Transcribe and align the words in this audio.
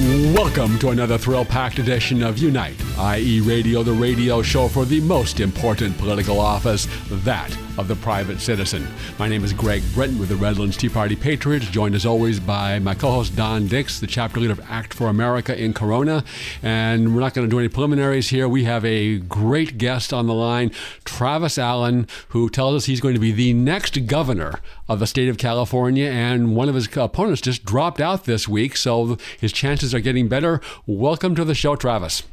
Welcome 0.00 0.78
to 0.78 0.88
another 0.88 1.18
thrill 1.18 1.44
packed 1.44 1.78
edition 1.78 2.22
of 2.22 2.38
Unite, 2.38 2.80
IE, 3.18 3.40
Radio, 3.40 3.82
the 3.82 3.92
radio 3.92 4.40
show 4.40 4.66
for 4.66 4.86
the 4.86 4.98
most 4.98 5.40
important 5.40 5.98
political 5.98 6.40
office, 6.40 6.88
that 7.10 7.54
of 7.80 7.88
the 7.88 7.96
private 7.96 8.40
citizen. 8.40 8.86
My 9.18 9.26
name 9.26 9.42
is 9.42 9.54
Greg 9.54 9.82
Britton 9.94 10.18
with 10.18 10.28
the 10.28 10.36
Redlands 10.36 10.76
Tea 10.76 10.90
Party 10.90 11.16
Patriots, 11.16 11.66
joined 11.66 11.94
as 11.94 12.04
always 12.04 12.38
by 12.38 12.78
my 12.78 12.94
co 12.94 13.10
host 13.10 13.34
Don 13.34 13.68
Dix, 13.68 13.98
the 14.00 14.06
chapter 14.06 14.38
leader 14.38 14.52
of 14.52 14.60
Act 14.68 14.92
for 14.92 15.08
America 15.08 15.58
in 15.58 15.72
Corona. 15.72 16.22
And 16.62 17.14
we're 17.14 17.22
not 17.22 17.32
going 17.32 17.48
to 17.48 17.50
do 17.50 17.58
any 17.58 17.68
preliminaries 17.68 18.28
here. 18.28 18.46
We 18.46 18.64
have 18.64 18.84
a 18.84 19.16
great 19.16 19.78
guest 19.78 20.12
on 20.12 20.26
the 20.26 20.34
line, 20.34 20.72
Travis 21.06 21.56
Allen, 21.56 22.06
who 22.28 22.50
tells 22.50 22.74
us 22.74 22.84
he's 22.84 23.00
going 23.00 23.14
to 23.14 23.20
be 23.20 23.32
the 23.32 23.54
next 23.54 24.06
governor 24.06 24.60
of 24.86 24.98
the 24.98 25.06
state 25.06 25.30
of 25.30 25.38
California. 25.38 26.10
And 26.10 26.54
one 26.54 26.68
of 26.68 26.74
his 26.74 26.94
opponents 26.94 27.40
just 27.40 27.64
dropped 27.64 28.00
out 28.00 28.26
this 28.26 28.46
week, 28.46 28.76
so 28.76 29.16
his 29.40 29.54
chances 29.54 29.94
are 29.94 30.00
getting 30.00 30.28
better. 30.28 30.60
Welcome 30.86 31.34
to 31.34 31.46
the 31.46 31.54
show, 31.54 31.76
Travis. 31.76 32.24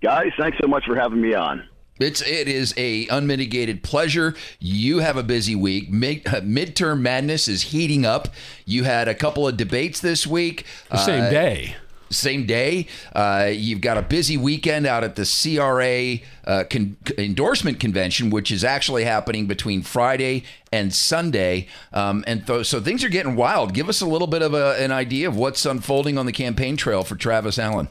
Guys, 0.00 0.30
thanks 0.38 0.58
so 0.60 0.68
much 0.68 0.84
for 0.86 0.94
having 0.94 1.20
me 1.20 1.34
on. 1.34 1.68
It's 1.98 2.22
it 2.22 2.48
is 2.48 2.74
a 2.76 3.06
unmitigated 3.08 3.82
pleasure. 3.82 4.34
You 4.58 4.98
have 4.98 5.16
a 5.16 5.22
busy 5.22 5.54
week. 5.54 5.90
Mid, 5.90 6.26
uh, 6.26 6.40
midterm 6.40 7.00
madness 7.00 7.48
is 7.48 7.62
heating 7.62 8.06
up. 8.06 8.28
You 8.64 8.84
had 8.84 9.08
a 9.08 9.14
couple 9.14 9.46
of 9.46 9.56
debates 9.56 10.00
this 10.00 10.26
week. 10.26 10.64
The 10.90 10.98
same 10.98 11.24
uh, 11.24 11.30
day. 11.30 11.76
Same 12.10 12.46
day. 12.46 12.86
Uh, 13.14 13.50
you've 13.52 13.82
got 13.82 13.98
a 13.98 14.02
busy 14.02 14.36
weekend 14.38 14.86
out 14.86 15.04
at 15.04 15.16
the 15.16 15.24
CRA 15.26 16.26
uh, 16.46 16.64
con- 16.64 16.96
endorsement 17.18 17.80
convention, 17.80 18.30
which 18.30 18.50
is 18.50 18.64
actually 18.64 19.04
happening 19.04 19.46
between 19.46 19.82
Friday 19.82 20.44
and 20.72 20.94
Sunday. 20.94 21.68
Um, 21.92 22.24
and 22.26 22.46
th- 22.46 22.66
so 22.66 22.80
things 22.80 23.04
are 23.04 23.10
getting 23.10 23.36
wild. 23.36 23.74
Give 23.74 23.90
us 23.90 24.00
a 24.00 24.06
little 24.06 24.26
bit 24.26 24.40
of 24.40 24.54
a, 24.54 24.82
an 24.82 24.90
idea 24.90 25.28
of 25.28 25.36
what's 25.36 25.66
unfolding 25.66 26.16
on 26.16 26.24
the 26.24 26.32
campaign 26.32 26.78
trail 26.78 27.04
for 27.04 27.14
Travis 27.14 27.58
Allen. 27.58 27.88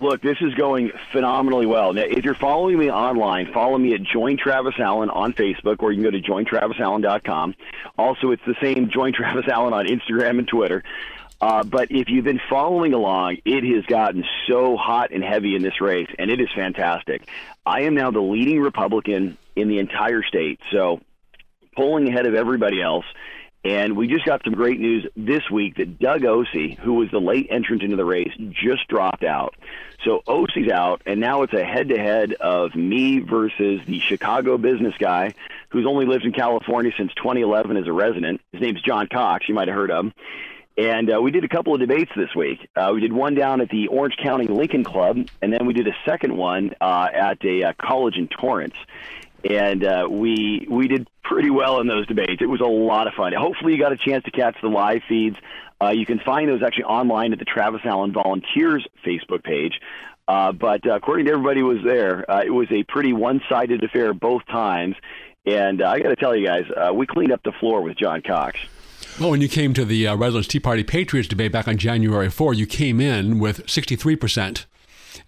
Look, 0.00 0.22
this 0.22 0.38
is 0.40 0.54
going 0.54 0.92
phenomenally 1.12 1.66
well. 1.66 1.92
Now, 1.92 2.04
if 2.04 2.24
you're 2.24 2.34
following 2.34 2.78
me 2.78 2.90
online, 2.90 3.52
follow 3.52 3.76
me 3.76 3.94
at 3.94 4.02
Join 4.02 4.38
Travis 4.38 4.74
Allen 4.78 5.10
on 5.10 5.34
Facebook, 5.34 5.82
or 5.82 5.92
you 5.92 6.02
can 6.02 6.10
go 6.10 6.10
to 6.10 6.22
jointravisallen.com. 6.22 7.54
Also, 7.98 8.30
it's 8.30 8.42
the 8.46 8.56
same 8.62 8.88
Join 8.90 9.12
Travis 9.12 9.46
Allen 9.46 9.74
on 9.74 9.86
Instagram 9.86 10.38
and 10.38 10.48
Twitter. 10.48 10.82
Uh, 11.38 11.64
but 11.64 11.90
if 11.90 12.08
you've 12.08 12.24
been 12.24 12.40
following 12.48 12.94
along, 12.94 13.38
it 13.44 13.62
has 13.64 13.84
gotten 13.86 14.24
so 14.48 14.76
hot 14.76 15.10
and 15.10 15.22
heavy 15.22 15.54
in 15.54 15.62
this 15.62 15.82
race, 15.82 16.08
and 16.18 16.30
it 16.30 16.40
is 16.40 16.48
fantastic. 16.54 17.28
I 17.66 17.82
am 17.82 17.94
now 17.94 18.10
the 18.10 18.20
leading 18.20 18.60
Republican 18.60 19.36
in 19.54 19.68
the 19.68 19.78
entire 19.78 20.22
state, 20.22 20.60
so 20.70 21.00
pulling 21.76 22.08
ahead 22.08 22.26
of 22.26 22.34
everybody 22.34 22.80
else. 22.80 23.04
And 23.62 23.94
we 23.96 24.08
just 24.08 24.24
got 24.24 24.42
some 24.42 24.54
great 24.54 24.80
news 24.80 25.06
this 25.16 25.50
week 25.50 25.76
that 25.76 25.98
Doug 25.98 26.24
Ose, 26.24 26.76
who 26.80 26.94
was 26.94 27.10
the 27.10 27.20
late 27.20 27.48
entrant 27.50 27.82
into 27.82 27.96
the 27.96 28.04
race, 28.04 28.32
just 28.50 28.88
dropped 28.88 29.22
out. 29.22 29.54
So 30.04 30.22
Ose's 30.26 30.70
out, 30.70 31.02
and 31.04 31.20
now 31.20 31.42
it's 31.42 31.52
a 31.52 31.62
head 31.62 31.90
to 31.90 31.98
head 31.98 32.32
of 32.32 32.74
me 32.74 33.18
versus 33.18 33.82
the 33.86 34.00
Chicago 34.00 34.56
business 34.56 34.94
guy 34.98 35.34
who's 35.68 35.86
only 35.86 36.06
lived 36.06 36.24
in 36.24 36.32
California 36.32 36.90
since 36.96 37.12
2011 37.14 37.76
as 37.76 37.86
a 37.86 37.92
resident. 37.92 38.40
His 38.52 38.62
name's 38.62 38.80
John 38.80 39.08
Cox. 39.08 39.46
You 39.46 39.54
might 39.54 39.68
have 39.68 39.76
heard 39.76 39.90
of 39.90 40.06
him. 40.06 40.14
And 40.78 41.12
uh, 41.12 41.20
we 41.20 41.30
did 41.30 41.44
a 41.44 41.48
couple 41.48 41.74
of 41.74 41.80
debates 41.80 42.10
this 42.16 42.34
week. 42.34 42.66
Uh, 42.74 42.92
we 42.94 43.02
did 43.02 43.12
one 43.12 43.34
down 43.34 43.60
at 43.60 43.68
the 43.68 43.88
Orange 43.88 44.16
County 44.16 44.46
Lincoln 44.46 44.84
Club, 44.84 45.18
and 45.42 45.52
then 45.52 45.66
we 45.66 45.74
did 45.74 45.86
a 45.86 45.94
second 46.06 46.34
one 46.34 46.72
uh, 46.80 47.08
at 47.12 47.44
a 47.44 47.64
uh, 47.64 47.72
college 47.78 48.16
in 48.16 48.28
Torrance 48.28 48.76
and 49.44 49.84
uh, 49.84 50.06
we 50.10 50.66
we 50.70 50.88
did 50.88 51.08
pretty 51.22 51.50
well 51.50 51.80
in 51.80 51.86
those 51.86 52.06
debates. 52.06 52.40
It 52.40 52.48
was 52.48 52.60
a 52.60 52.64
lot 52.66 53.06
of 53.06 53.14
fun. 53.14 53.32
Hopefully, 53.32 53.72
you 53.72 53.78
got 53.78 53.92
a 53.92 53.96
chance 53.96 54.24
to 54.24 54.30
catch 54.30 54.56
the 54.62 54.68
live 54.68 55.02
feeds. 55.08 55.36
Uh, 55.82 55.90
you 55.90 56.04
can 56.04 56.18
find 56.18 56.48
those 56.48 56.62
actually 56.62 56.84
online 56.84 57.32
at 57.32 57.38
the 57.38 57.44
Travis 57.44 57.80
Allen 57.84 58.12
Volunteers 58.12 58.86
Facebook 59.06 59.42
page. 59.42 59.80
Uh, 60.28 60.52
but 60.52 60.86
uh, 60.86 60.94
according 60.94 61.26
to 61.26 61.32
everybody 61.32 61.60
who 61.60 61.66
was 61.66 61.82
there, 61.84 62.30
uh, 62.30 62.42
it 62.44 62.50
was 62.50 62.68
a 62.70 62.84
pretty 62.84 63.12
one-sided 63.12 63.82
affair 63.82 64.12
both 64.12 64.46
times. 64.46 64.94
And 65.46 65.82
uh, 65.82 65.88
I 65.88 66.00
got 66.00 66.10
to 66.10 66.16
tell 66.16 66.36
you 66.36 66.46
guys, 66.46 66.64
we 66.94 67.06
cleaned 67.06 67.32
up 67.32 67.42
the 67.42 67.52
floor 67.52 67.80
with 67.82 67.96
John 67.96 68.20
Cox. 68.22 68.60
Well, 69.18 69.30
when 69.30 69.40
you 69.40 69.48
came 69.48 69.74
to 69.74 69.84
the 69.84 70.06
uh, 70.06 70.16
Redlands 70.16 70.48
Tea 70.48 70.60
Party 70.60 70.84
Patriots 70.84 71.28
debate 71.28 71.52
back 71.52 71.68
on 71.68 71.76
January 71.76 72.30
4, 72.30 72.54
you 72.54 72.66
came 72.66 73.00
in 73.00 73.38
with 73.38 73.66
63%, 73.66 74.64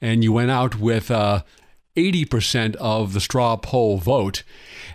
and 0.01 0.25
you 0.25 0.33
went 0.33 0.51
out 0.51 0.77
with 0.77 1.11
uh, 1.11 1.43
80% 1.97 2.76
of 2.76 3.12
the 3.12 3.20
straw 3.20 3.56
poll 3.56 3.98
vote. 3.98 4.42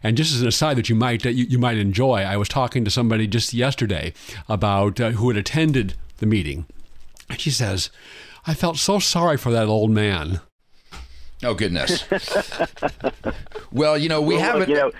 And 0.03 0.17
just 0.17 0.33
as 0.33 0.41
an 0.41 0.47
aside 0.47 0.77
that 0.77 0.89
you 0.89 0.95
might 0.95 1.25
uh, 1.25 1.29
you, 1.29 1.45
you, 1.45 1.59
might 1.59 1.77
enjoy, 1.77 2.21
I 2.21 2.37
was 2.37 2.49
talking 2.49 2.83
to 2.85 2.91
somebody 2.91 3.27
just 3.27 3.53
yesterday 3.53 4.13
about 4.47 4.99
uh, 4.99 5.11
who 5.11 5.27
had 5.29 5.37
attended 5.37 5.95
the 6.17 6.25
meeting, 6.25 6.65
and 7.29 7.39
she 7.39 7.51
says, 7.51 7.89
"I 8.45 8.53
felt 8.53 8.77
so 8.77 8.99
sorry 8.99 9.37
for 9.37 9.51
that 9.51 9.67
old 9.67 9.91
man." 9.91 10.41
Oh 11.43 11.53
goodness. 11.53 12.03
well, 13.71 13.97
you 13.97 14.09
know 14.09 14.21
we 14.21 14.35
well, 14.35 14.43
haven't. 14.43 14.69
You 14.69 14.75
know, 14.75 14.91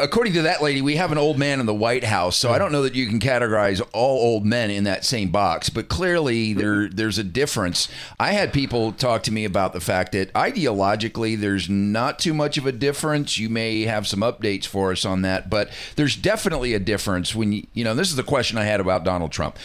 according 0.00 0.32
to 0.34 0.42
that 0.42 0.62
lady, 0.62 0.82
we 0.82 0.96
have 0.96 1.12
an 1.12 1.18
old 1.18 1.38
man 1.38 1.60
in 1.60 1.66
the 1.66 1.74
White 1.74 2.04
House, 2.04 2.36
so 2.36 2.50
I 2.50 2.58
don't 2.58 2.72
know 2.72 2.82
that 2.82 2.94
you 2.94 3.06
can 3.06 3.20
categorize 3.20 3.80
all 3.92 4.18
old 4.18 4.44
men 4.44 4.70
in 4.70 4.84
that 4.84 5.04
same 5.04 5.30
box. 5.30 5.70
But 5.70 5.88
clearly, 5.88 6.52
there 6.52 6.88
there's 6.88 7.18
a 7.18 7.24
difference. 7.24 7.88
I 8.18 8.32
had 8.32 8.52
people 8.52 8.92
talk 8.92 9.22
to 9.24 9.32
me 9.32 9.44
about 9.44 9.72
the 9.72 9.80
fact 9.80 10.12
that 10.12 10.32
ideologically, 10.32 11.38
there's 11.38 11.68
not 11.68 12.18
too 12.18 12.34
much 12.34 12.58
of 12.58 12.66
a 12.66 12.72
difference. 12.72 13.38
You 13.38 13.48
may 13.48 13.82
have 13.82 14.06
some 14.06 14.20
updates 14.20 14.66
for 14.66 14.92
us 14.92 15.04
on 15.04 15.22
that, 15.22 15.50
but 15.50 15.70
there's 15.96 16.16
definitely 16.16 16.74
a 16.74 16.80
difference 16.80 17.34
when 17.34 17.52
you 17.52 17.66
you 17.72 17.84
know. 17.84 17.94
This 17.94 18.10
is 18.10 18.16
the 18.16 18.22
question 18.22 18.58
I 18.58 18.64
had 18.64 18.80
about 18.80 19.04
Donald 19.04 19.32
Trump 19.32 19.58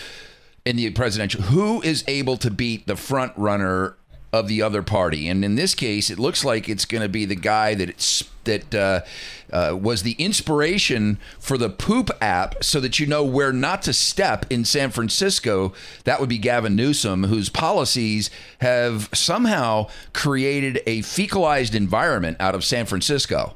in 0.66 0.76
the 0.76 0.90
presidential. 0.92 1.44
Who 1.44 1.82
is 1.82 2.04
able 2.08 2.38
to 2.38 2.52
beat 2.52 2.88
the 2.88 2.96
front 2.96 3.34
runner 3.36 3.98
of 4.36 4.48
the 4.48 4.62
other 4.62 4.84
party. 4.84 5.28
And 5.28 5.44
in 5.44 5.56
this 5.56 5.74
case, 5.74 6.10
it 6.10 6.20
looks 6.20 6.44
like 6.44 6.70
it's 6.70 6.86
going 6.86 7.02
to 7.02 7.10
be 7.10 7.26
the 7.26 7.36
guy 7.36 7.74
that 7.76 7.90
it's, 7.90 8.24
that 8.44 8.76
uh, 8.76 9.02
uh, 9.52 9.76
was 9.76 10.04
the 10.04 10.14
inspiration 10.14 11.18
for 11.40 11.58
the 11.58 11.70
poop 11.70 12.12
app, 12.22 12.64
so 12.64 12.80
that 12.80 13.00
you 13.00 13.08
know 13.08 13.24
where 13.24 13.54
not 13.54 13.82
to 13.84 13.94
step 13.94 14.46
in 14.52 14.66
San 14.66 14.92
Francisco. 14.92 15.74
That 16.04 16.20
would 16.20 16.30
be 16.30 16.38
Gavin 16.38 16.76
Newsom, 16.76 17.24
whose 17.24 17.50
policies 17.50 18.30
have 18.60 19.10
somehow 19.14 19.90
created 20.14 20.82
a 20.86 21.00
fecalized 21.00 21.74
environment 21.74 22.38
out 22.40 22.56
of 22.56 22.64
San 22.64 22.86
Francisco. 22.86 23.56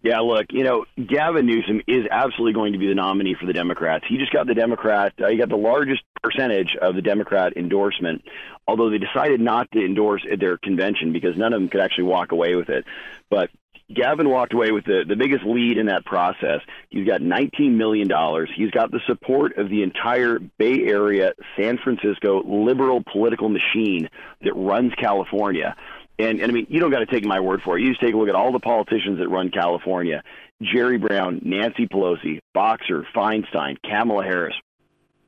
Yeah, 0.00 0.20
look, 0.20 0.46
you 0.50 0.62
know, 0.62 0.84
Gavin 0.96 1.46
Newsom 1.46 1.82
is 1.88 2.06
absolutely 2.10 2.52
going 2.52 2.72
to 2.72 2.78
be 2.78 2.86
the 2.86 2.94
nominee 2.94 3.34
for 3.38 3.46
the 3.46 3.52
Democrats. 3.52 4.04
He 4.08 4.16
just 4.16 4.32
got 4.32 4.46
the 4.46 4.54
Democrat, 4.54 5.12
uh, 5.22 5.28
he 5.28 5.36
got 5.36 5.48
the 5.48 5.56
largest 5.56 6.02
percentage 6.22 6.76
of 6.80 6.94
the 6.94 7.02
Democrat 7.02 7.56
endorsement, 7.56 8.22
although 8.66 8.90
they 8.90 8.98
decided 8.98 9.40
not 9.40 9.70
to 9.72 9.84
endorse 9.84 10.22
at 10.30 10.38
their 10.38 10.56
convention 10.56 11.12
because 11.12 11.36
none 11.36 11.52
of 11.52 11.60
them 11.60 11.68
could 11.68 11.80
actually 11.80 12.04
walk 12.04 12.30
away 12.30 12.54
with 12.54 12.68
it. 12.68 12.84
But 13.28 13.50
Gavin 13.92 14.28
walked 14.28 14.52
away 14.52 14.70
with 14.70 14.84
the, 14.84 15.04
the 15.08 15.16
biggest 15.16 15.44
lead 15.44 15.78
in 15.78 15.86
that 15.86 16.04
process. 16.04 16.60
He's 16.90 17.06
got 17.06 17.22
$19 17.22 17.72
million. 17.72 18.08
He's 18.54 18.70
got 18.70 18.90
the 18.90 19.00
support 19.06 19.56
of 19.56 19.70
the 19.70 19.82
entire 19.82 20.38
Bay 20.38 20.82
Area, 20.84 21.32
San 21.56 21.78
Francisco 21.78 22.42
liberal 22.44 23.02
political 23.10 23.48
machine 23.48 24.10
that 24.42 24.54
runs 24.54 24.92
California. 24.94 25.74
And, 26.18 26.40
and 26.40 26.50
I 26.50 26.54
mean, 26.54 26.66
you 26.68 26.80
don't 26.80 26.90
got 26.90 26.98
to 26.98 27.06
take 27.06 27.24
my 27.24 27.40
word 27.40 27.62
for 27.62 27.78
it. 27.78 27.82
You 27.82 27.90
just 27.90 28.00
take 28.00 28.14
a 28.14 28.16
look 28.16 28.28
at 28.28 28.34
all 28.34 28.52
the 28.52 28.58
politicians 28.58 29.18
that 29.18 29.28
run 29.28 29.50
California 29.50 30.22
Jerry 30.60 30.98
Brown, 30.98 31.40
Nancy 31.44 31.86
Pelosi, 31.86 32.40
Boxer, 32.52 33.06
Feinstein, 33.14 33.76
Kamala 33.82 34.24
Harris. 34.24 34.56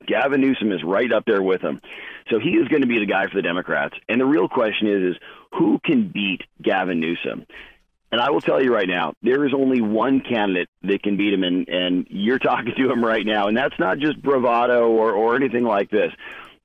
Gavin 0.06 0.40
Newsom 0.40 0.72
is 0.72 0.82
right 0.82 1.12
up 1.12 1.24
there 1.24 1.42
with 1.42 1.62
them. 1.62 1.80
So 2.30 2.40
he 2.40 2.50
is 2.50 2.66
going 2.68 2.82
to 2.82 2.88
be 2.88 2.98
the 2.98 3.06
guy 3.06 3.28
for 3.28 3.36
the 3.36 3.42
Democrats. 3.42 3.94
And 4.08 4.20
the 4.20 4.24
real 4.24 4.48
question 4.48 4.88
is, 4.88 5.14
is 5.14 5.22
who 5.52 5.78
can 5.84 6.08
beat 6.08 6.42
Gavin 6.60 7.00
Newsom? 7.00 7.46
And 8.10 8.20
I 8.20 8.30
will 8.30 8.40
tell 8.40 8.60
you 8.60 8.74
right 8.74 8.88
now, 8.88 9.14
there 9.22 9.46
is 9.46 9.54
only 9.54 9.80
one 9.80 10.20
candidate 10.20 10.68
that 10.82 11.02
can 11.04 11.16
beat 11.16 11.32
him, 11.32 11.44
and, 11.44 11.68
and 11.68 12.06
you're 12.10 12.38
talking 12.40 12.72
to 12.76 12.90
him 12.90 13.04
right 13.04 13.24
now. 13.24 13.46
And 13.46 13.56
that's 13.56 13.78
not 13.78 13.98
just 13.98 14.20
bravado 14.20 14.88
or, 14.88 15.12
or 15.12 15.36
anything 15.36 15.64
like 15.64 15.90
this 15.90 16.12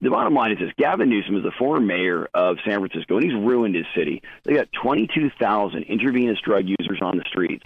the 0.02 0.10
bottom 0.10 0.34
line 0.34 0.52
is 0.52 0.60
this 0.60 0.72
Gavin 0.78 1.10
Newsom 1.10 1.38
is 1.38 1.44
the 1.44 1.52
former 1.58 1.80
mayor 1.80 2.28
of 2.34 2.58
San 2.66 2.80
Francisco, 2.80 3.18
and 3.18 3.24
he's 3.24 3.34
ruined 3.34 3.76
his 3.76 3.86
city. 3.96 4.22
They 4.44 4.54
got 4.54 4.68
22,000 4.82 5.84
intravenous 5.84 6.40
drug 6.44 6.66
users 6.66 7.00
on 7.02 7.18
the 7.18 7.24
streets. 7.28 7.66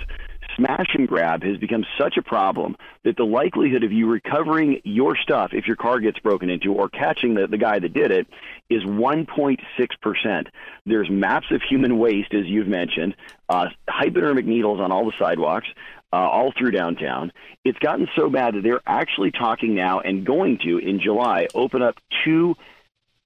Smash 0.56 0.94
and 0.96 1.08
grab 1.08 1.44
has 1.44 1.58
become 1.58 1.86
such 1.98 2.18
a 2.18 2.22
problem 2.22 2.76
that 3.04 3.16
the 3.16 3.24
likelihood 3.24 3.84
of 3.84 3.92
you 3.92 4.10
recovering 4.10 4.82
your 4.84 5.16
stuff 5.16 5.52
if 5.54 5.68
your 5.68 5.76
car 5.76 6.00
gets 6.00 6.20
broken 6.20 6.50
into 6.50 6.74
or 6.74 6.90
catching 6.90 7.36
the, 7.36 7.48
the 7.48 7.58
guy 7.58 7.80
that 7.80 7.94
did 7.94 8.12
it 8.12 8.28
is 8.70 8.84
1.6%. 8.84 10.48
There's 10.86 11.10
maps 11.10 11.48
of 11.52 11.62
human 11.62 11.98
waste, 11.98 12.34
as 12.34 12.46
you've 12.46 12.68
mentioned, 12.68 13.16
uh, 13.48 13.68
hypodermic 13.88 14.46
needles 14.46 14.80
on 14.80 14.92
all 14.92 15.06
the 15.06 15.14
sidewalks 15.18 15.68
uh, 16.12 16.16
all 16.16 16.52
through 16.58 16.72
downtown. 16.72 17.32
It's 17.64 17.80
gotten 17.80 18.08
so 18.16 18.30
bad 18.30 18.56
that 18.56 18.64
they're 18.64 18.82
actually 18.86 19.32
talking 19.32 19.76
now 19.76 20.00
and 20.00 20.26
going 20.26 20.60
to, 20.60 20.78
in 20.78 21.00
July, 21.00 21.48
open 21.54 21.82
up 21.82 21.96
two 22.24 22.56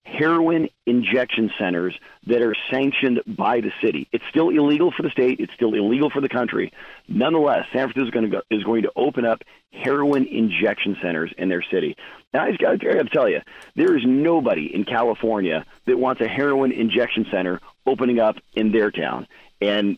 heroin 0.06 0.68
injection 0.86 1.50
centers 1.58 1.98
that 2.28 2.42
are 2.42 2.56
sanctioned 2.70 3.22
by 3.26 3.62
the 3.62 3.72
city. 3.82 4.08
It's 4.12 4.26
still 4.30 4.50
illegal 4.50 4.92
for 4.92 5.02
the 5.02 5.10
state. 5.10 5.40
It's 5.40 5.54
still 5.54 5.74
illegal 5.74 6.10
for 6.10 6.20
the 6.20 6.28
country. 6.28 6.74
Nonetheless, 7.08 7.66
San 7.72 7.90
Francisco 7.90 8.06
is 8.06 8.12
going 8.12 8.30
to, 8.30 8.38
go, 8.38 8.42
is 8.52 8.64
going 8.64 8.84
to 8.84 8.92
open 8.98 9.26
up 9.26 9.44
heroin 9.72 10.26
injection 10.26 10.98
centers 11.02 11.34
in 11.38 11.48
their 11.48 11.64
city. 11.72 11.96
Now, 12.34 12.44
I 12.44 12.50
just 12.50 12.62
got 12.62 12.80
to 12.80 13.04
tell 13.06 13.30
you, 13.30 13.40
there 13.76 13.96
is 13.98 14.04
nobody 14.06 14.74
in 14.74 14.84
California 14.84 15.66
that 15.86 15.98
wants 15.98 16.22
a 16.22 16.28
heroin 16.28 16.74
injection 16.74 17.26
center 17.32 17.62
opening 17.86 18.20
up 18.20 18.36
in 18.54 18.72
their 18.72 18.92
town. 18.92 19.28
And 19.62 19.98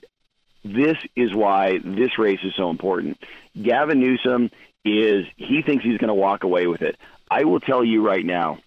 this 0.66 0.98
is 1.16 1.34
why 1.34 1.78
this 1.78 2.18
race 2.18 2.40
is 2.44 2.56
so 2.56 2.72
important. 2.72 3.24
Gavin 3.62 4.00
Newsom 4.00 4.50
is, 4.84 5.28
he 5.38 5.62
thinks 5.62 5.84
he's 5.84 6.00
going 6.00 6.08
to 6.08 6.16
walk 6.16 6.44
away 6.44 6.66
with 6.66 6.82
it. 6.82 6.98
I 7.30 7.44
will 7.44 7.60
tell 7.60 7.84
you 7.84 8.06
right 8.06 8.26
now, 8.26 8.58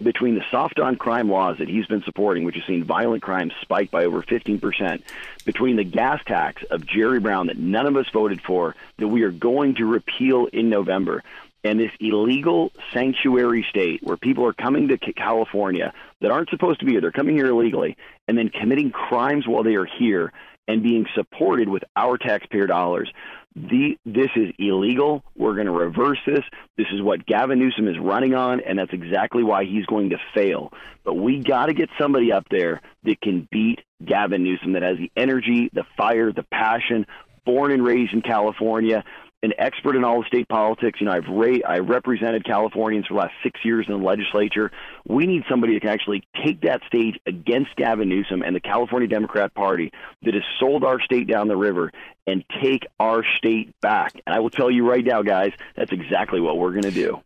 between 0.00 0.36
the 0.36 0.44
soft 0.50 0.78
on 0.78 0.96
crime 0.96 1.28
laws 1.28 1.58
that 1.58 1.68
he's 1.68 1.86
been 1.86 2.02
supporting, 2.04 2.44
which 2.44 2.54
has 2.54 2.64
seen 2.64 2.84
violent 2.84 3.22
crime 3.22 3.50
spike 3.60 3.90
by 3.90 4.04
over 4.04 4.22
15%, 4.22 5.02
between 5.44 5.76
the 5.76 5.84
gas 5.84 6.20
tax 6.24 6.62
of 6.70 6.86
Jerry 6.86 7.18
Brown 7.18 7.48
that 7.48 7.58
none 7.58 7.86
of 7.86 7.96
us 7.96 8.06
voted 8.12 8.40
for, 8.40 8.76
that 8.98 9.08
we 9.08 9.22
are 9.22 9.32
going 9.32 9.74
to 9.76 9.84
repeal 9.84 10.46
in 10.46 10.70
November, 10.70 11.24
and 11.64 11.78
this 11.78 11.92
illegal 12.00 12.72
sanctuary 12.92 13.66
state 13.68 14.02
where 14.02 14.16
people 14.16 14.46
are 14.46 14.52
coming 14.52 14.88
to 14.88 14.98
California 15.12 15.92
that 16.20 16.30
aren't 16.30 16.50
supposed 16.50 16.80
to 16.80 16.86
be 16.86 16.92
here, 16.92 17.00
they're 17.00 17.12
coming 17.12 17.36
here 17.36 17.46
illegally, 17.46 17.96
and 18.28 18.38
then 18.38 18.48
committing 18.48 18.90
crimes 18.90 19.46
while 19.46 19.62
they 19.62 19.74
are 19.74 19.84
here 19.84 20.32
and 20.68 20.82
being 20.82 21.06
supported 21.14 21.68
with 21.68 21.84
our 21.96 22.16
taxpayer 22.18 22.66
dollars 22.66 23.12
the, 23.54 23.98
this 24.04 24.30
is 24.34 24.52
illegal. 24.58 25.22
We're 25.36 25.54
going 25.54 25.66
to 25.66 25.72
reverse 25.72 26.18
this. 26.26 26.44
This 26.76 26.86
is 26.92 27.02
what 27.02 27.26
Gavin 27.26 27.58
Newsom 27.58 27.86
is 27.86 27.98
running 27.98 28.34
on, 28.34 28.60
and 28.60 28.78
that's 28.78 28.92
exactly 28.92 29.42
why 29.42 29.64
he's 29.64 29.84
going 29.86 30.10
to 30.10 30.18
fail. 30.34 30.72
But 31.04 31.14
we 31.14 31.40
got 31.40 31.66
to 31.66 31.74
get 31.74 31.90
somebody 31.98 32.32
up 32.32 32.46
there 32.50 32.80
that 33.04 33.20
can 33.20 33.46
beat 33.50 33.80
Gavin 34.04 34.42
Newsom, 34.42 34.72
that 34.72 34.82
has 34.82 34.96
the 34.96 35.10
energy, 35.16 35.70
the 35.72 35.84
fire, 35.96 36.32
the 36.32 36.44
passion, 36.44 37.06
born 37.44 37.72
and 37.72 37.84
raised 37.84 38.12
in 38.12 38.22
California, 38.22 39.04
an 39.42 39.52
expert 39.58 39.96
in 39.96 40.04
all 40.04 40.20
of 40.20 40.26
state 40.26 40.48
politics. 40.48 41.00
You 41.00 41.06
know, 41.06 41.12
I've 41.12 41.28
I 41.66 41.78
represented 41.78 42.44
Californians 42.44 43.06
for 43.06 43.14
the 43.14 43.20
last 43.20 43.34
six 43.42 43.60
years 43.64 43.86
in 43.88 43.98
the 43.98 44.04
legislature. 44.04 44.70
We 45.06 45.26
need 45.26 45.42
somebody 45.50 45.74
that 45.74 45.80
can 45.80 45.90
actually 45.90 46.22
take 46.44 46.60
that 46.62 46.82
stage 46.86 47.18
against 47.26 47.74
Gavin 47.76 48.08
Newsom 48.08 48.42
and 48.42 48.54
the 48.54 48.60
California 48.60 49.08
Democrat 49.08 49.52
Party 49.54 49.92
that 50.22 50.34
has 50.34 50.44
sold 50.60 50.84
our 50.84 51.00
state 51.00 51.26
down 51.26 51.48
the 51.48 51.56
river 51.56 51.90
and 52.26 52.44
take 52.62 52.86
our 53.00 53.24
state 53.38 53.74
back. 53.80 54.14
And 54.26 54.34
I 54.34 54.40
will 54.40 54.50
tell 54.50 54.70
you 54.70 54.88
right 54.88 55.04
now, 55.04 55.22
guys, 55.22 55.52
that's 55.76 55.92
exactly 55.92 56.40
what 56.40 56.58
we're 56.58 56.70
going 56.70 56.82
to 56.82 56.90
do. 56.92 57.20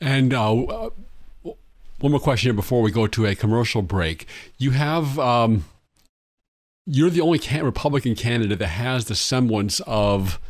And 0.00 0.34
uh, 0.34 0.54
uh, 0.64 0.90
one 2.00 2.10
more 2.10 2.20
question 2.20 2.48
here 2.48 2.54
before 2.54 2.82
we 2.82 2.90
go 2.90 3.06
to 3.06 3.26
a 3.26 3.36
commercial 3.36 3.82
break. 3.82 4.26
You 4.58 4.72
have. 4.72 5.18
Um, 5.18 5.64
you're 6.84 7.10
the 7.10 7.20
only 7.20 7.38
can- 7.38 7.64
Republican 7.64 8.16
candidate 8.16 8.58
that 8.58 8.66
has 8.66 9.04
the 9.04 9.14
semblance 9.14 9.78
of 9.86 10.40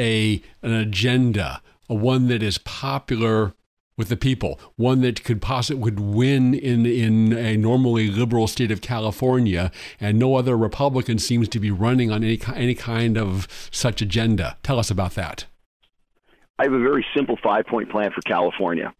a 0.00 0.42
an 0.62 0.72
agenda, 0.72 1.62
a 1.88 1.94
one 1.94 2.28
that 2.28 2.42
is 2.42 2.58
popular 2.58 3.52
with 3.96 4.08
the 4.08 4.16
people, 4.16 4.58
one 4.76 5.02
that 5.02 5.22
could 5.24 5.42
possibly 5.42 5.82
would 5.82 6.00
win 6.00 6.54
in 6.54 6.86
in 6.86 7.34
a 7.34 7.56
normally 7.56 8.10
liberal 8.10 8.46
state 8.46 8.70
of 8.70 8.80
California, 8.80 9.70
and 10.00 10.18
no 10.18 10.36
other 10.36 10.56
Republican 10.56 11.18
seems 11.18 11.48
to 11.48 11.60
be 11.60 11.70
running 11.70 12.10
on 12.10 12.24
any 12.24 12.40
any 12.56 12.74
kind 12.74 13.18
of 13.18 13.46
such 13.70 14.00
agenda. 14.00 14.56
Tell 14.62 14.78
us 14.78 14.90
about 14.90 15.14
that. 15.14 15.44
I 16.58 16.64
have 16.64 16.72
a 16.72 16.78
very 16.78 17.04
simple 17.14 17.38
five 17.42 17.66
point 17.66 17.90
plan 17.90 18.10
for 18.10 18.22
California. 18.22 18.92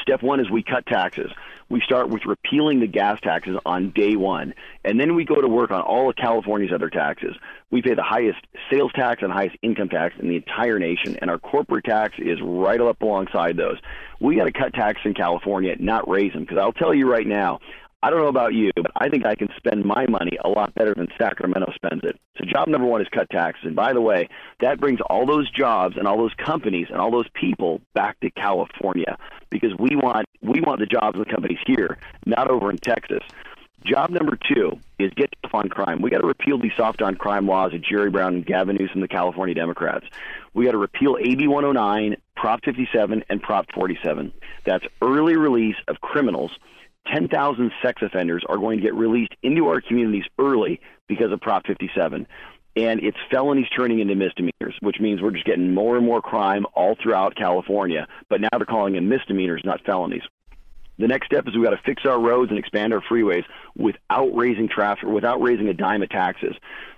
Step 0.00 0.22
one 0.22 0.40
is 0.40 0.50
we 0.50 0.62
cut 0.62 0.86
taxes 0.86 1.30
we 1.72 1.80
start 1.80 2.10
with 2.10 2.26
repealing 2.26 2.80
the 2.80 2.86
gas 2.86 3.18
taxes 3.22 3.56
on 3.64 3.92
day 3.92 4.14
one, 4.14 4.52
and 4.84 5.00
then 5.00 5.14
we 5.14 5.24
go 5.24 5.40
to 5.40 5.48
work 5.48 5.70
on 5.70 5.80
all 5.80 6.10
of 6.10 6.16
California's 6.16 6.70
other 6.70 6.90
taxes. 6.90 7.34
We 7.70 7.80
pay 7.80 7.94
the 7.94 8.02
highest 8.02 8.40
sales 8.70 8.92
tax 8.92 9.22
and 9.22 9.32
highest 9.32 9.56
income 9.62 9.88
tax 9.88 10.14
in 10.18 10.28
the 10.28 10.36
entire 10.36 10.78
nation, 10.78 11.16
and 11.22 11.30
our 11.30 11.38
corporate 11.38 11.86
tax 11.86 12.16
is 12.18 12.38
right 12.42 12.78
up 12.78 13.00
alongside 13.00 13.56
those. 13.56 13.78
We 14.20 14.36
got 14.36 14.44
to 14.44 14.52
cut 14.52 14.74
taxes 14.74 15.06
in 15.06 15.14
California, 15.14 15.74
not 15.80 16.06
raise 16.06 16.34
them, 16.34 16.42
because 16.42 16.58
I'll 16.58 16.74
tell 16.74 16.92
you 16.92 17.10
right 17.10 17.26
now, 17.26 17.60
I 18.04 18.10
don't 18.10 18.18
know 18.18 18.28
about 18.28 18.52
you, 18.52 18.72
but 18.74 18.90
I 18.96 19.08
think 19.08 19.24
I 19.24 19.36
can 19.36 19.48
spend 19.56 19.84
my 19.84 20.06
money 20.06 20.36
a 20.44 20.48
lot 20.48 20.74
better 20.74 20.92
than 20.92 21.06
Sacramento 21.16 21.72
spends 21.74 22.02
it. 22.02 22.18
So 22.36 22.44
job 22.44 22.66
number 22.66 22.86
one 22.86 23.00
is 23.00 23.06
cut 23.12 23.30
taxes. 23.30 23.64
And 23.64 23.76
by 23.76 23.92
the 23.92 24.00
way, 24.00 24.28
that 24.60 24.80
brings 24.80 25.00
all 25.08 25.24
those 25.24 25.48
jobs 25.50 25.96
and 25.96 26.08
all 26.08 26.18
those 26.18 26.34
companies 26.34 26.88
and 26.90 27.00
all 27.00 27.12
those 27.12 27.28
people 27.34 27.80
back 27.94 28.18
to 28.20 28.30
California 28.30 29.16
because 29.50 29.72
we 29.78 29.94
want 29.94 30.26
we 30.42 30.60
want 30.60 30.80
the 30.80 30.86
jobs 30.86 31.16
and 31.16 31.24
the 31.24 31.30
companies 31.30 31.60
here, 31.64 31.96
not 32.26 32.50
over 32.50 32.70
in 32.70 32.78
Texas. 32.78 33.22
Job 33.84 34.10
number 34.10 34.36
two 34.52 34.78
is 34.98 35.12
get 35.14 35.32
tough 35.42 35.54
on 35.54 35.68
crime. 35.68 36.02
We 36.02 36.10
got 36.10 36.18
to 36.18 36.26
repeal 36.26 36.58
these 36.58 36.72
soft 36.76 37.02
on 37.02 37.16
crime 37.16 37.46
laws 37.46 37.74
of 37.74 37.82
Jerry 37.82 38.10
Brown 38.10 38.34
and 38.34 38.46
Gavin 38.46 38.76
Newsom, 38.76 39.00
the 39.00 39.08
California 39.08 39.54
Democrats. 39.54 40.06
We 40.54 40.64
got 40.64 40.72
to 40.72 40.78
repeal 40.78 41.16
AB 41.20 41.48
109, 41.48 42.16
Prop 42.36 42.64
57, 42.64 43.24
and 43.28 43.42
Prop 43.42 43.66
47. 43.72 44.32
That's 44.64 44.84
early 45.00 45.36
release 45.36 45.76
of 45.88 46.00
criminals 46.00 46.52
10,000 47.12 47.72
sex 47.82 48.02
offenders 48.02 48.44
are 48.48 48.58
going 48.58 48.78
to 48.78 48.82
get 48.82 48.94
released 48.94 49.34
into 49.42 49.68
our 49.68 49.80
communities 49.80 50.24
early 50.38 50.80
because 51.08 51.32
of 51.32 51.40
Prop 51.40 51.66
57. 51.66 52.26
And 52.74 53.00
it's 53.00 53.18
felonies 53.30 53.66
turning 53.76 54.00
into 54.00 54.14
misdemeanors, 54.14 54.74
which 54.80 54.96
means 54.98 55.20
we're 55.20 55.32
just 55.32 55.44
getting 55.44 55.74
more 55.74 55.96
and 55.96 56.06
more 56.06 56.22
crime 56.22 56.64
all 56.74 56.96
throughout 57.02 57.36
California. 57.36 58.06
But 58.30 58.40
now 58.40 58.48
they're 58.56 58.64
calling 58.64 58.94
them 58.94 59.08
misdemeanors, 59.08 59.62
not 59.64 59.84
felonies. 59.84 60.22
The 60.98 61.08
next 61.08 61.26
step 61.26 61.48
is 61.48 61.54
we've 61.54 61.64
got 61.64 61.70
to 61.70 61.80
fix 61.84 62.04
our 62.06 62.20
roads 62.20 62.50
and 62.50 62.58
expand 62.58 62.92
our 62.92 63.00
freeways 63.00 63.44
without 63.76 64.28
raising 64.36 64.68
traffic, 64.68 65.08
without 65.08 65.42
raising 65.42 65.68
a 65.68 65.74
dime 65.74 66.02
of 66.02 66.10
taxes. 66.10 66.54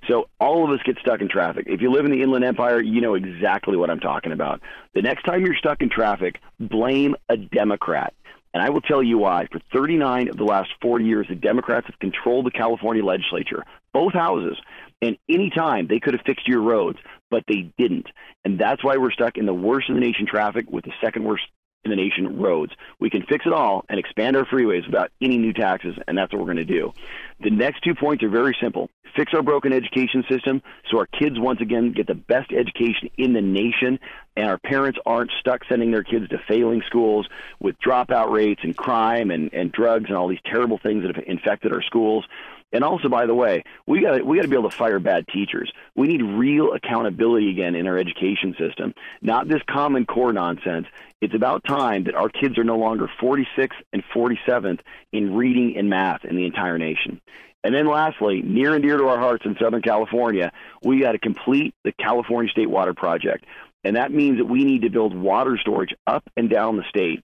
So 0.08 0.28
all 0.40 0.64
of 0.64 0.70
us 0.70 0.84
get 0.84 0.98
stuck 0.98 1.20
in 1.20 1.28
traffic. 1.28 1.64
If 1.68 1.80
you 1.80 1.90
live 1.90 2.04
in 2.04 2.10
the 2.10 2.20
Inland 2.20 2.44
Empire, 2.44 2.82
you 2.82 3.00
know 3.00 3.14
exactly 3.14 3.76
what 3.76 3.90
I'm 3.90 4.00
talking 4.00 4.32
about. 4.32 4.60
The 4.94 5.02
next 5.02 5.22
time 5.22 5.44
you're 5.44 5.56
stuck 5.56 5.80
in 5.80 5.90
traffic, 5.90 6.40
blame 6.60 7.14
a 7.28 7.36
Democrat. 7.36 8.14
And 8.54 8.62
I 8.62 8.70
will 8.70 8.80
tell 8.80 9.02
you 9.02 9.18
why. 9.18 9.48
For 9.50 9.60
39 9.72 10.28
of 10.28 10.36
the 10.36 10.44
last 10.44 10.70
40 10.80 11.04
years, 11.04 11.26
the 11.28 11.34
Democrats 11.34 11.86
have 11.88 11.98
controlled 11.98 12.46
the 12.46 12.52
California 12.52 13.04
legislature, 13.04 13.64
both 13.92 14.12
houses. 14.12 14.56
And 15.02 15.18
any 15.28 15.50
time 15.50 15.88
they 15.88 15.98
could 15.98 16.14
have 16.14 16.24
fixed 16.24 16.46
your 16.46 16.62
roads, 16.62 16.98
but 17.30 17.42
they 17.48 17.72
didn't. 17.76 18.06
And 18.44 18.58
that's 18.58 18.82
why 18.82 18.96
we're 18.96 19.10
stuck 19.10 19.36
in 19.36 19.44
the 19.44 19.52
worst 19.52 19.88
in 19.88 19.96
the 19.96 20.00
nation 20.00 20.26
traffic 20.26 20.70
with 20.70 20.84
the 20.84 20.92
second 21.02 21.24
worst 21.24 21.44
in 21.84 21.90
the 21.90 21.96
nation 21.96 22.40
roads. 22.40 22.72
We 22.98 23.10
can 23.10 23.22
fix 23.22 23.46
it 23.46 23.52
all 23.52 23.84
and 23.88 23.98
expand 23.98 24.36
our 24.36 24.44
freeways 24.44 24.86
without 24.86 25.10
any 25.20 25.38
new 25.38 25.52
taxes, 25.52 25.96
and 26.06 26.16
that's 26.16 26.32
what 26.32 26.40
we're 26.40 26.52
going 26.52 26.56
to 26.56 26.64
do. 26.64 26.92
The 27.40 27.50
next 27.50 27.82
two 27.82 27.94
points 27.94 28.22
are 28.22 28.28
very 28.28 28.56
simple. 28.60 28.90
Fix 29.16 29.32
our 29.32 29.42
broken 29.42 29.72
education 29.72 30.24
system 30.28 30.60
so 30.90 30.98
our 30.98 31.06
kids 31.06 31.38
once 31.38 31.60
again 31.60 31.92
get 31.92 32.08
the 32.08 32.14
best 32.14 32.50
education 32.52 33.10
in 33.16 33.32
the 33.32 33.40
nation 33.40 34.00
and 34.36 34.48
our 34.48 34.58
parents 34.58 34.98
aren't 35.06 35.30
stuck 35.38 35.62
sending 35.68 35.92
their 35.92 36.02
kids 36.02 36.28
to 36.30 36.38
failing 36.48 36.82
schools 36.86 37.28
with 37.60 37.76
dropout 37.78 38.30
rates 38.30 38.60
and 38.64 38.76
crime 38.76 39.30
and, 39.30 39.52
and 39.52 39.70
drugs 39.70 40.06
and 40.08 40.16
all 40.16 40.26
these 40.26 40.40
terrible 40.44 40.78
things 40.78 41.04
that 41.04 41.14
have 41.14 41.24
infected 41.26 41.72
our 41.72 41.82
schools. 41.82 42.24
And 42.74 42.82
also, 42.82 43.08
by 43.08 43.24
the 43.26 43.34
way, 43.34 43.62
we 43.86 44.00
got 44.00 44.26
we 44.26 44.36
got 44.36 44.42
to 44.42 44.48
be 44.48 44.56
able 44.56 44.68
to 44.68 44.76
fire 44.76 44.98
bad 44.98 45.28
teachers. 45.28 45.72
We 45.94 46.08
need 46.08 46.22
real 46.22 46.72
accountability 46.72 47.48
again 47.48 47.76
in 47.76 47.86
our 47.86 47.96
education 47.96 48.56
system, 48.58 48.94
not 49.22 49.46
this 49.46 49.62
Common 49.70 50.04
Core 50.06 50.32
nonsense. 50.32 50.88
It's 51.20 51.36
about 51.36 51.62
time 51.64 52.04
that 52.04 52.16
our 52.16 52.28
kids 52.28 52.58
are 52.58 52.64
no 52.64 52.76
longer 52.76 53.08
46th 53.22 53.80
and 53.92 54.02
47th 54.12 54.80
in 55.12 55.36
reading 55.36 55.76
and 55.78 55.88
math 55.88 56.24
in 56.24 56.34
the 56.34 56.46
entire 56.46 56.76
nation. 56.76 57.20
And 57.62 57.72
then 57.72 57.86
lastly, 57.86 58.42
near 58.42 58.74
and 58.74 58.82
dear 58.82 58.98
to 58.98 59.06
our 59.06 59.20
hearts 59.20 59.46
in 59.46 59.56
Southern 59.62 59.80
California, 59.80 60.50
we 60.82 61.00
got 61.00 61.12
to 61.12 61.18
complete 61.18 61.74
the 61.84 61.92
California 61.92 62.50
State 62.50 62.68
Water 62.68 62.92
Project. 62.92 63.44
And 63.84 63.94
that 63.94 64.12
means 64.12 64.38
that 64.38 64.46
we 64.46 64.64
need 64.64 64.82
to 64.82 64.90
build 64.90 65.16
water 65.16 65.56
storage 65.58 65.94
up 66.08 66.24
and 66.36 66.50
down 66.50 66.76
the 66.76 66.84
state 66.88 67.22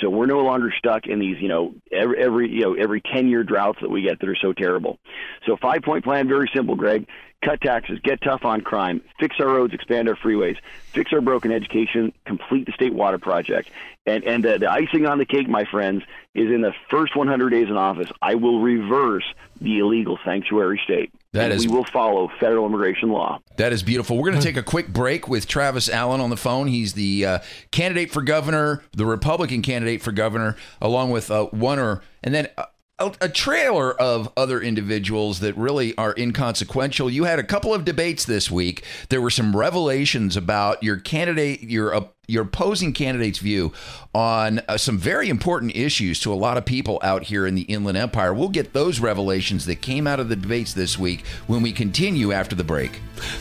so 0.00 0.08
we're 0.08 0.26
no 0.26 0.40
longer 0.40 0.72
stuck 0.76 1.06
in 1.06 1.18
these, 1.18 1.36
you 1.40 1.48
know, 1.48 1.74
every, 1.90 2.18
every 2.18 2.50
you 2.50 2.60
know 2.60 2.74
every 2.74 3.00
ten 3.00 3.28
year 3.28 3.42
droughts 3.42 3.78
that 3.82 3.90
we 3.90 4.02
get 4.02 4.20
that 4.20 4.28
are 4.28 4.36
so 4.40 4.52
terrible. 4.52 4.98
So 5.46 5.56
five 5.56 5.82
point 5.82 6.04
plan, 6.04 6.28
very 6.28 6.50
simple, 6.54 6.76
Greg. 6.76 7.06
Cut 7.42 7.60
taxes, 7.62 7.98
get 8.02 8.20
tough 8.20 8.44
on 8.44 8.60
crime, 8.60 9.00
fix 9.18 9.36
our 9.40 9.46
roads, 9.46 9.72
expand 9.72 10.10
our 10.10 10.14
freeways, 10.14 10.58
fix 10.92 11.10
our 11.12 11.22
broken 11.22 11.50
education, 11.50 12.12
complete 12.26 12.66
the 12.66 12.72
state 12.72 12.92
water 12.92 13.18
project, 13.18 13.70
and 14.04 14.24
and 14.24 14.44
the, 14.44 14.58
the 14.58 14.70
icing 14.70 15.06
on 15.06 15.16
the 15.16 15.24
cake, 15.24 15.48
my 15.48 15.64
friends, 15.64 16.02
is 16.34 16.50
in 16.50 16.60
the 16.60 16.74
first 16.90 17.16
100 17.16 17.48
days 17.48 17.68
in 17.68 17.76
office, 17.78 18.10
I 18.20 18.34
will 18.34 18.60
reverse 18.60 19.24
the 19.60 19.78
illegal 19.78 20.18
sanctuary 20.24 20.80
state. 20.84 21.12
That 21.32 21.52
is, 21.52 21.66
we 21.66 21.72
will 21.72 21.84
follow 21.84 22.30
federal 22.40 22.66
immigration 22.66 23.10
law. 23.10 23.40
That 23.56 23.72
is 23.72 23.82
beautiful. 23.82 24.16
We're 24.16 24.30
going 24.30 24.40
to 24.40 24.46
take 24.46 24.56
a 24.56 24.62
quick 24.62 24.88
break 24.88 25.28
with 25.28 25.46
Travis 25.46 25.88
Allen 25.88 26.20
on 26.20 26.28
the 26.28 26.36
phone. 26.36 26.66
He's 26.66 26.94
the 26.94 27.24
uh, 27.24 27.38
candidate 27.70 28.10
for 28.10 28.20
governor, 28.20 28.82
the 28.92 29.06
Republican 29.06 29.62
candidate 29.62 30.02
for 30.02 30.12
governor, 30.12 30.56
along 30.80 31.10
with 31.10 31.30
uh, 31.30 31.46
one 31.46 31.78
or 31.78 32.02
and 32.22 32.34
then. 32.34 32.48
Uh, 32.58 32.64
a, 33.00 33.28
trailer 33.28 33.92
of 33.98 34.30
other 34.36 34.60
individuals 34.60 35.40
that 35.40 35.56
really 35.56 35.96
are 35.96 36.14
inconsequential. 36.16 37.10
You 37.10 37.24
had 37.24 37.38
a 37.38 37.44
couple 37.44 37.72
of 37.72 37.84
debates 37.84 38.24
this 38.24 38.50
week. 38.50 38.84
There 39.08 39.20
were 39.20 39.30
some 39.30 39.56
revelations 39.56 40.36
about 40.36 40.82
your 40.82 40.98
candidate, 40.98 41.62
your 41.62 41.94
uh, 41.94 42.04
your 42.26 42.44
opposing 42.44 42.92
candidate's 42.92 43.40
view 43.40 43.72
on 44.14 44.60
uh, 44.68 44.76
some 44.76 44.96
very 44.96 45.28
important 45.28 45.74
issues 45.74 46.20
to 46.20 46.32
a 46.32 46.34
lot 46.34 46.56
of 46.56 46.64
people 46.64 47.00
out 47.02 47.24
here 47.24 47.44
in 47.44 47.56
the 47.56 47.62
Inland 47.62 47.98
Empire. 47.98 48.32
We'll 48.32 48.50
get 48.50 48.72
those 48.72 49.00
revelations 49.00 49.66
that 49.66 49.76
came 49.76 50.06
out 50.06 50.20
of 50.20 50.28
the 50.28 50.36
debates 50.36 50.72
this 50.72 50.96
week 50.96 51.26
when 51.48 51.60
we 51.60 51.72
continue 51.72 52.30
after 52.30 52.54
the 52.54 52.62
break. 52.62 53.00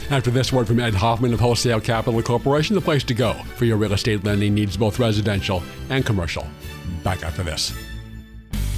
After 0.10 0.32
this 0.32 0.52
word 0.52 0.66
from 0.66 0.80
Ed 0.80 0.96
Hoffman 0.96 1.34
of 1.34 1.40
Wholesale 1.40 1.82
Capital 1.82 2.20
Corporation, 2.24 2.74
the 2.74 2.82
place 2.82 3.04
to 3.04 3.14
go 3.14 3.34
for 3.58 3.66
your 3.66 3.78
real 3.78 3.94
estate 3.94 4.24
lending 4.24 4.56
needs, 4.56 4.76
both 4.76 4.98
residential 4.98 5.62
and 5.92 6.04
commercial. 6.04 6.48
Back 7.04 7.22
after 7.22 7.44
this. 7.44 7.72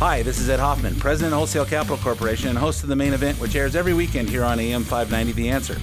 Hi, 0.02 0.24
this 0.24 0.40
is 0.40 0.50
Ed 0.50 0.60
Hoffman, 0.60 0.96
President 0.96 1.32
of 1.32 1.38
Wholesale 1.38 1.64
Capital 1.64 1.96
Corporation 1.96 2.50
and 2.50 2.58
host 2.58 2.82
of 2.82 2.90
the 2.90 2.96
main 2.96 3.14
event, 3.14 3.40
which 3.40 3.56
airs 3.56 3.76
every 3.76 3.94
weekend 3.94 4.28
here 4.28 4.44
on 4.44 4.60
AM 4.60 4.84
590 4.84 5.32
The 5.34 5.50
Answer. 5.50 5.78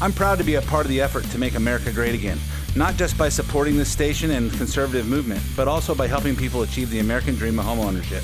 I'm 0.00 0.10
proud 0.10 0.38
to 0.38 0.44
be 0.44 0.54
a 0.54 0.62
part 0.62 0.86
of 0.86 0.88
the 0.88 1.02
effort 1.02 1.24
to 1.24 1.38
make 1.38 1.54
America 1.54 1.92
great 1.92 2.14
again, 2.14 2.38
not 2.76 2.96
just 2.96 3.18
by 3.18 3.28
supporting 3.28 3.76
this 3.76 3.90
station 3.90 4.30
and 4.30 4.50
conservative 4.54 5.06
movement, 5.06 5.42
but 5.54 5.68
also 5.68 5.94
by 5.94 6.06
helping 6.06 6.34
people 6.34 6.62
achieve 6.62 6.88
the 6.88 7.00
American 7.00 7.34
dream 7.34 7.58
of 7.58 7.66
homeownership. 7.66 8.22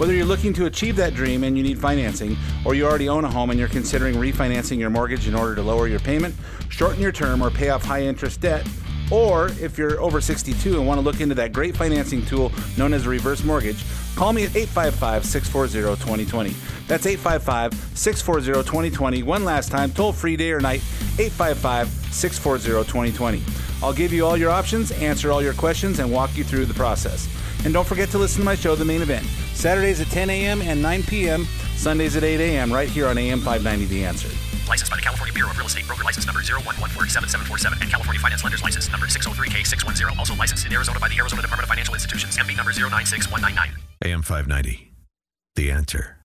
Whether 0.00 0.14
you're 0.14 0.24
looking 0.24 0.54
to 0.54 0.64
achieve 0.64 0.96
that 0.96 1.12
dream 1.12 1.44
and 1.44 1.58
you 1.58 1.62
need 1.62 1.78
financing, 1.78 2.34
or 2.64 2.74
you 2.74 2.86
already 2.86 3.10
own 3.10 3.26
a 3.26 3.30
home 3.30 3.50
and 3.50 3.58
you're 3.58 3.68
considering 3.68 4.14
refinancing 4.14 4.78
your 4.78 4.88
mortgage 4.88 5.28
in 5.28 5.34
order 5.34 5.54
to 5.56 5.62
lower 5.62 5.88
your 5.88 6.00
payment, 6.00 6.34
shorten 6.70 7.02
your 7.02 7.12
term, 7.12 7.42
or 7.42 7.50
pay 7.50 7.68
off 7.68 7.84
high 7.84 8.04
interest 8.04 8.40
debt, 8.40 8.66
or 9.10 9.48
if 9.60 9.76
you're 9.76 10.00
over 10.00 10.20
62 10.20 10.76
and 10.76 10.86
want 10.86 10.98
to 10.98 11.04
look 11.04 11.20
into 11.20 11.34
that 11.34 11.52
great 11.52 11.76
financing 11.76 12.24
tool 12.24 12.52
known 12.76 12.92
as 12.92 13.06
a 13.06 13.08
reverse 13.08 13.44
mortgage, 13.44 13.84
call 14.16 14.32
me 14.32 14.44
at 14.44 14.56
855 14.56 15.24
640 15.24 15.96
2020. 16.02 16.50
That's 16.86 17.06
855 17.06 17.74
640 17.96 18.68
2020. 18.68 19.22
One 19.22 19.44
last 19.44 19.70
time, 19.70 19.90
toll 19.92 20.12
free 20.12 20.36
day 20.36 20.52
or 20.52 20.60
night, 20.60 20.82
855 21.18 21.88
640 21.88 22.90
2020. 22.90 23.42
I'll 23.82 23.92
give 23.92 24.12
you 24.12 24.24
all 24.24 24.36
your 24.36 24.50
options, 24.50 24.92
answer 24.92 25.30
all 25.30 25.42
your 25.42 25.54
questions, 25.54 25.98
and 25.98 26.10
walk 26.10 26.36
you 26.36 26.44
through 26.44 26.66
the 26.66 26.74
process. 26.74 27.28
And 27.64 27.72
don't 27.72 27.86
forget 27.86 28.10
to 28.10 28.18
listen 28.18 28.40
to 28.40 28.44
my 28.44 28.54
show, 28.54 28.74
The 28.74 28.84
Main 28.84 29.02
Event, 29.02 29.26
Saturdays 29.54 30.00
at 30.00 30.08
10 30.08 30.30
a.m. 30.30 30.62
and 30.62 30.80
9 30.82 31.02
p.m., 31.04 31.46
Sundays 31.76 32.16
at 32.16 32.24
8 32.24 32.40
a.m., 32.40 32.72
right 32.72 32.88
here 32.88 33.06
on 33.06 33.18
AM 33.18 33.40
590 33.40 33.86
The 33.86 34.04
Answer. 34.04 34.53
Licensed 34.68 34.90
by 34.90 34.96
the 34.96 35.02
California 35.02 35.32
Bureau 35.32 35.50
of 35.50 35.58
Real 35.58 35.66
Estate. 35.66 35.86
Broker 35.86 36.04
license 36.04 36.26
number 36.26 36.40
011477747 36.40 37.80
and 37.82 37.90
California 37.90 38.20
Finance 38.20 38.42
Lenders 38.42 38.62
License 38.62 38.90
number 38.90 39.06
603K610. 39.06 40.18
Also 40.18 40.34
licensed 40.34 40.66
in 40.66 40.72
Arizona 40.72 40.98
by 40.98 41.08
the 41.08 41.18
Arizona 41.18 41.42
Department 41.42 41.64
of 41.64 41.68
Financial 41.68 41.94
Institutions. 41.94 42.36
MB 42.36 42.56
number 42.56 42.72
096199. 42.72 43.70
AM 44.04 44.22
590. 44.22 44.92
The 45.56 45.70
answer. 45.70 46.23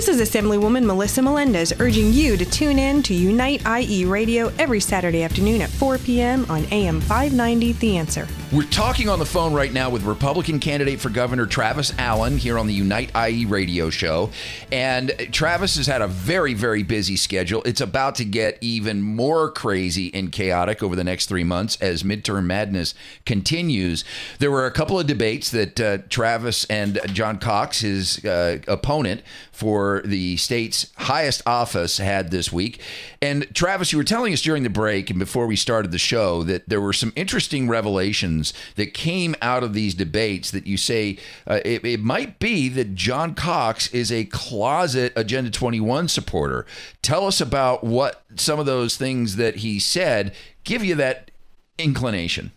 This 0.00 0.18
is 0.18 0.30
Assemblywoman 0.30 0.84
Melissa 0.84 1.20
Melendez 1.20 1.74
urging 1.78 2.10
you 2.10 2.38
to 2.38 2.46
tune 2.46 2.78
in 2.78 3.02
to 3.02 3.12
Unite 3.12 3.60
IE 3.66 4.06
Radio 4.06 4.50
every 4.58 4.80
Saturday 4.80 5.22
afternoon 5.22 5.60
at 5.60 5.68
4 5.68 5.98
p.m. 5.98 6.46
on 6.48 6.64
AM 6.72 7.02
590 7.02 7.72
The 7.74 7.98
Answer. 7.98 8.26
We're 8.50 8.62
talking 8.62 9.10
on 9.10 9.18
the 9.18 9.26
phone 9.26 9.52
right 9.52 9.72
now 9.72 9.90
with 9.90 10.02
Republican 10.04 10.58
candidate 10.58 11.00
for 11.00 11.10
governor 11.10 11.46
Travis 11.46 11.92
Allen 11.98 12.38
here 12.38 12.58
on 12.58 12.66
the 12.66 12.72
Unite 12.72 13.12
IE 13.14 13.44
radio 13.44 13.90
show. 13.90 14.30
And 14.72 15.12
Travis 15.30 15.76
has 15.76 15.86
had 15.86 16.00
a 16.00 16.08
very, 16.08 16.54
very 16.54 16.82
busy 16.82 17.14
schedule. 17.14 17.62
It's 17.64 17.82
about 17.82 18.16
to 18.16 18.24
get 18.24 18.56
even 18.62 19.02
more 19.02 19.52
crazy 19.52 20.12
and 20.14 20.32
chaotic 20.32 20.82
over 20.82 20.96
the 20.96 21.04
next 21.04 21.26
three 21.26 21.44
months 21.44 21.76
as 21.80 22.02
midterm 22.02 22.46
madness 22.46 22.94
continues. 23.24 24.02
There 24.38 24.50
were 24.50 24.66
a 24.66 24.72
couple 24.72 24.98
of 24.98 25.06
debates 25.06 25.50
that 25.50 25.78
uh, 25.78 25.98
Travis 26.08 26.64
and 26.64 26.98
John 27.12 27.38
Cox, 27.38 27.82
his 27.82 28.24
uh, 28.24 28.58
opponent 28.66 29.22
for 29.60 30.00
the 30.06 30.38
state's 30.38 30.90
highest 30.96 31.42
office, 31.44 31.98
had 31.98 32.30
this 32.30 32.50
week. 32.50 32.80
And 33.20 33.46
Travis, 33.54 33.92
you 33.92 33.98
were 33.98 34.04
telling 34.04 34.32
us 34.32 34.40
during 34.40 34.62
the 34.62 34.70
break 34.70 35.10
and 35.10 35.18
before 35.18 35.46
we 35.46 35.54
started 35.54 35.92
the 35.92 35.98
show 35.98 36.42
that 36.44 36.66
there 36.66 36.80
were 36.80 36.94
some 36.94 37.12
interesting 37.14 37.68
revelations 37.68 38.54
that 38.76 38.94
came 38.94 39.34
out 39.42 39.62
of 39.62 39.74
these 39.74 39.94
debates 39.94 40.50
that 40.52 40.66
you 40.66 40.78
say 40.78 41.18
uh, 41.46 41.60
it, 41.62 41.84
it 41.84 42.00
might 42.00 42.38
be 42.38 42.70
that 42.70 42.94
John 42.94 43.34
Cox 43.34 43.92
is 43.92 44.10
a 44.10 44.24
closet 44.24 45.12
Agenda 45.14 45.50
21 45.50 46.08
supporter. 46.08 46.64
Tell 47.02 47.26
us 47.26 47.42
about 47.42 47.84
what 47.84 48.22
some 48.36 48.58
of 48.58 48.64
those 48.64 48.96
things 48.96 49.36
that 49.36 49.56
he 49.56 49.78
said 49.78 50.34
give 50.64 50.82
you 50.82 50.94
that 50.94 51.30
inclination. 51.76 52.52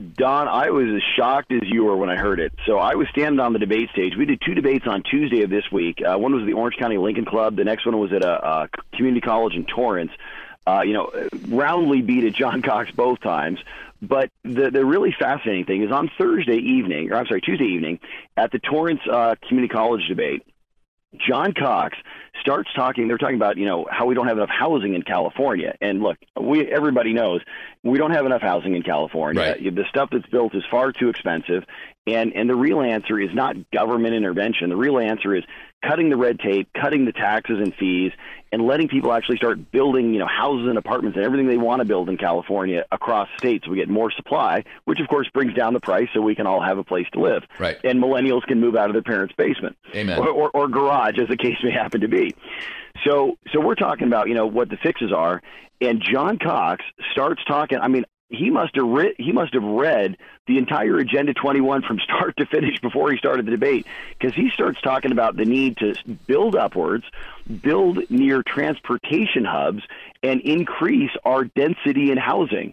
Don, 0.00 0.48
I 0.48 0.70
was 0.70 0.86
as 0.88 1.02
shocked 1.16 1.52
as 1.52 1.62
you 1.64 1.84
were 1.84 1.96
when 1.96 2.08
I 2.08 2.16
heard 2.16 2.40
it. 2.40 2.52
So 2.66 2.78
I 2.78 2.94
was 2.94 3.06
standing 3.10 3.38
on 3.38 3.52
the 3.52 3.58
debate 3.58 3.90
stage. 3.90 4.14
We 4.16 4.24
did 4.24 4.40
two 4.44 4.54
debates 4.54 4.86
on 4.86 5.02
Tuesday 5.02 5.42
of 5.42 5.50
this 5.50 5.70
week. 5.70 6.00
Uh, 6.00 6.16
one 6.16 6.32
was 6.32 6.42
at 6.42 6.46
the 6.46 6.54
Orange 6.54 6.76
County 6.78 6.96
Lincoln 6.96 7.26
Club. 7.26 7.56
The 7.56 7.64
next 7.64 7.84
one 7.84 7.98
was 7.98 8.12
at 8.12 8.24
a, 8.24 8.46
a 8.46 8.68
community 8.94 9.20
college 9.20 9.54
in 9.54 9.66
Torrance. 9.66 10.12
Uh, 10.66 10.82
you 10.82 10.94
know, 10.94 11.10
roundly 11.48 12.00
beat 12.00 12.24
at 12.24 12.32
John 12.32 12.62
Cox 12.66 12.90
both 12.92 13.20
times. 13.20 13.58
But 14.02 14.30
the 14.42 14.70
the 14.70 14.84
really 14.84 15.14
fascinating 15.18 15.66
thing 15.66 15.82
is 15.82 15.92
on 15.92 16.10
Thursday 16.16 16.56
evening, 16.56 17.12
or 17.12 17.16
I'm 17.16 17.26
sorry, 17.26 17.42
Tuesday 17.42 17.66
evening, 17.66 18.00
at 18.34 18.50
the 18.50 18.58
Torrance 18.58 19.02
uh, 19.10 19.34
Community 19.46 19.70
College 19.70 20.08
debate, 20.08 20.46
John 21.28 21.52
Cox 21.52 21.98
starts 22.40 22.70
talking. 22.74 23.08
They're 23.08 23.18
talking 23.18 23.36
about 23.36 23.56
you 23.56 23.66
know 23.66 23.86
how 23.90 24.06
we 24.06 24.14
don't 24.14 24.26
have 24.26 24.36
enough 24.36 24.50
housing 24.50 24.94
in 24.94 25.02
California. 25.02 25.76
And 25.80 26.02
look, 26.02 26.18
we 26.40 26.66
everybody 26.66 27.12
knows 27.12 27.40
we 27.82 27.98
don't 27.98 28.12
have 28.12 28.26
enough 28.26 28.42
housing 28.42 28.74
in 28.74 28.82
California. 28.82 29.42
Right. 29.42 29.74
The 29.74 29.84
stuff 29.88 30.10
that's 30.12 30.26
built 30.26 30.54
is 30.54 30.64
far 30.70 30.92
too 30.92 31.08
expensive. 31.08 31.64
And 32.06 32.32
and 32.34 32.48
the 32.48 32.56
real 32.56 32.80
answer 32.80 33.18
is 33.18 33.30
not 33.34 33.56
government 33.70 34.14
intervention. 34.14 34.70
The 34.70 34.76
real 34.76 34.98
answer 34.98 35.34
is 35.34 35.44
cutting 35.82 36.10
the 36.10 36.16
red 36.16 36.38
tape, 36.38 36.68
cutting 36.78 37.04
the 37.04 37.12
taxes 37.12 37.58
and 37.58 37.74
fees, 37.74 38.12
and 38.52 38.66
letting 38.66 38.88
people 38.88 39.12
actually 39.12 39.36
start 39.36 39.70
building, 39.70 40.12
you 40.12 40.18
know, 40.18 40.26
houses 40.26 40.68
and 40.68 40.76
apartments 40.76 41.16
and 41.16 41.24
everything 41.24 41.46
they 41.46 41.56
want 41.56 41.80
to 41.80 41.84
build 41.84 42.08
in 42.08 42.16
California 42.16 42.84
across 42.90 43.28
states. 43.38 43.64
So 43.64 43.70
we 43.70 43.76
get 43.76 43.88
more 43.88 44.10
supply, 44.10 44.64
which 44.84 45.00
of 45.00 45.08
course 45.08 45.28
brings 45.32 45.54
down 45.54 45.72
the 45.72 45.80
price, 45.80 46.08
so 46.12 46.20
we 46.20 46.34
can 46.34 46.46
all 46.46 46.62
have 46.62 46.78
a 46.78 46.84
place 46.84 47.06
to 47.12 47.20
live. 47.20 47.42
Right. 47.58 47.78
And 47.84 48.02
millennials 48.02 48.42
can 48.46 48.60
move 48.60 48.76
out 48.76 48.90
of 48.90 48.94
their 48.94 49.02
parents' 49.02 49.34
basement, 49.36 49.76
Amen. 49.94 50.18
Or, 50.18 50.28
or, 50.28 50.50
or 50.50 50.68
garage, 50.68 51.18
as 51.20 51.28
the 51.28 51.36
case 51.36 51.56
may 51.62 51.70
happen 51.72 52.00
to 52.00 52.08
be. 52.08 52.34
So, 53.06 53.38
so 53.52 53.60
we're 53.60 53.76
talking 53.76 54.06
about, 54.06 54.28
you 54.28 54.34
know, 54.34 54.46
what 54.46 54.68
the 54.68 54.76
fixes 54.76 55.12
are, 55.12 55.40
and 55.80 56.02
John 56.02 56.38
Cox 56.38 56.84
starts 57.12 57.42
talking. 57.46 57.78
I 57.78 57.88
mean, 57.88 58.04
he 58.30 58.48
must 58.48 58.74
have 58.76 58.86
he 59.18 59.32
must 59.32 59.52
have 59.54 59.62
read 59.62 60.16
the 60.46 60.56
entire 60.56 60.98
agenda 60.98 61.34
21 61.34 61.82
from 61.82 61.98
start 62.04 62.36
to 62.36 62.46
finish 62.46 62.80
before 62.80 63.10
he 63.10 63.18
started 63.18 63.44
the 63.46 63.50
debate 63.50 63.86
because 64.18 64.34
he 64.34 64.50
starts 64.50 64.80
talking 64.80 65.12
about 65.12 65.36
the 65.36 65.44
need 65.44 65.76
to 65.76 65.94
build 66.26 66.56
upwards 66.56 67.04
build 67.62 67.98
near 68.08 68.42
transportation 68.42 69.44
hubs 69.44 69.82
and 70.22 70.40
increase 70.42 71.10
our 71.24 71.44
density 71.44 72.10
in 72.10 72.16
housing 72.16 72.72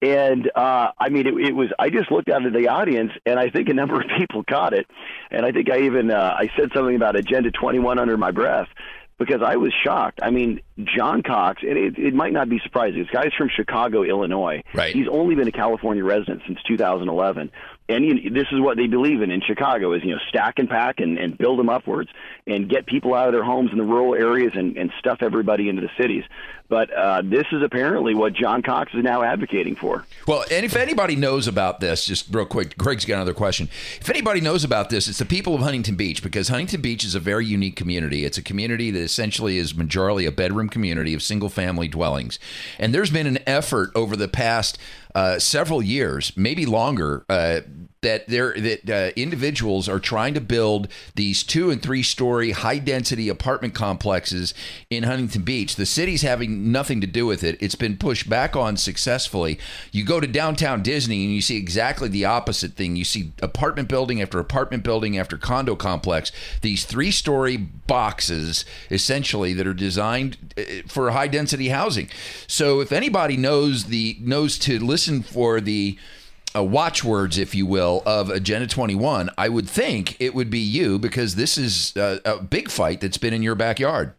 and 0.00 0.48
uh, 0.54 0.92
I 0.96 1.08
mean, 1.08 1.26
it, 1.26 1.34
it 1.48 1.56
was. 1.56 1.70
I 1.76 1.90
just 1.90 2.12
looked 2.12 2.28
out 2.28 2.46
at 2.46 2.52
the 2.52 2.68
audience, 2.68 3.10
and 3.26 3.36
I 3.36 3.50
think 3.50 3.68
a 3.68 3.74
number 3.74 4.00
of 4.00 4.06
people 4.16 4.44
caught 4.44 4.72
it. 4.72 4.86
And 5.32 5.44
I 5.44 5.50
think 5.50 5.68
I 5.70 5.80
even 5.80 6.12
uh, 6.12 6.36
I 6.38 6.48
said 6.56 6.70
something 6.72 6.94
about 6.94 7.16
Agenda 7.16 7.50
21 7.50 7.98
under 7.98 8.16
my 8.16 8.30
breath 8.30 8.68
because 9.18 9.42
I 9.44 9.56
was 9.56 9.72
shocked. 9.84 10.20
I 10.22 10.30
mean, 10.30 10.60
John 10.96 11.22
Cox, 11.22 11.62
and 11.62 11.76
it, 11.76 11.98
it 11.98 12.14
might 12.14 12.32
not 12.32 12.48
be 12.48 12.60
surprising. 12.62 13.00
This 13.00 13.10
guy's 13.10 13.32
from 13.36 13.48
Chicago, 13.54 14.04
Illinois. 14.04 14.62
Right. 14.72 14.94
He's 14.94 15.08
only 15.10 15.34
been 15.34 15.48
a 15.48 15.52
California 15.52 16.04
resident 16.04 16.42
since 16.46 16.58
2011 16.68 17.50
and 17.88 18.04
you 18.04 18.30
this 18.30 18.46
is 18.52 18.60
what 18.60 18.76
they 18.76 18.86
believe 18.86 19.22
in 19.22 19.30
in 19.30 19.40
Chicago 19.40 19.92
is 19.94 20.02
you 20.04 20.10
know 20.10 20.20
stack 20.28 20.58
and 20.58 20.68
pack 20.68 21.00
and, 21.00 21.18
and 21.18 21.36
build 21.36 21.58
them 21.58 21.68
upwards 21.68 22.10
and 22.46 22.68
get 22.68 22.86
people 22.86 23.14
out 23.14 23.28
of 23.28 23.32
their 23.32 23.44
homes 23.44 23.70
in 23.72 23.78
the 23.78 23.84
rural 23.84 24.14
areas 24.14 24.52
and, 24.54 24.76
and 24.76 24.92
stuff 24.98 25.18
everybody 25.22 25.68
into 25.68 25.82
the 25.82 25.90
cities. 26.00 26.24
But 26.68 26.92
uh, 26.92 27.22
this 27.24 27.46
is 27.52 27.62
apparently 27.62 28.14
what 28.14 28.34
John 28.34 28.62
Cox 28.62 28.92
is 28.94 29.02
now 29.02 29.22
advocating 29.22 29.74
for. 29.74 30.04
Well, 30.26 30.44
and 30.50 30.66
if 30.66 30.76
anybody 30.76 31.16
knows 31.16 31.46
about 31.46 31.80
this, 31.80 32.04
just 32.04 32.32
real 32.34 32.44
quick, 32.44 32.76
Greg's 32.76 33.04
got 33.04 33.14
another 33.14 33.34
question. 33.34 33.70
If 34.00 34.10
anybody 34.10 34.40
knows 34.40 34.64
about 34.64 34.90
this, 34.90 35.08
it's 35.08 35.18
the 35.18 35.24
people 35.24 35.54
of 35.54 35.62
Huntington 35.62 35.96
Beach 35.96 36.22
because 36.22 36.48
Huntington 36.48 36.82
Beach 36.82 37.04
is 37.04 37.14
a 37.14 37.20
very 37.20 37.46
unique 37.46 37.76
community. 37.76 38.24
It's 38.24 38.38
a 38.38 38.42
community 38.42 38.90
that 38.90 39.00
essentially 39.00 39.58
is 39.58 39.74
majority 39.74 39.98
a 40.26 40.32
bedroom 40.32 40.68
community 40.68 41.12
of 41.12 41.22
single 41.22 41.48
family 41.48 41.88
dwellings, 41.88 42.38
and 42.78 42.94
there's 42.94 43.10
been 43.10 43.26
an 43.26 43.38
effort 43.46 43.90
over 43.94 44.16
the 44.16 44.28
past 44.28 44.78
uh, 45.14 45.38
several 45.38 45.82
years, 45.82 46.32
maybe 46.36 46.64
longer, 46.66 47.24
uh, 47.28 47.60
that 48.00 48.28
there 48.28 48.52
that 48.52 48.90
uh, 48.90 49.12
individuals 49.16 49.88
are 49.88 49.98
trying 49.98 50.34
to 50.34 50.40
build 50.40 50.88
these 51.16 51.42
two 51.42 51.70
and 51.70 51.82
three 51.82 52.02
story 52.02 52.52
high 52.52 52.78
density 52.78 53.28
apartment 53.28 53.74
complexes 53.74 54.54
in 54.88 55.02
Huntington 55.02 55.42
Beach. 55.42 55.74
The 55.74 55.86
city's 55.86 56.22
having 56.22 56.70
nothing 56.70 57.00
to 57.00 57.06
do 57.06 57.26
with 57.26 57.42
it. 57.42 57.56
It's 57.60 57.74
been 57.74 57.96
pushed 57.96 58.28
back 58.28 58.54
on 58.54 58.76
successfully. 58.76 59.58
You 59.90 60.04
go 60.04 60.20
to 60.20 60.26
downtown 60.26 60.82
Disney 60.82 61.24
and 61.24 61.34
you 61.34 61.40
see 61.40 61.56
exactly 61.56 62.08
the 62.08 62.24
opposite 62.24 62.74
thing. 62.74 62.94
You 62.94 63.04
see 63.04 63.32
apartment 63.42 63.88
building 63.88 64.22
after 64.22 64.38
apartment 64.38 64.84
building 64.84 65.18
after 65.18 65.36
condo 65.36 65.74
complex. 65.74 66.30
These 66.62 66.84
three 66.84 67.10
story 67.10 67.56
boxes 67.56 68.64
essentially 68.90 69.52
that 69.54 69.66
are 69.66 69.74
designed 69.74 70.54
uh, 70.56 70.62
for 70.86 71.10
high 71.10 71.28
density 71.28 71.68
housing. 71.70 72.08
So 72.46 72.80
if 72.80 72.92
anybody 72.92 73.36
knows 73.36 73.84
the 73.84 74.16
knows 74.20 74.58
to 74.60 74.78
listen 74.78 75.22
for 75.22 75.60
the 75.60 75.98
uh, 76.54 76.62
watchwords, 76.62 77.38
if 77.38 77.54
you 77.54 77.66
will, 77.66 78.02
of 78.06 78.30
Agenda 78.30 78.66
21, 78.66 79.30
I 79.36 79.48
would 79.48 79.68
think 79.68 80.20
it 80.20 80.34
would 80.34 80.50
be 80.50 80.58
you 80.58 80.98
because 80.98 81.34
this 81.34 81.58
is 81.58 81.96
uh, 81.96 82.18
a 82.24 82.42
big 82.42 82.70
fight 82.70 83.00
that's 83.00 83.18
been 83.18 83.34
in 83.34 83.42
your 83.42 83.54
backyard. 83.54 84.14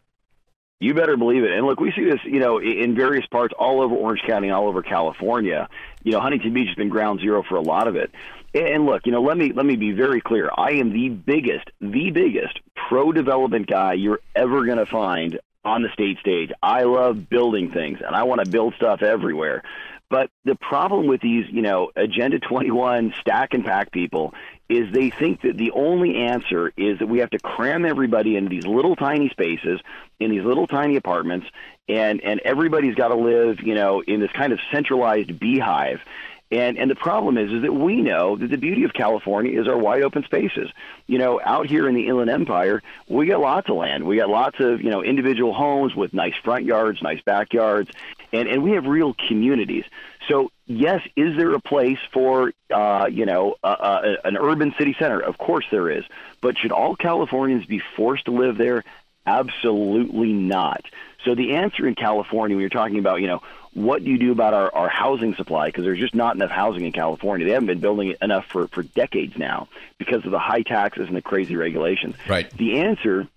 You 0.80 0.94
better 0.94 1.18
believe 1.18 1.44
it. 1.44 1.52
And 1.52 1.66
look, 1.66 1.80
we 1.80 1.92
see 1.92 2.06
this, 2.06 2.20
you 2.24 2.40
know, 2.40 2.60
in 2.60 2.96
various 2.96 3.26
parts 3.26 3.54
all 3.58 3.82
over 3.82 3.94
Orange 3.96 4.22
County, 4.26 4.50
all 4.50 4.68
over 4.68 4.82
California. 4.82 5.68
You 6.04 6.14
know, 6.14 6.22
Huntington 6.22 6.54
Beach 6.54 6.68
has 6.68 6.76
been 6.76 6.88
ground 6.88 7.20
zero 7.20 7.44
for 7.44 7.56
a 7.56 7.62
lot 7.62 7.88
of 7.88 7.98
it. 7.98 8.12
And 8.54 8.86
look, 8.86 9.06
you 9.06 9.12
know, 9.12 9.22
let 9.22 9.38
me 9.38 9.52
let 9.52 9.66
me 9.66 9.76
be 9.76 9.92
very 9.92 10.22
clear. 10.22 10.50
I 10.56 10.72
am 10.72 10.92
the 10.92 11.10
biggest, 11.10 11.70
the 11.82 12.12
biggest 12.12 12.60
pro 12.88 13.12
development 13.12 13.68
guy 13.68 13.94
you're 13.94 14.22
ever 14.36 14.66
going 14.66 14.78
to 14.78 14.86
find 14.86 15.40
on 15.66 15.84
the 15.84 15.90
state 15.90 16.18
stage. 16.20 16.52
I 16.64 16.84
love 16.84 17.30
building 17.30 17.72
things 17.72 18.00
and 18.06 18.16
I 18.16 18.24
want 18.24 18.44
to 18.44 18.50
build 18.50 18.74
stuff 18.76 19.04
everywhere. 19.04 19.64
But 20.10 20.32
the 20.44 20.56
problem 20.56 21.08
with 21.08 21.22
these, 21.22 21.46
you 21.52 21.62
know, 21.62 21.92
Agenda 21.96 22.40
21 22.40 23.14
stack 23.20 23.54
and 23.54 23.64
pack 23.64 23.92
people 23.92 24.34
is 24.68 24.92
they 24.92 25.12
think 25.12 25.42
that 25.42 25.58
the 25.58 25.72
only 25.72 26.16
answer 26.16 26.72
is 26.76 27.00
that 27.00 27.08
we 27.08 27.20
have 27.20 27.30
to 27.32 27.40
cram 27.40 27.86
everybody 27.86 28.36
into 28.36 28.50
these 28.50 28.66
little 28.66 28.96
tiny 28.96 29.30
spaces, 29.30 29.80
in 30.20 30.32
these 30.32 30.44
little 30.44 30.68
tiny 30.68 30.96
apartments, 30.96 31.48
and 31.88 32.22
and 32.22 32.40
everybody's 32.44 32.96
got 32.96 33.10
to 33.10 33.16
live, 33.16 33.62
you 33.62 33.76
know, 33.76 34.02
in 34.02 34.20
this 34.20 34.32
kind 34.32 34.52
of 34.52 34.60
centralized 34.72 35.40
beehive. 35.40 36.00
And 36.52 36.80
and 36.80 36.90
the 36.90 36.96
problem 36.96 37.38
is 37.38 37.52
is 37.52 37.62
that 37.62 37.74
we 37.74 38.02
know 38.02 38.36
that 38.36 38.50
the 38.50 38.58
beauty 38.58 38.84
of 38.84 38.94
California 38.94 39.60
is 39.60 39.68
our 39.68 39.78
wide 39.78 40.02
open 40.02 40.24
spaces. 40.24 40.70
You 41.06 41.20
know, 41.20 41.40
out 41.44 41.68
here 41.68 41.88
in 41.88 41.94
the 41.94 42.08
Inland 42.08 42.32
Empire, 42.32 42.82
we 43.08 43.28
got 43.28 43.40
lots 43.40 43.70
of 43.70 43.76
land. 43.76 44.04
We 44.06 44.18
got 44.18 44.30
lots 44.30 44.60
of 44.60 44.82
you 44.82 44.90
know 44.90 45.04
individual 45.04 45.54
homes 45.54 45.96
with 45.96 46.12
nice 46.12 46.34
front 46.44 46.66
yards, 46.66 47.04
nice 47.04 47.22
backyards, 47.22 47.92
and 48.34 48.48
and 48.48 48.64
we 48.64 48.72
have 48.72 48.86
real 48.88 49.16
communities. 49.28 49.86
So 50.28 50.52
yes, 50.66 51.02
is 51.16 51.38
there 51.38 51.54
a 51.54 51.60
place 51.60 52.00
for 52.12 52.52
uh, 52.74 53.08
you 53.12 53.28
know 53.28 53.56
uh, 53.64 53.68
uh, 53.68 54.16
an 54.24 54.36
urban 54.36 54.74
city 54.76 54.96
center? 54.98 55.20
Of 55.20 55.38
course 55.38 55.66
there 55.70 55.92
is. 55.92 56.04
But 56.42 56.58
should 56.58 56.72
all 56.72 56.96
Californians 56.96 57.66
be 57.66 57.80
forced 57.96 58.26
to 58.26 58.32
live 58.32 58.58
there? 58.58 58.84
Absolutely 59.28 60.34
not. 60.34 60.84
So 61.26 61.36
the 61.36 61.56
answer 61.56 61.88
in 61.88 61.96
California, 61.96 62.56
when 62.56 62.62
you're 62.62 62.70
talking 62.70 63.00
about, 63.00 63.22
you 63.22 63.28
know, 63.28 63.42
what 63.74 64.04
do 64.04 64.10
you 64.10 64.18
do 64.18 64.32
about 64.32 64.54
our, 64.54 64.74
our 64.74 64.90
housing 64.90 65.36
supply? 65.36 65.68
Because 65.68 65.84
there's 65.84 66.00
just 66.00 66.16
not 66.16 66.36
enough 66.36 66.50
housing 66.50 66.86
in 66.86 66.92
California. 66.92 67.46
They 67.46 67.54
haven't 67.54 67.68
been 67.68 67.80
building 67.80 68.16
enough 68.22 68.46
for, 68.46 68.68
for 68.70 68.84
decades 68.84 69.38
now 69.38 69.68
because 69.98 70.26
of 70.26 70.32
the 70.32 70.40
high 70.40 70.64
taxes 70.64 71.08
and 71.08 71.16
the 71.16 71.22
crazy 71.22 71.56
regulations. 71.56 72.16
Right. 72.28 72.50
The 72.52 72.80
answer 72.80 73.28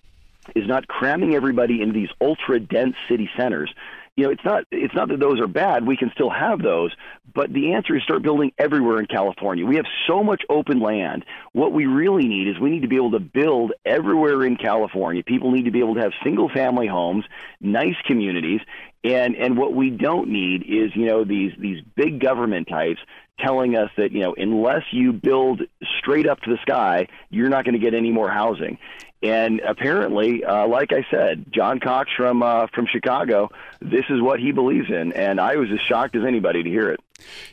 is 0.55 0.67
not 0.67 0.89
cramming 0.89 1.35
everybody 1.35 1.83
into 1.83 1.93
these 1.93 2.11
ultra 2.21 2.59
dense 2.61 2.97
city 3.09 3.29
centers 3.37 3.73
you 4.17 4.25
know, 4.25 4.31
it's 4.31 4.45
not 4.45 4.65
it's 4.71 4.95
not 4.95 5.09
that 5.09 5.21
those 5.21 5.41
are 5.41 5.47
bad. 5.47 5.87
We 5.87 5.97
can 5.97 6.11
still 6.13 6.29
have 6.29 6.61
those, 6.61 6.95
but 7.35 7.53
the 7.53 7.73
answer 7.73 7.97
is 7.97 8.03
start 8.03 8.23
building 8.23 8.53
everywhere 8.59 8.99
in 8.99 9.07
California. 9.07 9.65
We 9.65 9.77
have 9.77 9.87
so 10.07 10.23
much 10.23 10.43
open 10.51 10.81
land. 10.81 11.25
What 11.53 11.73
we 11.73 11.87
really 11.87 12.29
need 12.29 12.49
is 12.49 12.59
we 12.59 12.71
need 12.71 12.83
to 12.83 12.89
be 12.89 12.97
able 12.97 13.13
to 13.13 13.21
build 13.21 13.73
everywhere 13.87 14.45
in 14.45 14.57
California. 14.57 15.23
People 15.23 15.51
need 15.51 15.65
to 15.65 15.71
be 15.71 15.81
able 15.81 15.95
to 15.95 16.03
have 16.03 16.13
single 16.23 16.51
family 16.51 16.87
homes, 16.87 17.25
nice 17.61 17.97
communities, 18.07 18.61
and 19.03 19.35
and 19.35 19.57
what 19.57 19.73
we 19.73 19.89
don't 19.89 20.29
need 20.29 20.63
is 20.63 20.95
you 20.95 21.07
know 21.07 21.25
these 21.25 21.53
these 21.59 21.83
big 21.97 22.21
government 22.21 22.69
types 22.69 23.01
telling 23.43 23.77
us 23.77 23.91
that 23.97 24.13
you 24.13 24.21
know 24.21 24.35
unless 24.37 24.85
you 24.93 25.13
build 25.13 25.63
straight 25.99 26.27
up 26.27 26.41
to 26.43 26.51
the 26.51 26.59
sky, 26.63 27.09
you're 27.31 27.49
not 27.49 27.65
going 27.65 27.75
to 27.75 27.81
get 27.81 27.95
any 27.95 28.11
more 28.11 28.31
housing. 28.31 28.79
And 29.23 29.61
apparently, 29.61 30.45
uh, 30.45 30.67
like 30.67 30.93
I 30.93 31.07
said, 31.09 31.47
John 31.53 31.79
Cox 31.79 32.11
from 32.17 32.43
uh, 32.43 32.67
from 32.75 32.87
Chicago, 32.87 33.51
this 33.81 34.05
is 34.11 34.21
what 34.21 34.41
he 34.41 34.51
believes 34.51 34.91
in, 34.91 35.13
and 35.13 35.41
I 35.41 35.57
was 35.57 35.69
as 35.73 35.81
shocked 35.81 36.17
as 36.17 36.25
anybody 36.25 36.63
to 36.63 36.69
hear 36.69 36.91
it. 36.91 37.01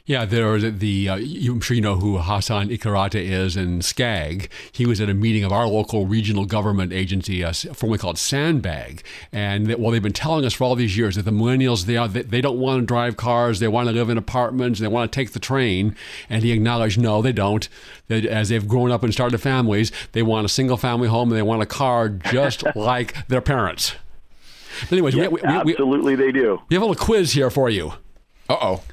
Yeah, 0.06 0.26
there 0.26 0.48
was 0.48 0.64
the. 0.80 1.10
Uh, 1.10 1.16
I'm 1.16 1.62
sure 1.62 1.76
you 1.76 1.82
know 1.82 1.96
who 1.96 2.18
Hasan 2.18 2.70
Ikhrata 2.70 3.22
is 3.22 3.56
in 3.56 3.80
SCAG. 3.80 4.50
He 4.72 4.86
was 4.86 5.00
at 5.00 5.10
a 5.10 5.14
meeting 5.14 5.44
of 5.44 5.52
our 5.52 5.68
local 5.68 6.06
regional 6.06 6.46
government 6.46 6.92
agency, 6.92 7.44
uh, 7.44 7.54
formerly 7.54 8.00
called 8.00 8.18
SANDAG, 8.18 9.02
and 9.32 9.68
that, 9.68 9.80
well, 9.80 9.92
they've 9.92 10.02
been 10.02 10.14
telling 10.14 10.46
us 10.46 10.54
for 10.54 10.64
all 10.64 10.76
these 10.76 10.98
years 10.98 11.16
that 11.16 11.24
the 11.24 11.32
millennials 11.32 11.86
they 11.86 11.98
are 11.98 12.08
they 12.08 12.42
don't 12.42 12.60
want 12.60 12.82
to 12.82 12.86
drive 12.86 13.18
cars, 13.18 13.60
they 13.60 13.68
want 13.68 13.88
to 13.88 13.94
live 13.94 14.10
in 14.10 14.18
apartments, 14.18 14.80
they 14.80 14.88
want 14.88 15.12
to 15.12 15.16
take 15.16 15.32
the 15.32 15.40
train, 15.40 15.96
and 16.30 16.44
he 16.44 16.52
acknowledged 16.52 17.00
no, 17.00 17.22
they 17.22 17.32
don't. 17.34 17.70
That 18.08 18.26
as 18.26 18.50
they've 18.50 18.68
grown 18.68 18.92
up 18.92 19.04
and 19.04 19.14
started 19.14 19.40
families, 19.40 19.92
they 20.14 20.24
want 20.24 20.46
a 20.46 20.50
single 20.50 20.78
family 20.78 21.08
home 21.08 21.30
and 21.30 21.38
they 21.38 21.44
want 21.44 21.62
a 21.62 21.68
car 21.68 22.10
just 22.10 22.64
like 22.76 23.28
their 23.28 23.42
parents. 23.42 23.94
But 24.82 24.94
anyways, 24.94 25.16
we, 25.16 25.28
we, 25.28 25.42
absolutely 25.42 26.16
we, 26.16 26.24
they 26.24 26.32
do. 26.32 26.62
We 26.70 26.76
have 26.76 26.84
a 26.84 26.86
little 26.86 27.06
quiz 27.06 27.34
here 27.34 27.50
for 27.50 27.70
you. 27.70 27.94
Uh 28.48 28.58
oh. 28.62 28.84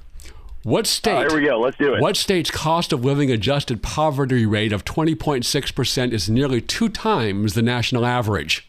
What 0.66 0.88
state? 0.88 1.30
here 1.30 1.40
we 1.40 1.46
go. 1.46 1.60
Let's 1.60 1.76
do 1.76 1.94
it. 1.94 2.00
What 2.00 2.16
state's 2.16 2.50
cost 2.50 2.92
of 2.92 3.04
living 3.04 3.30
adjusted 3.30 3.84
poverty 3.84 4.44
rate 4.46 4.72
of 4.72 4.84
20.6% 4.84 6.12
is 6.12 6.28
nearly 6.28 6.60
two 6.60 6.88
times 6.88 7.54
the 7.54 7.62
national 7.62 8.04
average? 8.04 8.68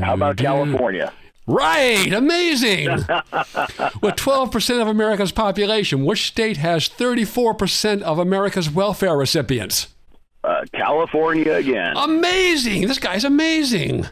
How 0.00 0.14
about 0.14 0.36
California? 0.36 1.12
Right, 1.46 2.12
amazing. 2.12 2.88
With 2.90 4.16
12% 4.16 4.82
of 4.82 4.88
America's 4.88 5.30
population, 5.30 6.04
which 6.04 6.26
state 6.26 6.56
has 6.56 6.88
34% 6.88 8.02
of 8.02 8.18
America's 8.18 8.68
welfare 8.68 9.16
recipients? 9.16 9.94
Uh, 10.42 10.64
California 10.72 11.52
again. 11.52 11.96
Amazing. 11.96 12.88
This 12.88 12.98
guy's 12.98 13.22
amazing. 13.22 14.06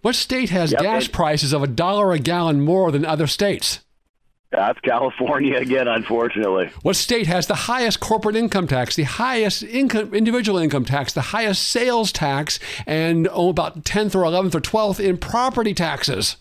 What 0.00 0.14
state 0.14 0.48
has 0.48 0.72
yep, 0.72 0.80
gas 0.80 1.06
prices 1.06 1.52
of 1.52 1.62
a 1.62 1.66
dollar 1.66 2.12
a 2.12 2.18
gallon 2.18 2.62
more 2.62 2.90
than 2.90 3.04
other 3.04 3.26
states? 3.26 3.80
That's 4.54 4.78
California 4.80 5.56
again, 5.56 5.88
unfortunately. 5.88 6.70
What 6.82 6.94
state 6.94 7.26
has 7.26 7.46
the 7.48 7.54
highest 7.54 7.98
corporate 7.98 8.36
income 8.36 8.68
tax, 8.68 8.94
the 8.94 9.02
highest 9.02 9.64
income, 9.64 10.14
individual 10.14 10.58
income 10.58 10.84
tax, 10.84 11.12
the 11.12 11.20
highest 11.20 11.66
sales 11.66 12.12
tax, 12.12 12.60
and 12.86 13.28
oh, 13.32 13.48
about 13.48 13.84
10th 13.84 14.14
or 14.14 14.22
11th 14.22 14.54
or 14.54 14.60
12th 14.60 15.00
in 15.00 15.18
property 15.18 15.74
taxes? 15.74 16.36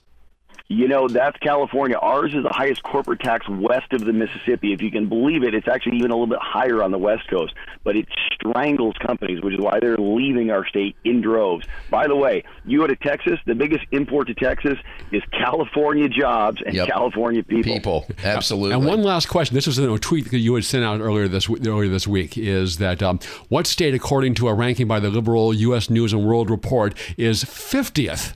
You 0.74 0.88
know, 0.88 1.08
that's 1.08 1.38
California. 1.38 1.98
Ours 1.98 2.34
is 2.34 2.42
the 2.42 2.50
highest 2.50 2.82
corporate 2.82 3.20
tax 3.20 3.48
west 3.48 3.94
of 3.94 4.06
the 4.06 4.12
Mississippi. 4.12 4.74
If 4.74 4.82
you 4.82 4.90
can 4.90 5.08
believe 5.08 5.44
it, 5.44 5.54
it's 5.54 5.68
actually 5.68 5.98
even 5.98 6.10
a 6.10 6.16
little 6.16 6.26
bit 6.26 6.40
higher 6.42 6.82
on 6.82 6.90
the 6.90 6.98
West 6.98 7.30
Coast. 7.30 7.54
But 7.84 7.96
it 7.96 8.08
strangles 8.34 8.96
companies, 9.06 9.44
which 9.44 9.54
is 9.54 9.60
why 9.60 9.80
they're 9.80 9.98
leaving 9.98 10.50
our 10.50 10.66
state 10.66 10.96
in 11.04 11.22
droves. 11.22 11.68
By 11.92 12.08
the 12.08 12.16
way, 12.16 12.44
you 12.66 12.80
go 12.80 12.88
to 12.88 12.96
Texas, 12.96 13.40
the 13.46 13.54
biggest 13.54 13.86
import 13.92 14.26
to 14.28 14.34
Texas 14.34 14.80
is 15.12 15.22
California 15.32 16.10
jobs 16.10 16.60
and 16.66 16.74
yep. 16.74 16.88
California 16.88 17.44
people. 17.44 17.72
People, 17.72 18.08
absolutely. 18.24 18.74
And 18.74 18.84
one 18.84 19.04
last 19.04 19.28
question. 19.28 19.54
This 19.54 19.68
was 19.68 19.78
in 19.78 19.88
a 19.88 20.00
tweet 20.00 20.32
that 20.32 20.40
you 20.40 20.56
had 20.56 20.66
sent 20.66 20.84
out 20.84 21.02
earlier 21.02 21.28
this 21.28 21.48
earlier 21.48 21.90
this 21.90 22.08
week. 22.08 22.36
Is 22.36 22.78
that 22.78 23.04
um, 23.04 23.20
what 23.48 23.68
state, 23.68 23.94
according 23.94 24.34
to 24.36 24.48
a 24.48 24.56
ranking 24.56 24.88
by 24.88 25.00
the 25.00 25.12
liberal 25.12 25.54
U.S. 25.54 25.92
News 25.92 26.14
and 26.14 26.26
World 26.26 26.50
Report, 26.50 26.98
is 27.16 27.44
50th 27.44 28.34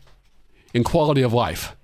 in 0.75 0.83
quality 0.83 1.23
of 1.23 1.33
life? 1.33 1.75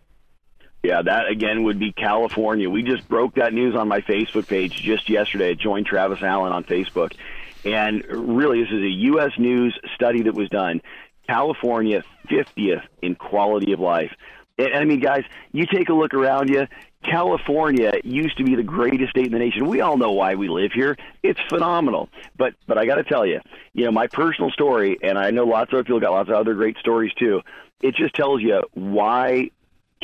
Yeah, 0.84 1.02
that 1.02 1.30
again 1.30 1.64
would 1.64 1.80
be 1.80 1.94
California. 1.94 2.70
We 2.70 2.84
just 2.84 3.08
broke 3.08 3.36
that 3.36 3.54
news 3.54 3.74
on 3.74 3.88
my 3.88 4.02
Facebook 4.02 4.48
page 4.48 4.82
just 4.82 5.10
yesterday. 5.10 5.56
Join 5.56 5.86
Travis 5.86 6.22
Allen 6.22 6.52
on 6.52 6.66
Facebook. 6.66 7.14
And 7.64 8.04
really, 8.06 8.62
this 8.62 8.70
is 8.70 8.84
a 8.84 8.90
U.S. 8.90 9.32
News 9.38 9.80
study 9.96 10.24
that 10.24 10.34
was 10.34 10.50
done. 10.50 10.82
California, 11.26 12.04
50th 12.28 12.84
in 13.02 13.16
quality 13.16 13.72
of 13.72 13.80
life. 13.80 14.12
And, 14.58 14.74
I 14.74 14.84
mean, 14.84 15.00
guys, 15.00 15.24
you 15.54 15.66
take 15.66 15.88
a 15.88 15.94
look 15.94 16.14
around 16.14 16.50
you. 16.50 16.68
California 17.02 17.94
used 18.04 18.38
to 18.38 18.44
be 18.44 18.56
the 18.56 18.64
greatest 18.64 19.12
state 19.12 19.28
in 19.28 19.32
the 19.32 19.40
nation. 19.40 19.68
We 19.68 19.80
all 19.80 19.96
know 19.96 20.12
why 20.12 20.36
we 20.36 20.50
live 20.50 20.74
here. 20.74 20.98
It's 21.22 21.40
phenomenal. 21.48 22.10
But 22.38 22.56
but 22.68 22.78
I 22.78 22.86
got 22.86 22.96
to 22.96 23.04
tell 23.04 23.26
you, 23.26 23.40
you 23.74 23.86
know, 23.86 23.92
my 23.92 24.08
personal 24.08 24.52
story, 24.52 24.98
and 25.02 25.18
I 25.18 25.32
know 25.32 25.46
lots 25.46 25.72
of 25.72 25.86
people 25.86 26.02
got 26.02 26.12
lots 26.12 26.30
of 26.30 26.36
other 26.36 26.54
great 26.54 26.78
stories 26.78 27.14
too. 27.14 27.42
It 27.82 27.96
just 27.96 28.16
tells 28.16 28.42
you 28.42 28.64
why 28.74 29.52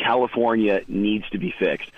California 0.03 0.81
needs 0.87 1.29
to 1.31 1.37
be 1.37 1.53
fixed. 1.59 1.89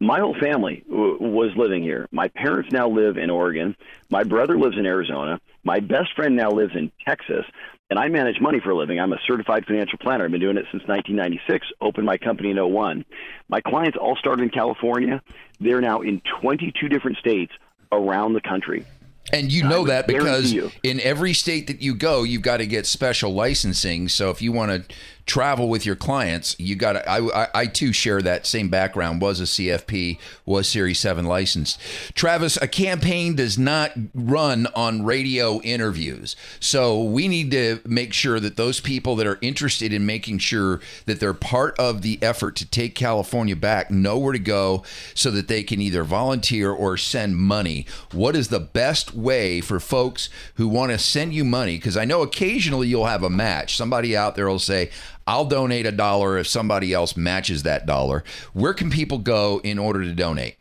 My 0.00 0.20
whole 0.20 0.36
family 0.38 0.84
w- 0.88 1.18
was 1.20 1.50
living 1.56 1.82
here. 1.82 2.08
My 2.12 2.28
parents 2.28 2.70
now 2.70 2.88
live 2.88 3.16
in 3.16 3.30
Oregon. 3.30 3.76
My 4.10 4.22
brother 4.22 4.56
lives 4.56 4.76
in 4.78 4.86
Arizona. 4.86 5.40
My 5.64 5.80
best 5.80 6.14
friend 6.14 6.36
now 6.36 6.50
lives 6.50 6.74
in 6.76 6.92
Texas. 7.04 7.44
And 7.90 7.98
I 7.98 8.08
manage 8.08 8.40
money 8.40 8.60
for 8.60 8.70
a 8.70 8.76
living. 8.76 9.00
I'm 9.00 9.12
a 9.12 9.18
certified 9.26 9.64
financial 9.66 9.98
planner. 9.98 10.24
I've 10.24 10.30
been 10.30 10.40
doing 10.40 10.58
it 10.58 10.66
since 10.70 10.86
1996. 10.86 11.66
Opened 11.80 12.06
my 12.06 12.18
company 12.18 12.50
in 12.50 12.58
01. 12.58 13.04
My 13.48 13.60
clients 13.60 13.96
all 14.00 14.14
started 14.16 14.42
in 14.42 14.50
California. 14.50 15.22
They're 15.58 15.80
now 15.80 16.02
in 16.02 16.20
22 16.42 16.88
different 16.88 17.16
states 17.16 17.52
around 17.90 18.34
the 18.34 18.42
country. 18.42 18.84
And 19.32 19.52
you 19.52 19.64
know 19.64 19.84
that 19.86 20.06
because 20.06 20.54
in 20.82 21.00
every 21.00 21.34
state 21.34 21.66
that 21.66 21.82
you 21.82 21.94
go, 21.94 22.22
you've 22.22 22.42
got 22.42 22.58
to 22.58 22.66
get 22.66 22.86
special 22.86 23.34
licensing. 23.34 24.08
So 24.08 24.30
if 24.30 24.40
you 24.40 24.52
want 24.52 24.88
to 24.88 24.94
travel 25.28 25.68
with 25.68 25.86
your 25.86 25.94
clients, 25.94 26.56
you 26.58 26.74
got 26.74 26.94
to. 26.94 27.08
I, 27.08 27.44
I, 27.44 27.48
I 27.54 27.66
too 27.66 27.92
share 27.92 28.20
that 28.22 28.46
same 28.46 28.68
background. 28.68 29.20
Was 29.20 29.40
a 29.40 29.44
CFP, 29.44 30.18
was 30.44 30.68
Series 30.68 30.98
Seven 30.98 31.26
licensed. 31.26 31.78
Travis, 32.14 32.56
a 32.56 32.66
campaign 32.66 33.36
does 33.36 33.58
not 33.58 33.92
run 34.14 34.66
on 34.74 35.04
radio 35.04 35.60
interviews, 35.60 36.34
so 36.58 37.04
we 37.04 37.28
need 37.28 37.50
to 37.52 37.80
make 37.84 38.12
sure 38.12 38.40
that 38.40 38.56
those 38.56 38.80
people 38.80 39.14
that 39.16 39.26
are 39.26 39.38
interested 39.40 39.92
in 39.92 40.06
making 40.06 40.38
sure 40.38 40.80
that 41.04 41.20
they're 41.20 41.34
part 41.34 41.78
of 41.78 42.02
the 42.02 42.18
effort 42.22 42.56
to 42.56 42.66
take 42.66 42.94
California 42.94 43.54
back 43.54 43.90
know 43.90 44.18
where 44.18 44.32
to 44.32 44.38
go, 44.38 44.82
so 45.14 45.30
that 45.30 45.46
they 45.46 45.62
can 45.62 45.80
either 45.80 46.02
volunteer 46.02 46.72
or 46.72 46.96
send 46.96 47.36
money. 47.36 47.86
What 48.12 48.34
is 48.34 48.48
the 48.48 48.60
best 48.60 49.14
way 49.14 49.60
for 49.60 49.78
folks 49.78 50.30
who 50.54 50.66
want 50.66 50.90
to 50.92 50.98
send 50.98 51.34
you 51.34 51.44
money? 51.44 51.76
Because 51.76 51.96
I 51.96 52.06
know 52.06 52.22
occasionally 52.22 52.88
you'll 52.88 53.04
have 53.04 53.22
a 53.22 53.30
match. 53.30 53.76
Somebody 53.76 54.16
out 54.16 54.34
there 54.34 54.48
will 54.48 54.58
say, 54.58 54.90
I'll 55.28 55.44
donate 55.44 55.84
a 55.84 55.92
dollar 55.92 56.38
if 56.38 56.46
somebody 56.46 56.94
else 56.94 57.14
matches 57.14 57.64
that 57.64 57.84
dollar. 57.84 58.24
Where 58.54 58.72
can 58.72 58.88
people 58.88 59.18
go 59.18 59.60
in 59.62 59.78
order 59.78 60.02
to 60.02 60.14
donate? 60.14 60.56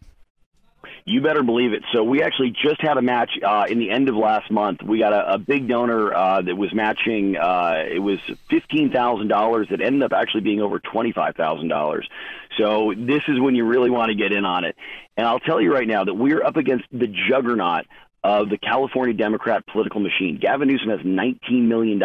You 1.06 1.22
better 1.22 1.42
believe 1.42 1.72
it. 1.72 1.84
So 1.94 2.04
we 2.04 2.22
actually 2.22 2.52
just 2.52 2.82
had 2.82 2.98
a 2.98 3.02
match 3.02 3.32
uh, 3.42 3.68
in 3.70 3.80
the 3.80 3.90
end 3.90 4.10
of 4.10 4.16
last 4.16 4.52
month. 4.52 4.84
We 4.84 5.00
got 5.00 5.14
a, 5.14 5.36
a 5.36 5.38
big 5.38 5.70
donor 5.70 6.14
uh, 6.14 6.42
that 6.42 6.58
was 6.58 6.74
matching. 6.74 7.38
Uh, 7.38 7.86
it 7.90 8.00
was 8.00 8.20
fifteen 8.50 8.92
thousand 8.92 9.30
dollars. 9.30 9.68
That 9.70 9.80
ended 9.80 10.04
up 10.04 10.12
actually 10.12 10.42
being 10.42 10.60
over 10.60 10.80
twenty 10.80 11.14
five 11.14 11.36
thousand 11.38 11.70
dollars. 11.70 12.06
So 12.58 12.94
this 12.94 13.22
is 13.30 13.40
when 13.40 13.56
you 13.56 13.64
really 13.64 13.90
want 13.90 14.10
to 14.10 14.16
get 14.16 14.34
in 14.34 14.44
on 14.44 14.66
it. 14.66 14.76
And 15.16 15.26
I'll 15.26 15.40
tell 15.40 15.62
you 15.62 15.74
right 15.74 15.88
now 15.88 16.04
that 16.04 16.14
we're 16.14 16.44
up 16.44 16.58
against 16.58 16.84
the 16.92 17.08
juggernaut 17.30 17.86
of 18.28 18.50
the 18.50 18.58
California 18.58 19.14
Democrat 19.14 19.66
political 19.68 20.02
machine. 20.02 20.38
Gavin 20.38 20.68
Newsom 20.68 20.90
has 20.90 21.00
$19 21.00 21.66
million, 21.66 22.04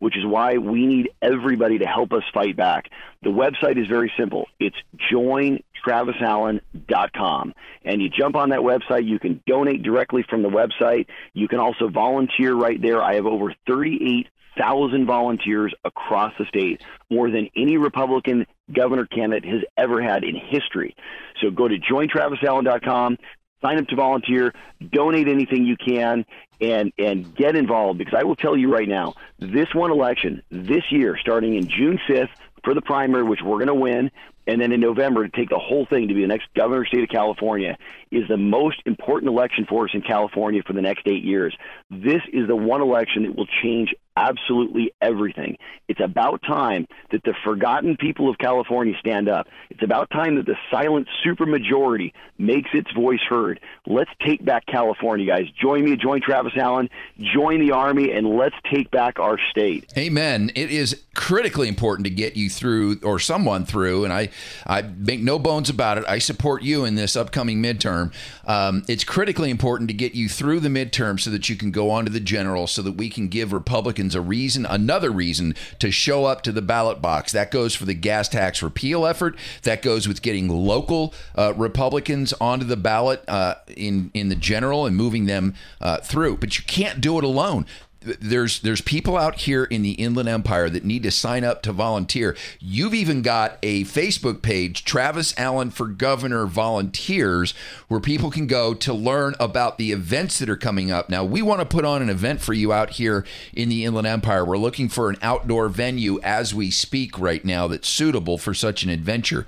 which 0.00 0.16
is 0.16 0.26
why 0.26 0.58
we 0.58 0.84
need 0.84 1.10
everybody 1.22 1.78
to 1.78 1.86
help 1.86 2.12
us 2.12 2.24
fight 2.34 2.56
back. 2.56 2.90
The 3.22 3.30
website 3.30 3.80
is 3.80 3.86
very 3.86 4.12
simple. 4.18 4.48
It's 4.58 4.74
jointravisallen.com. 5.12 7.54
And 7.84 8.02
you 8.02 8.08
jump 8.08 8.34
on 8.34 8.48
that 8.48 8.58
website, 8.58 9.06
you 9.06 9.20
can 9.20 9.40
donate 9.46 9.84
directly 9.84 10.24
from 10.28 10.42
the 10.42 10.48
website. 10.48 11.06
You 11.34 11.46
can 11.46 11.60
also 11.60 11.88
volunteer 11.88 12.52
right 12.52 12.82
there. 12.82 13.00
I 13.00 13.14
have 13.14 13.26
over 13.26 13.54
38 13.68 14.26
thousand 14.58 15.06
volunteers 15.06 15.72
across 15.84 16.32
the 16.38 16.46
state, 16.46 16.82
more 17.10 17.30
than 17.30 17.48
any 17.56 17.76
Republican 17.76 18.46
governor 18.72 19.04
candidate 19.04 19.44
has 19.44 19.62
ever 19.76 20.00
had 20.00 20.24
in 20.24 20.36
history. 20.36 20.94
So 21.40 21.50
go 21.50 21.66
to 21.66 21.76
jointravisallen.com, 21.78 23.18
sign 23.64 23.78
up 23.78 23.86
to 23.88 23.96
volunteer, 23.96 24.52
donate 24.92 25.28
anything 25.28 25.64
you 25.64 25.76
can, 25.76 26.24
and 26.60 26.92
and 26.98 27.34
get 27.34 27.56
involved. 27.56 27.98
Because 27.98 28.14
I 28.16 28.24
will 28.24 28.36
tell 28.36 28.56
you 28.56 28.72
right 28.72 28.88
now, 28.88 29.14
this 29.38 29.74
one 29.74 29.90
election 29.90 30.42
this 30.50 30.84
year, 30.90 31.16
starting 31.20 31.54
in 31.54 31.68
June 31.68 31.98
fifth 32.06 32.30
for 32.64 32.74
the 32.74 32.82
primary, 32.82 33.22
which 33.22 33.40
we're 33.42 33.58
going 33.58 33.68
to 33.68 33.74
win, 33.74 34.10
and 34.46 34.60
then 34.60 34.72
in 34.72 34.80
November 34.80 35.26
to 35.26 35.36
take 35.36 35.48
the 35.48 35.58
whole 35.58 35.86
thing 35.86 36.08
to 36.08 36.14
be 36.14 36.22
the 36.22 36.28
next 36.28 36.48
governor 36.56 36.82
of 36.82 36.84
the 36.84 36.88
state 36.88 37.04
of 37.04 37.08
California 37.10 37.76
is 38.10 38.28
the 38.28 38.36
most 38.36 38.80
important 38.86 39.30
election 39.30 39.66
for 39.68 39.84
us 39.84 39.90
in 39.94 40.02
California 40.02 40.62
for 40.66 40.72
the 40.72 40.82
next 40.82 41.06
eight 41.06 41.24
years. 41.24 41.56
This 41.90 42.22
is 42.32 42.46
the 42.46 42.56
one 42.56 42.80
election 42.80 43.24
that 43.24 43.36
will 43.36 43.48
change 43.62 43.94
absolutely 44.16 44.92
everything. 45.02 45.56
It's 45.88 46.00
about 46.00 46.40
time 46.42 46.86
that 47.10 47.22
the 47.24 47.34
forgotten 47.44 47.96
people 47.96 48.30
of 48.30 48.38
California 48.38 48.94
stand 49.00 49.28
up. 49.28 49.48
It's 49.70 49.82
about 49.82 50.08
time 50.10 50.36
that 50.36 50.46
the 50.46 50.56
silent 50.70 51.08
supermajority 51.26 52.12
makes 52.38 52.70
its 52.72 52.90
voice 52.92 53.20
heard. 53.28 53.58
Let's 53.86 54.10
take 54.24 54.44
back 54.44 54.66
California, 54.66 55.26
guys. 55.26 55.46
Join 55.60 55.84
me, 55.84 55.96
join 55.96 56.20
Travis 56.20 56.52
Allen, 56.56 56.88
join 57.34 57.60
the 57.66 57.72
Army, 57.72 58.12
and 58.12 58.36
let's 58.36 58.54
take 58.72 58.90
back 58.90 59.18
our 59.18 59.38
state. 59.50 59.92
Amen. 59.98 60.52
It 60.54 60.70
is 60.70 61.02
critically 61.14 61.68
important 61.68 62.04
to 62.04 62.10
get 62.10 62.36
you 62.36 62.48
through 62.48 63.00
or 63.02 63.18
someone 63.18 63.64
through, 63.64 64.04
and 64.04 64.12
I, 64.12 64.30
I 64.66 64.82
make 64.82 65.20
no 65.20 65.38
bones 65.38 65.68
about 65.68 65.98
it. 65.98 66.04
I 66.06 66.18
support 66.18 66.62
you 66.62 66.84
in 66.84 66.94
this 66.94 67.16
upcoming 67.16 67.62
midterm. 67.62 68.12
Um, 68.46 68.84
it's 68.88 69.04
critically 69.04 69.50
important 69.50 69.88
to 69.88 69.94
get 69.94 70.14
you 70.14 70.28
through 70.28 70.60
the 70.60 70.68
midterm 70.68 71.20
so 71.20 71.30
that 71.30 71.48
you 71.48 71.56
can 71.56 71.70
go 71.70 71.90
on 71.90 72.04
to 72.04 72.10
the 72.10 72.20
general, 72.20 72.66
so 72.66 72.82
that 72.82 72.92
we 72.92 73.08
can 73.08 73.28
give 73.28 73.52
Republicans 73.52 74.14
a 74.14 74.20
reason, 74.20 74.66
another 74.66 75.10
reason 75.10 75.54
to 75.78 75.90
show 75.90 76.24
up 76.24 76.42
to 76.42 76.52
the 76.52 76.62
ballot 76.62 77.00
box. 77.00 77.32
That 77.32 77.50
goes 77.50 77.74
for 77.74 77.84
the 77.84 77.94
gas 77.94 78.28
tax 78.28 78.62
repeal 78.62 79.06
effort. 79.06 79.36
That 79.62 79.82
goes 79.82 80.08
with 80.08 80.22
getting 80.22 80.48
local 80.48 81.14
uh, 81.36 81.54
Republicans 81.54 82.32
onto 82.34 82.64
the 82.64 82.76
ballot 82.76 83.24
uh, 83.28 83.56
in 83.68 84.10
in 84.14 84.28
the 84.28 84.34
general 84.34 84.86
and 84.86 84.96
moving 84.96 85.26
them 85.26 85.54
uh, 85.80 85.98
through. 85.98 86.38
But 86.38 86.58
you 86.58 86.64
can't 86.64 87.00
do 87.00 87.18
it 87.18 87.24
alone 87.24 87.66
there's 88.04 88.60
there's 88.60 88.80
people 88.80 89.16
out 89.16 89.36
here 89.40 89.64
in 89.64 89.82
the 89.82 89.92
Inland 89.92 90.28
Empire 90.28 90.68
that 90.68 90.84
need 90.84 91.02
to 91.04 91.10
sign 91.10 91.44
up 91.44 91.62
to 91.62 91.72
volunteer. 91.72 92.36
You've 92.60 92.94
even 92.94 93.22
got 93.22 93.58
a 93.62 93.84
Facebook 93.84 94.42
page, 94.42 94.84
Travis 94.84 95.34
Allen 95.38 95.70
for 95.70 95.86
Governor 95.86 96.46
Volunteers, 96.46 97.54
where 97.88 98.00
people 98.00 98.30
can 98.30 98.46
go 98.46 98.74
to 98.74 98.92
learn 98.92 99.34
about 99.40 99.78
the 99.78 99.92
events 99.92 100.38
that 100.38 100.48
are 100.48 100.56
coming 100.56 100.90
up. 100.90 101.08
Now, 101.08 101.24
we 101.24 101.42
want 101.42 101.60
to 101.60 101.66
put 101.66 101.84
on 101.84 102.02
an 102.02 102.10
event 102.10 102.40
for 102.40 102.52
you 102.52 102.72
out 102.72 102.90
here 102.90 103.24
in 103.52 103.68
the 103.68 103.84
Inland 103.84 104.06
Empire. 104.06 104.44
We're 104.44 104.58
looking 104.58 104.88
for 104.88 105.08
an 105.08 105.16
outdoor 105.22 105.68
venue 105.68 106.20
as 106.22 106.54
we 106.54 106.70
speak 106.70 107.18
right 107.18 107.44
now 107.44 107.66
that's 107.68 107.88
suitable 107.88 108.38
for 108.38 108.54
such 108.54 108.82
an 108.82 108.90
adventure. 108.90 109.46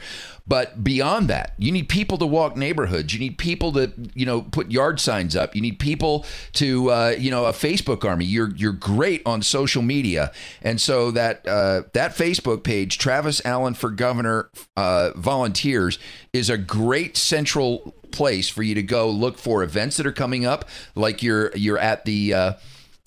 But 0.48 0.84
beyond 0.84 1.28
that, 1.28 1.54
you 1.58 1.72
need 1.72 1.88
people 1.88 2.18
to 2.18 2.26
walk 2.26 2.56
neighborhoods. 2.56 3.12
You 3.12 3.18
need 3.18 3.36
people 3.36 3.72
to, 3.72 3.92
you 4.14 4.24
know, 4.24 4.42
put 4.42 4.70
yard 4.70 5.00
signs 5.00 5.34
up. 5.34 5.56
You 5.56 5.60
need 5.60 5.80
people 5.80 6.24
to, 6.52 6.90
uh, 6.90 7.14
you 7.18 7.32
know, 7.32 7.46
a 7.46 7.52
Facebook 7.52 8.04
army. 8.04 8.24
You're 8.24 8.45
you're 8.54 8.72
great 8.72 9.22
on 9.26 9.42
social 9.42 9.82
media, 9.82 10.32
and 10.62 10.80
so 10.80 11.10
that 11.10 11.46
uh, 11.46 11.82
that 11.92 12.14
Facebook 12.14 12.62
page, 12.62 12.98
Travis 12.98 13.40
Allen 13.44 13.74
for 13.74 13.90
Governor 13.90 14.50
uh, 14.76 15.10
Volunteers, 15.16 15.98
is 16.32 16.50
a 16.50 16.58
great 16.58 17.16
central 17.16 17.94
place 18.10 18.48
for 18.48 18.62
you 18.62 18.74
to 18.74 18.82
go 18.82 19.10
look 19.10 19.38
for 19.38 19.62
events 19.62 19.96
that 19.96 20.06
are 20.06 20.12
coming 20.12 20.46
up, 20.46 20.68
like 20.94 21.22
you're 21.22 21.54
you're 21.56 21.78
at 21.78 22.04
the 22.04 22.34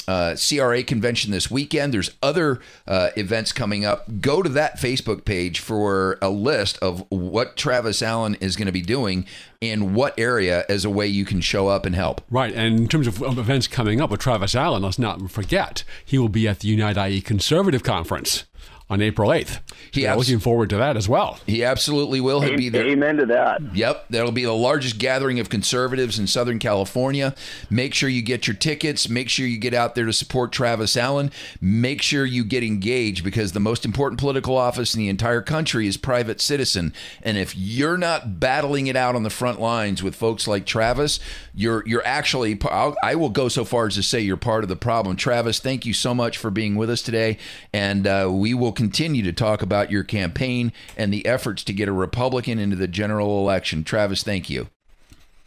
uh, 0.07 0.35
CRA 0.35 0.83
convention 0.83 1.31
this 1.31 1.51
weekend. 1.51 1.93
There's 1.93 2.11
other 2.21 2.59
uh, 2.87 3.09
events 3.15 3.51
coming 3.51 3.85
up. 3.85 4.21
Go 4.21 4.41
to 4.41 4.49
that 4.49 4.77
Facebook 4.77 5.25
page 5.25 5.59
for 5.59 6.17
a 6.21 6.29
list 6.29 6.77
of 6.79 7.05
what 7.09 7.55
Travis 7.55 8.01
Allen 8.01 8.35
is 8.35 8.55
going 8.55 8.65
to 8.67 8.71
be 8.71 8.81
doing 8.81 9.25
in 9.61 9.93
what 9.93 10.17
area 10.17 10.65
as 10.69 10.85
a 10.85 10.89
way 10.89 11.07
you 11.07 11.25
can 11.25 11.41
show 11.41 11.67
up 11.67 11.85
and 11.85 11.95
help. 11.95 12.21
Right. 12.29 12.53
And 12.53 12.79
in 12.79 12.87
terms 12.87 13.07
of 13.07 13.21
events 13.37 13.67
coming 13.67 13.99
up 14.01 14.09
with 14.09 14.19
Travis 14.19 14.55
Allen, 14.55 14.83
let's 14.83 14.99
not 14.99 15.29
forget 15.29 15.83
he 16.03 16.17
will 16.17 16.29
be 16.29 16.47
at 16.47 16.59
the 16.59 16.67
Unite 16.69 16.97
IE 16.97 17.21
Conservative 17.21 17.83
Conference 17.83 18.45
on 18.89 19.01
April 19.01 19.29
8th. 19.29 19.59
He 19.91 20.07
abs- 20.07 20.17
looking 20.17 20.39
forward 20.39 20.69
to 20.71 20.77
that 20.77 20.97
as 20.97 21.07
well. 21.07 21.39
He 21.45 21.63
absolutely 21.63 22.19
will. 22.19 22.41
He'll 22.41 22.57
be 22.57 22.69
there. 22.69 22.85
Amen 22.87 23.17
to 23.17 23.25
that. 23.27 23.75
Yep. 23.75 24.05
That'll 24.09 24.31
be 24.31 24.45
the 24.45 24.53
largest 24.53 24.97
gathering 24.97 25.39
of 25.39 25.49
conservatives 25.49 26.17
in 26.17 26.27
Southern 26.27 26.59
California. 26.59 27.35
Make 27.69 27.93
sure 27.93 28.09
you 28.09 28.21
get 28.21 28.47
your 28.47 28.55
tickets. 28.55 29.07
Make 29.07 29.29
sure 29.29 29.45
you 29.45 29.57
get 29.57 29.73
out 29.73 29.95
there 29.95 30.05
to 30.05 30.13
support 30.13 30.51
Travis 30.51 30.97
Allen. 30.97 31.31
Make 31.61 32.01
sure 32.01 32.25
you 32.25 32.43
get 32.43 32.63
engaged 32.63 33.23
because 33.23 33.51
the 33.51 33.59
most 33.59 33.85
important 33.85 34.19
political 34.19 34.57
office 34.57 34.95
in 34.95 34.99
the 34.99 35.09
entire 35.09 35.41
country 35.41 35.87
is 35.87 35.97
private 35.97 36.41
citizen. 36.41 36.93
And 37.21 37.37
if 37.37 37.55
you're 37.55 37.97
not 37.97 38.39
battling 38.39 38.87
it 38.87 38.95
out 38.95 39.15
on 39.15 39.23
the 39.23 39.29
front 39.29 39.61
lines 39.61 40.01
with 40.01 40.15
folks 40.15 40.47
like 40.47 40.65
Travis, 40.65 41.19
you're 41.53 41.83
you're 41.85 42.05
actually 42.05 42.57
I'll, 42.63 42.95
I 43.03 43.15
will 43.15 43.29
go 43.29 43.49
so 43.49 43.65
far 43.65 43.87
as 43.87 43.95
to 43.95 44.03
say 44.03 44.19
you're 44.21 44.37
part 44.37 44.63
of 44.63 44.69
the 44.69 44.75
problem. 44.75 45.15
Travis, 45.15 45.59
thank 45.59 45.85
you 45.85 45.93
so 45.93 46.15
much 46.15 46.37
for 46.37 46.49
being 46.49 46.75
with 46.75 46.89
us 46.89 47.01
today, 47.01 47.37
and 47.73 48.07
uh, 48.07 48.29
we 48.31 48.53
will 48.53 48.71
continue 48.79 49.21
to 49.21 49.33
talk 49.33 49.61
about 49.61 49.91
your 49.91 50.05
campaign 50.05 50.71
and 50.95 51.11
the 51.11 51.25
efforts 51.25 51.65
to 51.65 51.73
get 51.73 51.89
a 51.89 51.91
Republican 51.91 52.57
into 52.59 52.77
the 52.77 52.87
general 52.87 53.41
election. 53.41 53.83
Travis, 53.83 54.23
thank 54.23 54.49
you. 54.49 54.69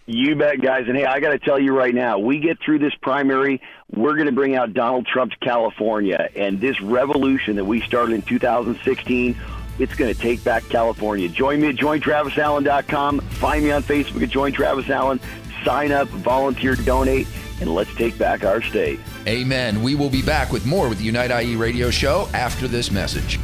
You 0.04 0.36
bet, 0.36 0.60
guys. 0.60 0.84
And 0.86 0.98
hey, 0.98 1.06
I 1.06 1.18
got 1.18 1.30
to 1.30 1.38
tell 1.38 1.58
you 1.58 1.74
right 1.74 1.94
now, 1.94 2.18
we 2.18 2.40
get 2.40 2.60
through 2.60 2.80
this 2.80 2.92
primary, 3.00 3.62
we're 3.90 4.16
going 4.16 4.26
to 4.26 4.32
bring 4.32 4.54
out 4.54 4.74
Donald 4.74 5.06
Trump 5.06 5.32
to 5.32 5.38
California. 5.38 6.28
And 6.36 6.60
this 6.60 6.78
revolution 6.82 7.56
that 7.56 7.64
we 7.64 7.80
started 7.80 8.16
in 8.16 8.20
2016, 8.20 9.40
it's 9.78 9.94
going 9.94 10.12
to 10.12 10.20
take 10.20 10.44
back 10.44 10.68
California. 10.68 11.26
Join 11.30 11.62
me 11.62 11.70
at 11.70 11.76
jointravisallen.com. 11.76 13.20
Find 13.20 13.64
me 13.64 13.70
on 13.70 13.82
Facebook 13.82 14.22
at 14.22 14.28
Join 14.28 14.52
Travis 14.52 14.90
Allen. 14.90 15.20
Sign 15.64 15.90
up, 15.90 16.08
volunteer, 16.08 16.74
donate 16.74 17.26
and 17.62 17.74
let's 17.74 17.94
take 17.94 18.18
back 18.18 18.44
our 18.44 18.60
state. 18.60 19.00
Amen. 19.26 19.82
We 19.82 19.94
will 19.94 20.10
be 20.10 20.20
back 20.20 20.52
with 20.52 20.66
more 20.66 20.88
with 20.88 20.98
the 20.98 21.04
Unite 21.04 21.30
IE 21.30 21.56
radio 21.56 21.90
show 21.90 22.28
after 22.34 22.68
this 22.68 22.90
message. 22.90 23.38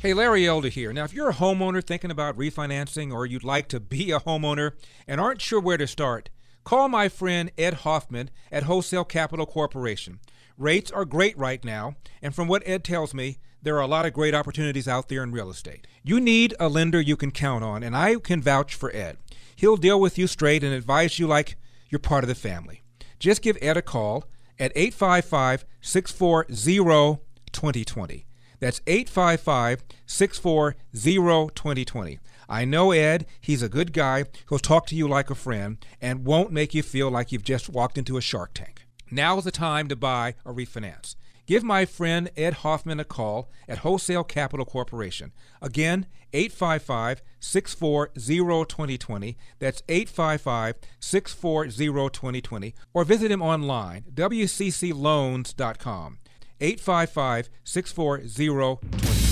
Hey, 0.00 0.14
Larry 0.14 0.46
Elder 0.46 0.68
here. 0.68 0.92
Now, 0.92 1.04
if 1.04 1.14
you're 1.14 1.30
a 1.30 1.34
homeowner 1.34 1.84
thinking 1.84 2.10
about 2.10 2.36
refinancing 2.36 3.12
or 3.12 3.26
you'd 3.26 3.44
like 3.44 3.68
to 3.68 3.80
be 3.80 4.10
a 4.10 4.20
homeowner 4.20 4.72
and 5.06 5.20
aren't 5.20 5.40
sure 5.40 5.60
where 5.60 5.76
to 5.76 5.86
start, 5.86 6.30
call 6.64 6.88
my 6.88 7.08
friend 7.08 7.52
Ed 7.56 7.74
Hoffman 7.74 8.30
at 8.50 8.64
Wholesale 8.64 9.04
Capital 9.04 9.46
Corporation. 9.46 10.20
Rates 10.56 10.90
are 10.90 11.04
great 11.04 11.36
right 11.38 11.64
now, 11.64 11.96
and 12.22 12.34
from 12.34 12.48
what 12.48 12.62
Ed 12.66 12.84
tells 12.84 13.14
me, 13.14 13.38
there 13.62 13.76
are 13.76 13.82
a 13.82 13.86
lot 13.86 14.04
of 14.04 14.12
great 14.12 14.34
opportunities 14.34 14.86
out 14.86 15.08
there 15.08 15.22
in 15.22 15.32
real 15.32 15.50
estate. 15.50 15.86
You 16.02 16.20
need 16.20 16.54
a 16.60 16.68
lender 16.68 17.00
you 17.00 17.16
can 17.16 17.30
count 17.30 17.64
on, 17.64 17.82
and 17.82 17.96
I 17.96 18.16
can 18.16 18.42
vouch 18.42 18.74
for 18.74 18.94
Ed. 18.94 19.16
He'll 19.56 19.76
deal 19.76 19.98
with 19.98 20.18
you 20.18 20.26
straight 20.26 20.62
and 20.62 20.74
advise 20.74 21.18
you 21.18 21.26
like 21.26 21.56
you're 21.88 21.98
part 21.98 22.24
of 22.24 22.28
the 22.28 22.34
family. 22.34 22.82
Just 23.18 23.42
give 23.42 23.58
Ed 23.60 23.76
a 23.76 23.82
call 23.82 24.24
at 24.58 24.72
855 24.74 25.64
640 25.80 27.20
2020. 27.52 28.26
That's 28.60 28.80
855 28.86 29.84
640 30.06 31.50
2020. 31.54 32.18
I 32.48 32.64
know 32.64 32.92
Ed. 32.92 33.26
He's 33.40 33.62
a 33.62 33.68
good 33.68 33.92
guy. 33.92 34.24
He'll 34.48 34.58
talk 34.58 34.86
to 34.86 34.94
you 34.94 35.08
like 35.08 35.30
a 35.30 35.34
friend 35.34 35.78
and 36.00 36.26
won't 36.26 36.52
make 36.52 36.74
you 36.74 36.82
feel 36.82 37.10
like 37.10 37.32
you've 37.32 37.44
just 37.44 37.68
walked 37.68 37.98
into 37.98 38.16
a 38.16 38.20
shark 38.22 38.52
tank. 38.54 38.86
Now 39.10 39.38
is 39.38 39.44
the 39.44 39.50
time 39.50 39.88
to 39.88 39.96
buy 39.96 40.34
or 40.44 40.52
refinance. 40.52 41.16
Give 41.46 41.62
my 41.62 41.84
friend 41.84 42.30
Ed 42.36 42.54
Hoffman 42.54 42.98
a 43.00 43.04
call 43.04 43.50
at 43.68 43.78
Wholesale 43.78 44.24
Capital 44.24 44.64
Corporation. 44.64 45.32
Again, 45.60 46.06
855 46.32 47.22
640 47.38 48.64
2020. 48.66 49.36
That's 49.58 49.82
855 49.88 50.76
640 51.00 52.10
2020. 52.10 52.74
Or 52.94 53.04
visit 53.04 53.30
him 53.30 53.42
online, 53.42 54.04
wccloans.com. 54.14 56.18
855 56.60 57.50
640 57.64 58.22
2020. 58.24 59.23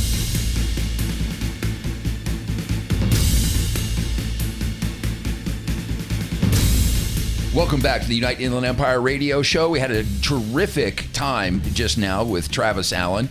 Welcome 7.55 7.81
back 7.81 8.01
to 8.01 8.09
the 8.09 8.15
Unite 8.15 8.41
Inland 8.41 8.65
Empire 8.65 8.99
radio 8.99 9.43
show. 9.43 9.69
We 9.69 9.79
had 9.79 9.91
a 9.91 10.05
terrific 10.23 11.09
time 11.12 11.61
just 11.75 11.99
now 11.99 12.25
with 12.25 12.51
Travis 12.51 12.95
Allen, 12.95 13.29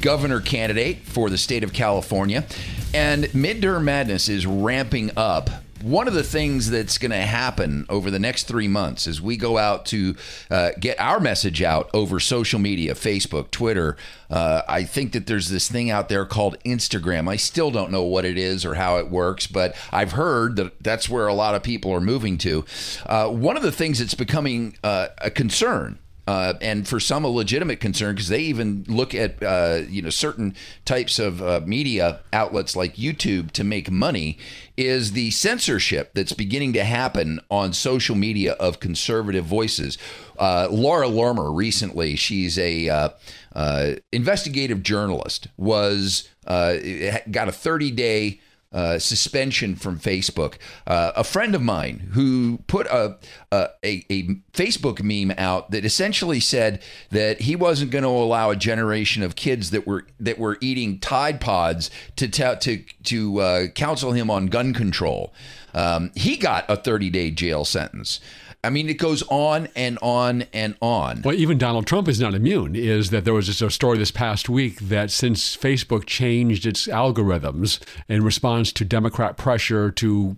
governor 0.00 0.40
candidate 0.40 1.02
for 1.04 1.30
the 1.30 1.38
state 1.38 1.62
of 1.62 1.72
California. 1.72 2.44
And 2.92 3.26
midterm 3.26 3.84
madness 3.84 4.28
is 4.28 4.44
ramping 4.44 5.12
up 5.16 5.50
one 5.84 6.08
of 6.08 6.14
the 6.14 6.22
things 6.22 6.70
that's 6.70 6.96
going 6.96 7.10
to 7.10 7.18
happen 7.18 7.84
over 7.90 8.10
the 8.10 8.18
next 8.18 8.44
three 8.44 8.68
months 8.68 9.06
as 9.06 9.20
we 9.20 9.36
go 9.36 9.58
out 9.58 9.84
to 9.86 10.16
uh, 10.50 10.70
get 10.80 10.98
our 10.98 11.20
message 11.20 11.62
out 11.62 11.90
over 11.92 12.18
social 12.18 12.58
media 12.58 12.94
Facebook, 12.94 13.50
Twitter. 13.50 13.96
Uh, 14.30 14.62
I 14.66 14.84
think 14.84 15.12
that 15.12 15.26
there's 15.26 15.50
this 15.50 15.70
thing 15.70 15.90
out 15.90 16.08
there 16.08 16.24
called 16.24 16.56
Instagram. 16.64 17.28
I 17.28 17.36
still 17.36 17.70
don't 17.70 17.92
know 17.92 18.02
what 18.02 18.24
it 18.24 18.38
is 18.38 18.64
or 18.64 18.74
how 18.74 18.96
it 18.96 19.10
works, 19.10 19.46
but 19.46 19.76
I've 19.92 20.12
heard 20.12 20.56
that 20.56 20.82
that's 20.82 21.08
where 21.08 21.26
a 21.26 21.34
lot 21.34 21.54
of 21.54 21.62
people 21.62 21.92
are 21.92 22.00
moving 22.00 22.38
to. 22.38 22.64
Uh, 23.04 23.28
one 23.28 23.56
of 23.56 23.62
the 23.62 23.72
things 23.72 23.98
that's 23.98 24.14
becoming 24.14 24.76
uh, 24.82 25.08
a 25.18 25.30
concern 25.30 25.98
uh, 26.26 26.54
and 26.60 26.88
for 26.88 26.98
some 26.98 27.24
a 27.24 27.28
legitimate 27.28 27.80
concern 27.80 28.14
because 28.14 28.28
they 28.28 28.40
even 28.40 28.84
look 28.88 29.14
at 29.14 29.42
uh, 29.42 29.82
you 29.88 30.00
know 30.00 30.10
certain 30.10 30.54
types 30.84 31.18
of 31.18 31.42
uh, 31.42 31.60
media 31.64 32.20
outlets 32.32 32.74
like 32.74 32.96
YouTube 32.96 33.50
to 33.52 33.64
make 33.64 33.90
money 33.90 34.38
is 34.76 35.12
the 35.12 35.30
censorship 35.30 36.10
that's 36.14 36.32
beginning 36.32 36.72
to 36.72 36.84
happen 36.84 37.40
on 37.50 37.72
social 37.72 38.16
media 38.16 38.52
of 38.54 38.80
conservative 38.80 39.44
voices. 39.44 39.98
Uh, 40.38 40.66
Laura 40.70 41.06
Loomer 41.06 41.54
recently, 41.54 42.16
she's 42.16 42.58
a 42.58 42.88
uh, 42.88 43.08
uh, 43.54 43.92
investigative 44.12 44.82
journalist, 44.82 45.48
was 45.56 46.28
got 46.46 47.48
a 47.48 47.52
30 47.52 47.90
day 47.92 48.40
uh, 48.74 48.98
suspension 48.98 49.76
from 49.76 49.98
Facebook. 49.98 50.56
Uh, 50.86 51.12
a 51.14 51.22
friend 51.24 51.54
of 51.54 51.62
mine 51.62 52.10
who 52.12 52.58
put 52.66 52.86
a, 52.88 53.16
a, 53.52 53.68
a 53.84 54.24
Facebook 54.52 55.00
meme 55.00 55.34
out 55.38 55.70
that 55.70 55.84
essentially 55.84 56.40
said 56.40 56.82
that 57.10 57.42
he 57.42 57.54
wasn't 57.54 57.92
going 57.92 58.02
to 58.02 58.08
allow 58.08 58.50
a 58.50 58.56
generation 58.56 59.22
of 59.22 59.36
kids 59.36 59.70
that 59.70 59.86
were 59.86 60.04
that 60.18 60.38
were 60.38 60.58
eating 60.60 60.98
Tide 60.98 61.40
Pods 61.40 61.88
to 62.16 62.28
to 62.28 62.84
to 63.04 63.40
uh, 63.40 63.66
counsel 63.68 64.12
him 64.12 64.28
on 64.28 64.48
gun 64.48 64.74
control. 64.74 65.32
Um, 65.72 66.10
he 66.14 66.36
got 66.36 66.64
a 66.68 66.76
30 66.76 67.10
day 67.10 67.30
jail 67.30 67.64
sentence. 67.64 68.20
I 68.64 68.70
mean, 68.70 68.88
it 68.88 68.98
goes 68.98 69.22
on 69.28 69.68
and 69.76 69.98
on 70.02 70.44
and 70.52 70.76
on. 70.80 71.22
Well, 71.22 71.34
even 71.34 71.58
Donald 71.58 71.86
Trump 71.86 72.08
is 72.08 72.18
not 72.18 72.34
immune. 72.34 72.74
Is 72.74 73.10
that 73.10 73.24
there 73.24 73.34
was 73.34 73.46
just 73.46 73.62
a 73.62 73.70
story 73.70 73.98
this 73.98 74.10
past 74.10 74.48
week 74.48 74.78
that 74.80 75.10
since 75.10 75.56
Facebook 75.56 76.06
changed 76.06 76.66
its 76.66 76.86
algorithms 76.86 77.80
in 78.08 78.24
response 78.24 78.72
to 78.72 78.84
Democrat 78.84 79.36
pressure 79.36 79.90
to 79.92 80.36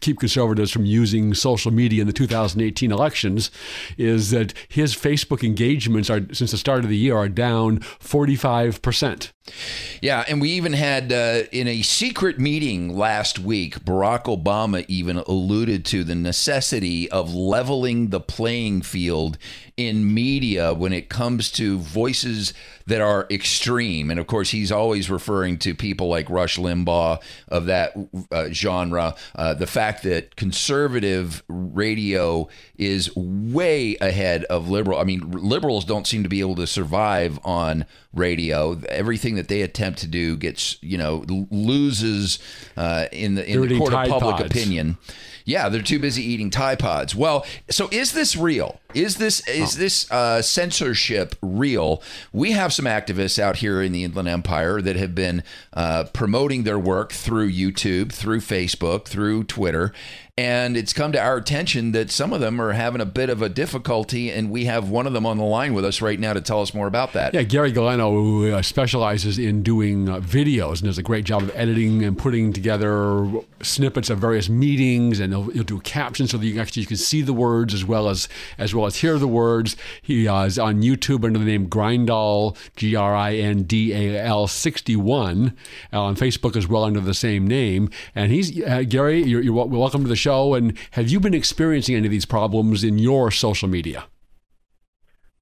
keep 0.00 0.20
conservatives 0.20 0.70
from 0.70 0.84
using 0.84 1.34
social 1.34 1.72
media 1.72 2.02
in 2.02 2.06
the 2.06 2.12
2018 2.12 2.92
elections 2.92 3.50
is 3.96 4.30
that 4.30 4.52
his 4.68 4.94
Facebook 4.94 5.42
engagements 5.42 6.10
are 6.10 6.20
since 6.32 6.50
the 6.50 6.58
start 6.58 6.84
of 6.84 6.90
the 6.90 6.96
year 6.96 7.16
are 7.16 7.28
down 7.28 7.80
45%. 7.80 9.30
Yeah, 10.00 10.24
and 10.28 10.40
we 10.40 10.50
even 10.50 10.72
had 10.72 11.12
uh, 11.12 11.44
in 11.52 11.68
a 11.68 11.82
secret 11.82 12.38
meeting 12.38 12.96
last 12.96 13.38
week, 13.38 13.80
Barack 13.84 14.24
Obama 14.24 14.84
even 14.88 15.18
alluded 15.18 15.84
to 15.86 16.04
the 16.04 16.14
necessity 16.14 17.10
of 17.10 17.34
leveling 17.34 18.08
the 18.08 18.20
playing 18.20 18.82
field 18.82 19.38
in 19.76 20.12
media 20.12 20.72
when 20.72 20.92
it 20.92 21.08
comes 21.08 21.50
to 21.52 21.78
voices 21.78 22.54
that 22.86 23.00
are 23.00 23.26
extreme. 23.30 24.10
And 24.10 24.20
of 24.20 24.26
course, 24.26 24.50
he's 24.50 24.72
always 24.72 25.10
referring 25.10 25.58
to 25.58 25.74
people 25.74 26.08
like 26.08 26.30
Rush 26.30 26.56
Limbaugh 26.56 27.20
of 27.48 27.66
that 27.66 27.94
uh, 28.30 28.48
genre. 28.50 29.14
Uh, 29.34 29.54
the 29.54 29.66
fact 29.66 30.02
that 30.04 30.36
conservative 30.36 31.42
radio 31.48 32.48
is 32.76 33.14
way 33.16 33.96
ahead 34.00 34.44
of 34.44 34.68
liberal. 34.68 34.98
I 34.98 35.04
mean, 35.04 35.30
liberals 35.30 35.84
don't 35.84 36.06
seem 36.06 36.22
to 36.22 36.28
be 36.28 36.40
able 36.40 36.56
to 36.56 36.66
survive 36.66 37.38
on 37.44 37.86
radio. 38.18 38.80
Everything 38.88 39.34
that 39.36 39.48
they 39.48 39.62
attempt 39.62 40.00
to 40.00 40.06
do 40.06 40.36
gets, 40.36 40.76
you 40.82 40.98
know, 40.98 41.24
loses 41.50 42.38
uh, 42.76 43.06
in 43.12 43.34
the 43.34 43.48
in 43.48 43.60
the 43.68 43.78
court 43.78 43.92
of 43.92 44.08
public 44.08 44.36
pods. 44.36 44.50
opinion. 44.50 44.98
Yeah, 45.44 45.68
they're 45.68 45.80
too 45.80 46.00
busy 46.00 46.24
eating 46.24 46.50
Tide 46.50 46.80
Pods. 46.80 47.14
Well, 47.14 47.46
so 47.70 47.88
is 47.92 48.12
this 48.12 48.36
real? 48.36 48.80
Is 48.96 49.16
this 49.16 49.46
is 49.46 49.76
oh. 49.76 49.78
this 49.78 50.10
uh, 50.10 50.40
censorship 50.40 51.36
real? 51.42 52.02
We 52.32 52.52
have 52.52 52.72
some 52.72 52.86
activists 52.86 53.38
out 53.38 53.56
here 53.56 53.82
in 53.82 53.92
the 53.92 54.04
Inland 54.04 54.26
Empire 54.26 54.80
that 54.80 54.96
have 54.96 55.14
been 55.14 55.42
uh, 55.74 56.04
promoting 56.14 56.62
their 56.62 56.78
work 56.78 57.12
through 57.12 57.52
YouTube, 57.52 58.10
through 58.10 58.40
Facebook, 58.40 59.04
through 59.04 59.44
Twitter, 59.44 59.92
and 60.38 60.76
it's 60.76 60.92
come 60.92 61.12
to 61.12 61.18
our 61.18 61.38
attention 61.38 61.92
that 61.92 62.10
some 62.10 62.34
of 62.34 62.40
them 62.40 62.60
are 62.60 62.72
having 62.72 63.00
a 63.00 63.06
bit 63.06 63.30
of 63.30 63.40
a 63.40 63.48
difficulty, 63.48 64.30
and 64.30 64.50
we 64.50 64.66
have 64.66 64.90
one 64.90 65.06
of 65.06 65.14
them 65.14 65.24
on 65.24 65.38
the 65.38 65.44
line 65.44 65.72
with 65.72 65.82
us 65.82 66.02
right 66.02 66.20
now 66.20 66.34
to 66.34 66.42
tell 66.42 66.60
us 66.60 66.74
more 66.74 66.86
about 66.86 67.14
that. 67.14 67.32
Yeah, 67.32 67.42
Gary 67.42 67.72
Galeno, 67.72 68.12
who 68.12 68.52
uh, 68.52 68.60
specializes 68.60 69.38
in 69.38 69.62
doing 69.62 70.10
uh, 70.10 70.20
videos 70.20 70.80
and 70.80 70.84
does 70.84 70.98
a 70.98 71.02
great 71.02 71.24
job 71.24 71.42
of 71.42 71.50
editing 71.54 72.04
and 72.04 72.18
putting 72.18 72.52
together 72.52 73.30
snippets 73.62 74.10
of 74.10 74.18
various 74.18 74.50
meetings, 74.50 75.20
and 75.20 75.32
he'll, 75.32 75.50
he'll 75.50 75.64
do 75.64 75.80
captions 75.80 76.32
so 76.32 76.36
that 76.36 76.46
you 76.46 76.52
can 76.52 76.60
actually 76.60 76.82
you 76.82 76.86
can 76.86 76.98
see 76.98 77.22
the 77.22 77.32
words 77.32 77.72
as 77.72 77.86
well 77.86 78.10
as 78.10 78.28
as 78.58 78.74
well 78.74 78.85
as 78.86 78.96
hear 78.96 79.18
the 79.18 79.28
words. 79.28 79.76
He 80.02 80.28
uh, 80.28 80.44
is 80.44 80.58
on 80.58 80.82
YouTube 80.82 81.24
under 81.24 81.38
the 81.38 81.44
name 81.44 81.68
Grindal, 81.68 82.56
G 82.76 82.94
R 82.94 83.14
I 83.14 83.34
N 83.34 83.64
D 83.64 83.92
A 83.92 84.22
L 84.22 84.46
61, 84.46 85.56
uh, 85.92 86.00
on 86.00 86.14
Facebook 86.14 86.56
as 86.56 86.68
well 86.68 86.84
under 86.84 87.00
the 87.00 87.14
same 87.14 87.46
name. 87.46 87.90
And 88.14 88.30
he's 88.30 88.62
uh, 88.62 88.84
Gary. 88.88 89.22
You're, 89.22 89.42
you're 89.42 89.54
welcome 89.66 90.02
to 90.02 90.08
the 90.08 90.14
show 90.14 90.36
show. 90.36 90.54
And 90.54 90.76
have 90.92 91.08
you 91.08 91.20
been 91.20 91.34
experiencing 91.34 91.94
any 91.94 92.06
of 92.06 92.10
these 92.10 92.26
problems 92.26 92.84
in 92.84 92.98
your 92.98 93.30
social 93.30 93.68
media? 93.68 94.06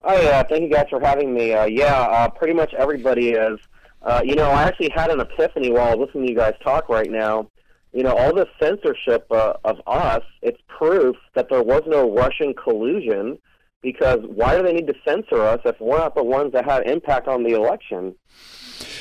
Oh 0.02 0.20
yeah, 0.20 0.42
thank 0.42 0.62
you 0.62 0.70
guys 0.70 0.86
for 0.90 1.00
having 1.00 1.32
me. 1.32 1.54
Uh, 1.54 1.64
yeah, 1.64 2.00
uh, 2.00 2.28
pretty 2.28 2.52
much 2.52 2.74
everybody 2.74 3.30
is. 3.30 3.58
Uh, 4.02 4.20
you 4.22 4.34
know, 4.34 4.50
I 4.50 4.64
actually 4.64 4.90
had 4.94 5.10
an 5.10 5.20
epiphany 5.20 5.72
while 5.72 5.98
listening 5.98 6.26
to 6.26 6.32
you 6.32 6.36
guys 6.36 6.52
talk 6.62 6.90
right 6.90 7.10
now. 7.10 7.50
You 7.94 8.02
know, 8.02 8.16
all 8.16 8.34
this 8.34 8.48
censorship 8.60 9.26
uh, 9.30 9.52
of 9.64 9.80
us, 9.86 10.22
it's 10.42 10.60
proof 10.66 11.14
that 11.34 11.48
there 11.48 11.62
was 11.62 11.82
no 11.86 12.12
Russian 12.12 12.52
collusion 12.52 13.38
because 13.82 14.18
why 14.26 14.56
do 14.56 14.64
they 14.64 14.72
need 14.72 14.88
to 14.88 14.94
censor 15.06 15.40
us 15.40 15.60
if 15.64 15.80
we're 15.80 15.98
not 15.98 16.16
the 16.16 16.24
ones 16.24 16.52
that 16.54 16.64
had 16.64 16.88
impact 16.88 17.28
on 17.28 17.44
the 17.44 17.50
election? 17.50 18.16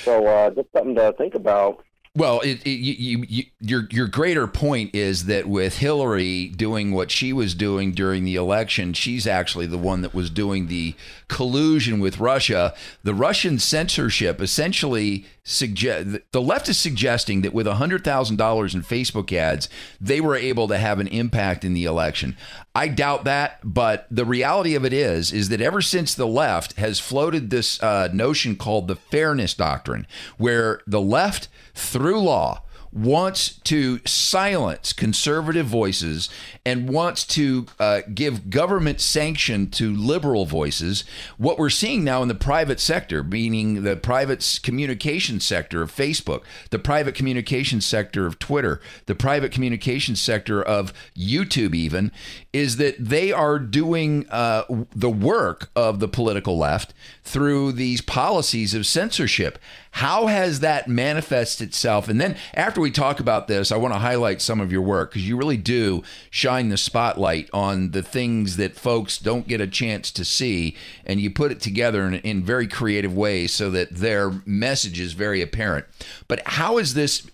So 0.03 0.27
uh, 0.27 0.51
just 0.51 0.67
something 0.75 0.93
to 0.95 1.11
think 1.17 1.33
about. 1.33 1.83
Well, 2.15 2.41
it, 2.41 2.61
it, 2.63 2.69
you, 2.69 3.25
you, 3.27 3.43
your 3.59 3.87
your 3.89 4.07
greater 4.07 4.45
point 4.45 4.93
is 4.93 5.25
that 5.25 5.47
with 5.47 5.79
Hillary 5.79 6.49
doing 6.49 6.91
what 6.91 7.09
she 7.09 7.33
was 7.33 7.55
doing 7.55 7.91
during 7.91 8.23
the 8.23 8.35
election, 8.35 8.93
she's 8.93 9.25
actually 9.25 9.65
the 9.65 9.79
one 9.79 10.01
that 10.01 10.13
was 10.13 10.29
doing 10.29 10.67
the 10.67 10.93
collusion 11.27 11.99
with 11.99 12.19
Russia. 12.19 12.75
The 13.01 13.15
Russian 13.15 13.57
censorship 13.57 14.41
essentially 14.41 15.25
suggest 15.43 16.19
the 16.31 16.41
left 16.41 16.69
is 16.69 16.77
suggesting 16.77 17.41
that 17.41 17.51
with 17.51 17.65
hundred 17.65 18.03
thousand 18.03 18.35
dollars 18.35 18.75
in 18.75 18.83
Facebook 18.83 19.33
ads, 19.33 19.67
they 19.99 20.21
were 20.21 20.35
able 20.35 20.67
to 20.67 20.77
have 20.77 20.99
an 20.99 21.07
impact 21.07 21.65
in 21.65 21.73
the 21.73 21.85
election. 21.85 22.37
I 22.75 22.89
doubt 22.89 23.23
that, 23.23 23.59
but 23.63 24.05
the 24.11 24.25
reality 24.25 24.75
of 24.75 24.85
it 24.85 24.93
is 24.93 25.33
is 25.33 25.49
that 25.49 25.61
ever 25.61 25.81
since 25.81 26.13
the 26.13 26.27
left 26.27 26.73
has 26.73 26.99
floated 26.99 27.49
this 27.49 27.81
uh, 27.81 28.09
notion 28.13 28.55
called 28.55 28.87
the 28.87 28.95
fairness 28.97 29.55
doctrine, 29.55 30.05
where 30.37 30.79
the 30.85 31.01
left 31.01 31.47
through 31.73 32.21
law 32.21 32.63
wants 32.93 33.57
to 33.61 33.99
silence 34.05 34.93
conservative 34.93 35.65
voices 35.65 36.29
and 36.63 36.87
wants 36.87 37.25
to 37.25 37.65
uh, 37.79 38.01
give 38.13 38.51
government 38.51 39.01
sanction 39.01 39.69
to 39.71 39.93
liberal 39.95 40.45
voices. 40.45 41.03
What 41.37 41.57
we're 41.57 41.71
seeing 41.71 42.03
now 42.03 42.21
in 42.21 42.27
the 42.27 42.35
private 42.35 42.79
sector, 42.79 43.23
meaning 43.23 43.83
the 43.83 43.95
private 43.95 44.59
communication 44.61 45.39
sector 45.39 45.81
of 45.81 45.91
Facebook, 45.91 46.43
the 46.69 46.77
private 46.77 47.15
communication 47.15 47.81
sector 47.81 48.27
of 48.27 48.37
Twitter, 48.37 48.79
the 49.07 49.15
private 49.15 49.51
communication 49.51 50.15
sector 50.15 50.61
of 50.61 50.93
YouTube, 51.17 51.73
even, 51.73 52.11
is 52.51 52.77
that 52.77 52.95
they 52.99 53.31
are 53.31 53.57
doing 53.57 54.27
uh, 54.29 54.63
the 54.95 55.09
work 55.09 55.71
of 55.75 55.99
the 55.99 56.07
political 56.07 56.57
left 56.59 56.93
through 57.23 57.71
these 57.71 58.01
policies 58.01 58.75
of 58.75 58.85
censorship. 58.85 59.57
How 59.93 60.25
has 60.25 60.61
that 60.61 60.87
manifested 60.87 61.67
itself? 61.67 62.09
And 62.09 62.19
then 62.19 62.35
after 62.55 62.81
we 62.81 62.89
talk 62.89 63.19
about 63.19 63.47
this, 63.47 63.71
I 63.71 63.77
want 63.77 63.93
to 63.93 63.99
highlight 63.99 64.41
some 64.41 64.59
of 64.59 64.71
your 64.71 64.81
work 64.81 65.11
because 65.11 65.27
you 65.27 65.37
really 65.37 65.55
do 65.55 66.01
shine 66.31 66.69
the 66.69 66.77
spotlight 66.77 67.47
on 67.53 67.91
the 67.91 68.01
things 68.01 68.57
that 68.57 68.75
folks 68.75 69.19
don't 69.19 69.47
get 69.47 69.61
a 69.61 69.67
chance 69.67 70.11
to 70.13 70.25
see, 70.25 70.75
and 71.05 71.21
you 71.21 71.29
put 71.29 71.51
it 71.51 71.61
together 71.61 72.07
in, 72.07 72.15
in 72.15 72.43
very 72.43 72.67
creative 72.67 73.15
ways 73.15 73.53
so 73.53 73.69
that 73.69 73.91
their 73.91 74.31
message 74.47 74.99
is 74.99 75.13
very 75.13 75.43
apparent. 75.43 75.85
But 76.27 76.41
how 76.47 76.79
is 76.79 76.95
this 76.95 77.29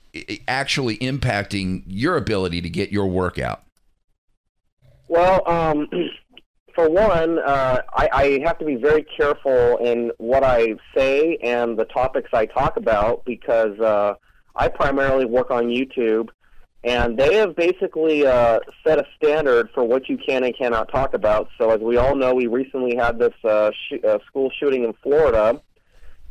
actually 0.45 0.97
impacting 0.97 1.83
your 1.87 2.17
ability 2.17 2.59
to 2.59 2.69
get 2.69 2.91
your 2.91 3.07
work 3.07 3.39
out? 3.39 3.63
Well, 5.07 5.47
um, 5.47 5.87
for 6.79 6.89
one, 6.89 7.39
uh, 7.39 7.81
I, 7.93 8.09
I 8.13 8.39
have 8.45 8.57
to 8.59 8.65
be 8.65 8.75
very 8.75 9.03
careful 9.03 9.77
in 9.77 10.11
what 10.17 10.45
I 10.45 10.75
say 10.95 11.37
and 11.43 11.77
the 11.77 11.83
topics 11.83 12.29
I 12.31 12.45
talk 12.45 12.77
about 12.77 13.25
because 13.25 13.77
uh, 13.81 14.13
I 14.55 14.69
primarily 14.69 15.25
work 15.25 15.51
on 15.51 15.65
YouTube, 15.65 16.29
and 16.85 17.17
they 17.17 17.35
have 17.35 17.57
basically 17.57 18.25
uh, 18.25 18.59
set 18.87 18.97
a 18.97 19.05
standard 19.17 19.69
for 19.73 19.83
what 19.83 20.07
you 20.07 20.17
can 20.17 20.45
and 20.45 20.57
cannot 20.57 20.89
talk 20.89 21.13
about. 21.13 21.49
So, 21.57 21.69
as 21.71 21.81
we 21.81 21.97
all 21.97 22.15
know, 22.15 22.33
we 22.33 22.47
recently 22.47 22.95
had 22.95 23.19
this 23.19 23.33
uh, 23.43 23.71
sh- 23.71 24.01
uh, 24.07 24.19
school 24.27 24.49
shooting 24.57 24.85
in 24.85 24.93
Florida, 25.03 25.61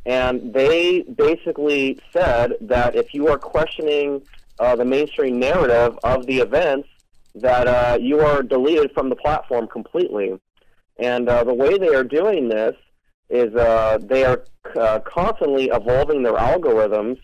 and 0.07 0.55
they 0.55 1.03
basically 1.03 2.01
said 2.11 2.53
that 2.63 2.97
if 2.97 3.13
you 3.13 3.29
are 3.29 3.39
questioning 3.39 4.23
uh, 4.59 4.75
the 4.77 4.87
mainstream 4.87 5.39
narrative 5.39 5.99
of 6.05 6.25
the 6.25 6.39
events, 6.39 6.89
that 7.35 7.67
uh, 7.67 7.99
you 8.01 8.21
are 8.21 8.43
deleted 8.43 8.91
from 8.93 9.09
the 9.09 9.17
platform 9.17 9.69
completely. 9.69 10.39
And 10.99 11.29
uh, 11.29 11.45
the 11.45 11.55
way 11.55 11.79
they 11.79 11.95
are 11.95 12.05
doing 12.05 12.49
this 12.49 12.75
is 13.31 13.55
uh, 13.55 13.99
they 14.03 14.25
are 14.25 14.45
uh, 14.77 15.01
constantly 15.01 15.67
evolving 15.67 16.23
their 16.23 16.35
algorithms, 16.35 17.19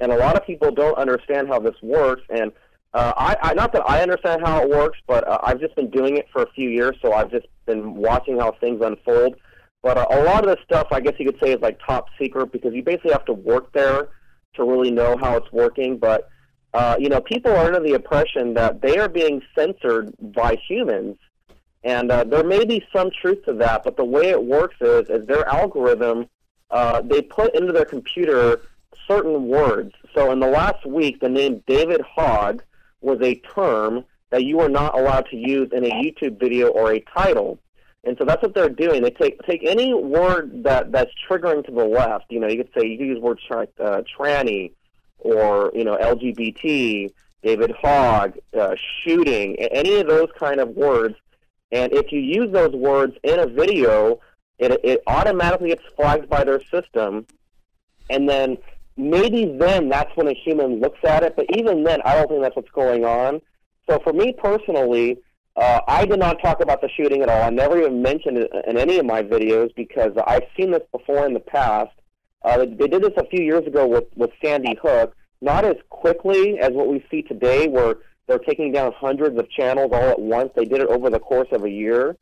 and 0.00 0.10
a 0.10 0.16
lot 0.16 0.36
of 0.36 0.46
people 0.46 0.70
don't 0.70 0.96
understand 0.96 1.48
how 1.48 1.60
this 1.60 1.76
works. 1.82 2.22
And 2.30 2.50
uh, 2.94 3.12
I, 3.16 3.36
I, 3.42 3.54
not 3.54 3.72
that 3.72 3.88
I 3.88 4.02
understand 4.02 4.42
how 4.44 4.62
it 4.62 4.68
works, 4.68 4.98
but 5.06 5.26
uh, 5.26 5.38
I've 5.42 5.60
just 5.60 5.74
been 5.76 5.90
doing 5.90 6.16
it 6.16 6.26
for 6.32 6.42
a 6.42 6.50
few 6.52 6.68
years, 6.68 6.96
so 7.00 7.12
I've 7.12 7.30
just 7.30 7.46
been 7.66 7.94
watching 7.94 8.38
how 8.38 8.52
things 8.60 8.82
unfold. 8.82 9.36
But 9.82 9.98
uh, 9.98 10.06
a 10.10 10.22
lot 10.24 10.44
of 10.44 10.54
this 10.54 10.64
stuff, 10.64 10.88
I 10.90 11.00
guess 11.00 11.14
you 11.18 11.26
could 11.26 11.40
say, 11.42 11.52
is 11.52 11.60
like 11.60 11.78
top 11.84 12.08
secret 12.20 12.52
because 12.52 12.74
you 12.74 12.82
basically 12.82 13.12
have 13.12 13.24
to 13.26 13.32
work 13.32 13.72
there 13.72 14.08
to 14.54 14.64
really 14.64 14.90
know 14.90 15.16
how 15.16 15.36
it's 15.36 15.50
working. 15.52 15.98
But 15.98 16.28
uh, 16.74 16.96
you 16.98 17.08
know, 17.08 17.20
people 17.20 17.52
are 17.52 17.66
under 17.66 17.80
the 17.80 17.94
impression 17.94 18.54
that 18.54 18.80
they 18.80 18.98
are 18.98 19.08
being 19.08 19.42
censored 19.54 20.14
by 20.20 20.56
humans, 20.68 21.16
and 21.84 22.10
uh, 22.10 22.24
there 22.24 22.44
may 22.44 22.64
be 22.64 22.84
some 22.94 23.10
truth 23.10 23.44
to 23.44 23.52
that. 23.54 23.84
But 23.84 23.96
the 23.96 24.04
way 24.04 24.30
it 24.30 24.42
works 24.42 24.76
is, 24.80 25.08
is 25.10 25.26
their 25.26 25.46
algorithm 25.48 26.28
uh, 26.72 27.02
they 27.02 27.20
put 27.22 27.54
into 27.54 27.72
their 27.72 27.84
computer 27.84 28.62
certain 29.06 29.46
words. 29.46 29.92
So 30.14 30.32
in 30.32 30.40
the 30.40 30.48
last 30.48 30.86
week, 30.86 31.20
the 31.20 31.28
name 31.28 31.62
David 31.66 32.00
Hogg 32.00 32.62
was 33.02 33.18
a 33.20 33.34
term 33.54 34.04
that 34.30 34.44
you 34.44 34.60
are 34.60 34.68
not 34.68 34.98
allowed 34.98 35.26
to 35.30 35.36
use 35.36 35.68
in 35.72 35.84
a 35.84 35.90
YouTube 35.90 36.40
video 36.40 36.68
or 36.68 36.92
a 36.92 37.00
title. 37.00 37.58
And 38.04 38.16
so 38.18 38.24
that's 38.24 38.42
what 38.42 38.54
they're 38.54 38.70
doing. 38.70 39.02
They 39.02 39.10
take 39.10 39.40
take 39.42 39.62
any 39.64 39.94
word 39.94 40.64
that 40.64 40.90
that's 40.90 41.10
triggering 41.28 41.64
to 41.66 41.72
the 41.72 41.84
left. 41.84 42.24
You 42.30 42.40
know, 42.40 42.48
you 42.48 42.56
could 42.56 42.72
say 42.76 42.88
you 42.88 42.98
could 42.98 43.06
use 43.06 43.20
words 43.20 43.42
like 43.48 43.70
uh, 43.78 44.02
tranny 44.18 44.72
or 45.24 45.70
you 45.74 45.84
know 45.84 45.96
LGBT, 45.96 47.10
David 47.42 47.72
Hogg, 47.80 48.38
uh, 48.58 48.74
shooting, 49.02 49.56
any 49.56 50.00
of 50.00 50.08
those 50.08 50.28
kind 50.38 50.60
of 50.60 50.70
words. 50.70 51.16
And 51.70 51.92
if 51.92 52.12
you 52.12 52.20
use 52.20 52.52
those 52.52 52.74
words 52.74 53.16
in 53.22 53.38
a 53.38 53.46
video, 53.46 54.20
it, 54.58 54.78
it 54.84 55.02
automatically 55.06 55.70
gets 55.70 55.82
flagged 55.96 56.28
by 56.28 56.44
their 56.44 56.62
system, 56.64 57.26
and 58.10 58.28
then 58.28 58.58
maybe 58.96 59.56
then 59.58 59.88
that's 59.88 60.14
when 60.16 60.28
a 60.28 60.34
human 60.34 60.80
looks 60.80 61.00
at 61.04 61.22
it. 61.22 61.34
But 61.34 61.46
even 61.56 61.82
then, 61.84 62.00
I 62.04 62.14
don't 62.14 62.28
think 62.28 62.42
that's 62.42 62.56
what's 62.56 62.70
going 62.70 63.04
on. 63.04 63.40
So 63.88 63.98
for 64.04 64.12
me 64.12 64.32
personally, 64.32 65.18
uh, 65.56 65.80
I 65.86 66.04
did 66.06 66.18
not 66.18 66.40
talk 66.42 66.62
about 66.62 66.80
the 66.80 66.88
shooting 66.88 67.22
at 67.22 67.28
all. 67.28 67.42
I 67.42 67.50
never 67.50 67.78
even 67.78 68.00
mentioned 68.00 68.38
it 68.38 68.50
in 68.66 68.78
any 68.78 68.98
of 68.98 69.06
my 69.06 69.22
videos 69.22 69.74
because 69.74 70.12
I've 70.26 70.46
seen 70.56 70.70
this 70.70 70.82
before 70.92 71.26
in 71.26 71.34
the 71.34 71.40
past. 71.40 71.92
Uh, 72.44 72.58
they 72.58 72.88
did 72.88 73.02
this 73.02 73.12
a 73.16 73.26
few 73.26 73.42
years 73.42 73.66
ago 73.66 73.86
with, 73.86 74.04
with 74.16 74.30
Sandy 74.44 74.76
Hook, 74.82 75.14
not 75.40 75.64
as 75.64 75.76
quickly 75.90 76.58
as 76.58 76.70
what 76.72 76.88
we 76.88 77.04
see 77.10 77.22
today, 77.22 77.68
where 77.68 77.96
they're 78.26 78.38
taking 78.38 78.72
down 78.72 78.92
hundreds 78.92 79.38
of 79.38 79.50
channels 79.50 79.90
all 79.92 80.08
at 80.08 80.20
once. 80.20 80.50
They 80.54 80.64
did 80.64 80.80
it 80.80 80.88
over 80.88 81.10
the 81.10 81.18
course 81.18 81.48
of 81.52 81.64
a 81.64 81.70
year. 81.70 82.16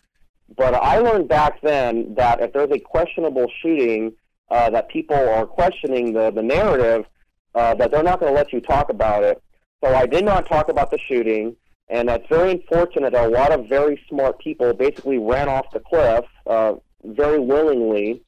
But 0.56 0.74
I 0.74 0.98
learned 0.98 1.28
back 1.28 1.60
then 1.62 2.14
that 2.16 2.40
if 2.40 2.52
there's 2.52 2.72
a 2.72 2.78
questionable 2.78 3.46
shooting, 3.62 4.12
uh, 4.50 4.70
that 4.70 4.88
people 4.88 5.16
are 5.16 5.46
questioning 5.46 6.12
the, 6.12 6.30
the 6.30 6.42
narrative, 6.42 7.06
uh, 7.54 7.74
that 7.74 7.90
they're 7.90 8.02
not 8.02 8.20
going 8.20 8.32
to 8.32 8.36
let 8.36 8.52
you 8.52 8.60
talk 8.60 8.90
about 8.90 9.22
it. 9.22 9.42
So 9.82 9.94
I 9.94 10.06
did 10.06 10.24
not 10.24 10.48
talk 10.48 10.68
about 10.68 10.90
the 10.90 10.98
shooting, 10.98 11.56
and 11.88 12.08
that's 12.08 12.26
very 12.28 12.52
unfortunate 12.52 13.12
that 13.12 13.26
a 13.26 13.28
lot 13.28 13.52
of 13.52 13.68
very 13.68 14.00
smart 14.08 14.38
people 14.38 14.74
basically 14.74 15.18
ran 15.18 15.48
off 15.48 15.70
the 15.72 15.80
cliff 15.80 16.24
uh, 16.46 16.74
very 17.04 17.38
willingly 17.38 18.22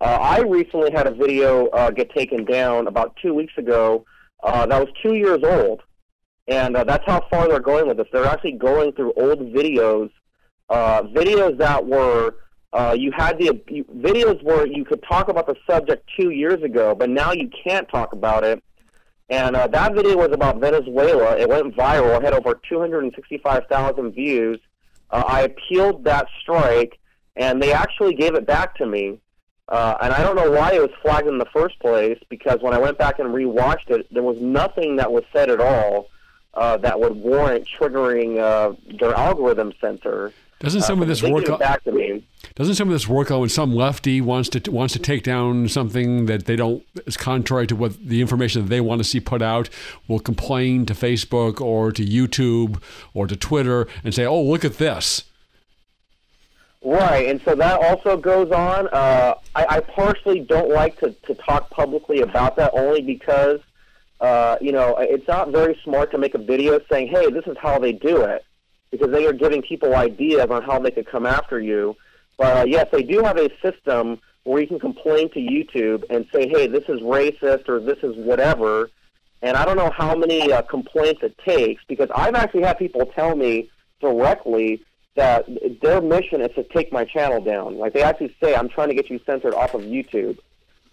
uh, 0.00 0.18
I 0.20 0.40
recently 0.40 0.90
had 0.92 1.06
a 1.06 1.12
video 1.12 1.66
uh, 1.68 1.90
get 1.90 2.14
taken 2.14 2.44
down 2.44 2.86
about 2.86 3.16
two 3.20 3.34
weeks 3.34 3.52
ago 3.56 4.04
uh, 4.42 4.66
that 4.66 4.78
was 4.80 4.88
two 5.02 5.14
years 5.14 5.40
old, 5.42 5.82
and 6.46 6.76
uh, 6.76 6.84
that's 6.84 7.04
how 7.06 7.26
far 7.28 7.48
they're 7.48 7.60
going 7.60 7.88
with 7.88 7.96
this. 7.96 8.06
They're 8.12 8.26
actually 8.26 8.52
going 8.52 8.92
through 8.92 9.12
old 9.14 9.40
videos, 9.52 10.10
uh, 10.68 11.02
videos 11.02 11.58
that 11.58 11.84
were 11.84 12.36
uh, 12.72 12.94
you 12.98 13.10
had 13.16 13.38
the 13.38 13.60
you, 13.68 13.84
videos 13.84 14.42
where 14.42 14.66
you 14.66 14.84
could 14.84 15.02
talk 15.02 15.28
about 15.28 15.46
the 15.46 15.56
subject 15.68 16.08
two 16.18 16.30
years 16.30 16.62
ago, 16.62 16.94
but 16.94 17.08
now 17.08 17.32
you 17.32 17.50
can't 17.64 17.88
talk 17.88 18.12
about 18.12 18.44
it. 18.44 18.62
And 19.30 19.56
uh, 19.56 19.66
that 19.68 19.94
video 19.94 20.16
was 20.16 20.30
about 20.32 20.58
Venezuela. 20.58 21.36
It 21.36 21.48
went 21.48 21.74
viral. 21.76 22.16
It 22.16 22.24
had 22.24 22.32
over 22.32 22.60
265,000 22.68 24.12
views. 24.12 24.58
Uh, 25.10 25.22
I 25.26 25.42
appealed 25.42 26.04
that 26.04 26.28
strike, 26.40 26.98
and 27.36 27.62
they 27.62 27.72
actually 27.72 28.14
gave 28.14 28.34
it 28.34 28.46
back 28.46 28.76
to 28.76 28.86
me. 28.86 29.20
Uh, 29.68 29.98
and 30.00 30.14
I 30.14 30.22
don't 30.22 30.34
know 30.34 30.50
why 30.50 30.72
it 30.72 30.80
was 30.80 30.90
flagged 31.02 31.28
in 31.28 31.38
the 31.38 31.46
first 31.46 31.78
place 31.78 32.18
because 32.30 32.60
when 32.60 32.72
I 32.72 32.78
went 32.78 32.96
back 32.96 33.18
and 33.18 33.28
rewatched 33.28 33.90
it, 33.90 34.12
there 34.12 34.22
was 34.22 34.40
nothing 34.40 34.96
that 34.96 35.12
was 35.12 35.24
said 35.32 35.50
at 35.50 35.60
all 35.60 36.08
uh, 36.54 36.78
that 36.78 36.98
would 36.98 37.14
warrant 37.16 37.68
triggering 37.78 38.38
uh, 38.38 38.74
their 38.98 39.14
algorithm 39.14 39.74
censor. 39.80 40.32
Doesn't 40.60 40.82
some 40.82 40.98
uh, 40.98 41.02
of 41.02 41.08
this 41.08 41.22
work 41.22 41.48
out? 41.48 41.60
Back 41.60 41.84
to 41.84 41.92
me. 41.92 42.24
Doesn't 42.54 42.74
some 42.74 42.88
of 42.88 42.92
this 42.92 43.06
work 43.06 43.30
out 43.30 43.40
when 43.40 43.48
some 43.48 43.74
lefty 43.74 44.20
wants 44.20 44.48
to 44.50 44.70
wants 44.70 44.92
to 44.94 44.98
take 44.98 45.22
down 45.22 45.68
something 45.68 46.26
that 46.26 46.46
they 46.46 46.56
don't 46.56 46.84
is 47.06 47.16
contrary 47.16 47.66
to 47.68 47.76
what 47.76 48.02
the 48.04 48.20
information 48.20 48.62
that 48.62 48.68
they 48.68 48.80
want 48.80 49.00
to 49.00 49.04
see 49.04 49.20
put 49.20 49.40
out? 49.40 49.68
Will 50.08 50.18
complain 50.18 50.84
to 50.86 50.94
Facebook 50.94 51.60
or 51.60 51.92
to 51.92 52.04
YouTube 52.04 52.82
or 53.14 53.28
to 53.28 53.36
Twitter 53.36 53.86
and 54.02 54.12
say, 54.12 54.26
"Oh, 54.26 54.42
look 54.42 54.64
at 54.64 54.78
this." 54.78 55.24
Right, 56.84 57.26
and 57.28 57.40
so 57.44 57.54
that 57.56 57.80
also 57.82 58.16
goes 58.16 58.52
on. 58.52 58.88
Uh, 58.88 59.34
I, 59.54 59.66
I 59.68 59.80
personally 59.80 60.40
don't 60.40 60.70
like 60.70 60.98
to, 61.00 61.10
to 61.10 61.34
talk 61.34 61.70
publicly 61.70 62.20
about 62.20 62.56
that 62.56 62.70
only 62.72 63.02
because, 63.02 63.60
uh, 64.20 64.56
you 64.60 64.70
know, 64.70 64.96
it's 64.98 65.26
not 65.26 65.50
very 65.50 65.78
smart 65.82 66.12
to 66.12 66.18
make 66.18 66.34
a 66.34 66.38
video 66.38 66.78
saying, 66.90 67.08
hey, 67.08 67.30
this 67.30 67.46
is 67.46 67.56
how 67.60 67.80
they 67.80 67.92
do 67.92 68.22
it, 68.22 68.44
because 68.92 69.10
they 69.10 69.26
are 69.26 69.32
giving 69.32 69.60
people 69.60 69.96
ideas 69.96 70.46
on 70.50 70.62
how 70.62 70.78
they 70.78 70.92
could 70.92 71.06
come 71.06 71.26
after 71.26 71.60
you. 71.60 71.96
But 72.36 72.56
uh, 72.56 72.64
yes, 72.64 72.86
they 72.92 73.02
do 73.02 73.24
have 73.24 73.38
a 73.38 73.50
system 73.60 74.20
where 74.44 74.62
you 74.62 74.68
can 74.68 74.78
complain 74.78 75.30
to 75.30 75.40
YouTube 75.40 76.04
and 76.10 76.26
say, 76.32 76.48
hey, 76.48 76.68
this 76.68 76.84
is 76.88 77.00
racist 77.00 77.68
or 77.68 77.80
this 77.80 77.98
is 78.04 78.16
whatever. 78.16 78.88
And 79.42 79.56
I 79.56 79.64
don't 79.64 79.76
know 79.76 79.90
how 79.90 80.14
many 80.14 80.52
uh, 80.52 80.62
complaints 80.62 81.22
it 81.22 81.36
takes 81.38 81.82
because 81.88 82.08
I've 82.14 82.36
actually 82.36 82.62
had 82.62 82.78
people 82.78 83.04
tell 83.06 83.36
me 83.36 83.68
directly 84.00 84.82
that 85.18 85.46
their 85.82 86.00
mission 86.00 86.40
is 86.40 86.54
to 86.54 86.62
take 86.62 86.92
my 86.92 87.04
channel 87.04 87.40
down. 87.40 87.76
Like 87.76 87.92
they 87.92 88.02
actually 88.02 88.34
say, 88.42 88.54
I'm 88.54 88.68
trying 88.68 88.88
to 88.88 88.94
get 88.94 89.10
you 89.10 89.20
censored 89.26 89.54
off 89.54 89.74
of 89.74 89.82
YouTube. 89.82 90.38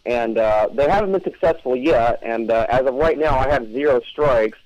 And 0.06 0.38
uh, 0.38 0.70
they 0.74 0.90
haven't 0.90 1.12
been 1.12 1.24
successful 1.24 1.76
yet. 1.76 2.20
And 2.22 2.52
uh, 2.52 2.68
as 2.70 2.86
of 2.86 2.96
right 2.96 3.18
now, 3.18 3.38
I 3.38 3.50
have 3.50 3.72
zero 3.72 4.02
strikes. 4.12 4.58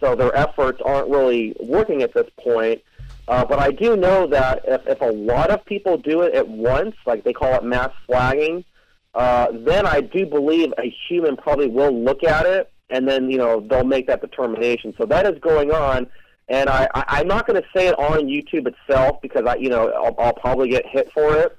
So 0.00 0.14
their 0.14 0.34
efforts 0.34 0.80
aren't 0.84 1.10
really 1.10 1.54
working 1.60 2.02
at 2.02 2.14
this 2.14 2.28
point. 2.42 2.80
Uh, 3.28 3.44
but 3.44 3.58
I 3.58 3.70
do 3.70 3.96
know 3.96 4.26
that 4.28 4.62
if, 4.66 4.86
if 4.86 5.00
a 5.00 5.12
lot 5.12 5.50
of 5.50 5.64
people 5.64 5.98
do 5.98 6.22
it 6.22 6.34
at 6.34 6.48
once, 6.48 6.94
like 7.06 7.24
they 7.24 7.32
call 7.32 7.54
it 7.54 7.64
mass 7.64 7.90
flagging, 8.06 8.64
uh, 9.14 9.48
then 9.52 9.86
I 9.86 10.00
do 10.00 10.26
believe 10.26 10.72
a 10.78 10.94
human 11.08 11.36
probably 11.36 11.68
will 11.68 11.92
look 11.92 12.24
at 12.24 12.46
it 12.46 12.70
and 12.90 13.08
then 13.08 13.30
you 13.30 13.38
know 13.38 13.60
they'll 13.60 13.84
make 13.84 14.06
that 14.08 14.20
determination. 14.20 14.94
So 14.98 15.06
that 15.06 15.26
is 15.26 15.38
going 15.40 15.70
on, 15.70 16.06
and 16.50 16.68
I, 16.68 16.88
I 16.94 17.04
I'm 17.20 17.28
not 17.28 17.46
going 17.46 17.60
to 17.62 17.68
say 17.74 17.86
it 17.86 17.98
on 17.98 18.26
YouTube 18.26 18.66
itself 18.66 19.22
because 19.22 19.44
I 19.46 19.54
you 19.54 19.70
know 19.70 19.88
I'll, 19.90 20.14
I'll 20.18 20.34
probably 20.34 20.68
get 20.68 20.84
hit 20.86 21.10
for 21.12 21.36
it, 21.36 21.56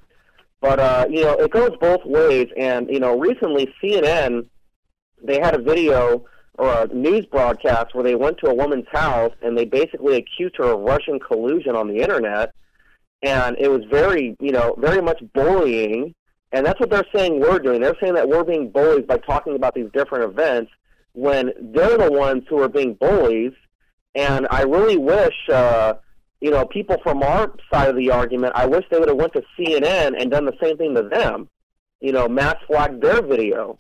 but 0.60 0.80
uh, 0.80 1.08
you 1.10 1.24
know 1.24 1.34
it 1.34 1.50
goes 1.50 1.72
both 1.80 2.06
ways. 2.06 2.48
And 2.58 2.90
you 2.90 3.00
know 3.00 3.18
recently 3.18 3.74
CNN 3.82 4.46
they 5.24 5.40
had 5.40 5.56
a 5.56 5.62
video 5.62 6.26
or 6.58 6.84
a 6.84 6.88
news 6.88 7.26
broadcast 7.28 7.96
where 7.96 8.04
they 8.04 8.16
went 8.16 8.38
to 8.40 8.48
a 8.48 8.54
woman's 8.54 8.88
house 8.92 9.34
and 9.42 9.58
they 9.58 9.66
basically 9.66 10.18
accused 10.18 10.58
her 10.58 10.66
of 10.66 10.82
Russian 10.82 11.20
collusion 11.20 11.76
on 11.76 11.88
the 11.88 11.98
internet, 11.98 12.54
and 13.24 13.56
it 13.60 13.70
was 13.70 13.82
very 13.90 14.36
you 14.40 14.52
know 14.52 14.76
very 14.78 15.02
much 15.02 15.24
bullying. 15.34 16.14
And 16.54 16.66
that's 16.66 16.82
what 16.82 16.90
they're 16.90 17.06
saying 17.16 17.40
we're 17.40 17.60
doing. 17.60 17.80
They're 17.80 17.96
saying 18.02 18.16
that 18.16 18.28
we're 18.28 18.44
being 18.44 18.72
bullies 18.72 19.06
by 19.08 19.20
talking 19.20 19.56
about 19.56 19.74
these 19.74 19.90
different 19.94 20.26
events 20.26 20.70
when 21.14 21.54
they're 21.62 21.98
the 21.98 22.12
ones 22.12 22.44
who 22.50 22.62
are 22.62 22.68
being 22.68 22.96
bullies. 22.96 23.54
And 24.16 24.48
I 24.52 24.64
really 24.64 24.98
wish, 24.98 25.36
uh, 25.50 25.94
you 26.42 26.52
know, 26.52 26.66
people 26.66 26.98
from 27.04 27.24
our 27.24 27.54
side 27.72 27.90
of 27.90 27.96
the 27.96 28.12
argument, 28.12 28.54
I 28.56 28.66
wish 28.66 28.86
they 28.90 29.00
would 29.00 29.08
have 29.10 29.18
went 29.18 29.34
to 29.34 29.44
CNN 29.58 30.20
and 30.20 30.30
done 30.30 30.46
the 30.46 30.58
same 30.62 30.78
thing 30.78 30.96
to 30.96 31.04
them 31.04 31.50
you 32.02 32.12
know, 32.12 32.28
mass 32.28 32.58
flag 32.66 33.00
their 33.00 33.22
video. 33.22 33.78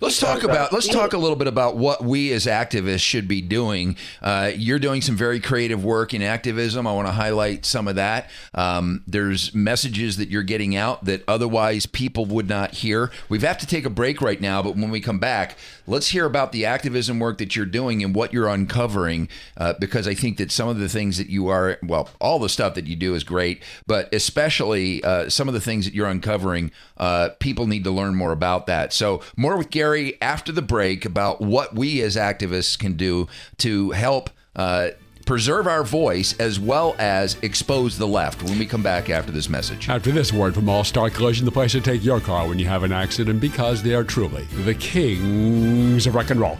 Let's 0.00 0.18
talk 0.18 0.42
about. 0.42 0.72
Let's 0.72 0.88
talk 0.88 1.12
a 1.12 1.18
little 1.18 1.36
bit 1.36 1.46
about 1.46 1.76
what 1.76 2.02
we 2.02 2.32
as 2.32 2.46
activists 2.46 3.00
should 3.00 3.28
be 3.28 3.42
doing. 3.42 3.96
Uh, 4.22 4.50
you're 4.54 4.78
doing 4.78 5.02
some 5.02 5.14
very 5.14 5.40
creative 5.40 5.84
work 5.84 6.14
in 6.14 6.22
activism. 6.22 6.86
I 6.86 6.92
want 6.94 7.06
to 7.06 7.12
highlight 7.12 7.66
some 7.66 7.86
of 7.86 7.96
that. 7.96 8.30
Um, 8.54 9.04
there's 9.06 9.54
messages 9.54 10.16
that 10.16 10.30
you're 10.30 10.42
getting 10.42 10.74
out 10.74 11.04
that 11.04 11.22
otherwise 11.28 11.84
people 11.84 12.24
would 12.26 12.48
not 12.48 12.74
hear. 12.76 13.10
We 13.28 13.38
have 13.40 13.58
to 13.58 13.66
take 13.66 13.84
a 13.84 13.90
break 13.90 14.22
right 14.22 14.40
now, 14.40 14.62
but 14.62 14.74
when 14.74 14.90
we 14.90 15.00
come 15.00 15.18
back, 15.18 15.56
let's 15.86 16.08
hear 16.08 16.24
about 16.24 16.52
the 16.52 16.64
activism 16.64 17.18
work 17.18 17.36
that 17.38 17.54
you're 17.54 17.66
doing 17.66 18.02
and 18.02 18.14
what 18.14 18.32
you're 18.32 18.48
uncovering. 18.48 19.28
Uh, 19.56 19.74
because 19.78 20.08
I 20.08 20.14
think 20.14 20.38
that 20.38 20.50
some 20.50 20.68
of 20.68 20.78
the 20.78 20.88
things 20.88 21.18
that 21.18 21.28
you 21.28 21.48
are, 21.48 21.78
well, 21.82 22.08
all 22.20 22.38
the 22.38 22.48
stuff 22.48 22.74
that 22.74 22.86
you 22.86 22.96
do 22.96 23.14
is 23.14 23.22
great, 23.22 23.62
but 23.86 24.12
especially 24.14 25.04
uh, 25.04 25.28
some 25.28 25.46
of 25.46 25.52
the 25.52 25.60
things 25.60 25.84
that 25.84 25.92
you're 25.92 26.08
uncovering, 26.08 26.72
uh, 26.96 27.30
people 27.60 27.68
need 27.68 27.84
to 27.84 27.90
learn 27.90 28.14
more 28.14 28.32
about 28.32 28.66
that. 28.66 28.90
So 28.90 29.20
more 29.36 29.58
with 29.58 29.68
Gary 29.68 30.16
after 30.22 30.50
the 30.50 30.62
break 30.62 31.04
about 31.04 31.42
what 31.42 31.74
we 31.74 32.00
as 32.00 32.16
activists 32.16 32.78
can 32.78 32.94
do 32.94 33.28
to 33.58 33.90
help 33.90 34.30
uh, 34.56 34.90
preserve 35.26 35.66
our 35.66 35.84
voice 35.84 36.34
as 36.40 36.58
well 36.58 36.96
as 36.98 37.36
expose 37.42 37.98
the 37.98 38.06
left 38.06 38.42
when 38.42 38.58
we 38.58 38.64
come 38.64 38.82
back 38.82 39.10
after 39.10 39.30
this 39.30 39.50
message. 39.50 39.90
After 39.90 40.10
this 40.10 40.32
word 40.32 40.54
from 40.54 40.70
All 40.70 40.84
Star 40.84 41.10
Collision, 41.10 41.44
the 41.44 41.52
place 41.52 41.72
to 41.72 41.82
take 41.82 42.02
your 42.02 42.20
car 42.20 42.48
when 42.48 42.58
you 42.58 42.66
have 42.66 42.82
an 42.82 42.92
accident 42.92 43.40
because 43.40 43.82
they 43.82 43.94
are 43.94 44.04
truly 44.04 44.44
the 44.64 44.74
kings 44.74 46.06
of 46.06 46.14
rock 46.14 46.30
and 46.30 46.40
roll. 46.40 46.56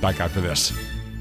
Back 0.00 0.20
after 0.20 0.40
this. 0.40 0.72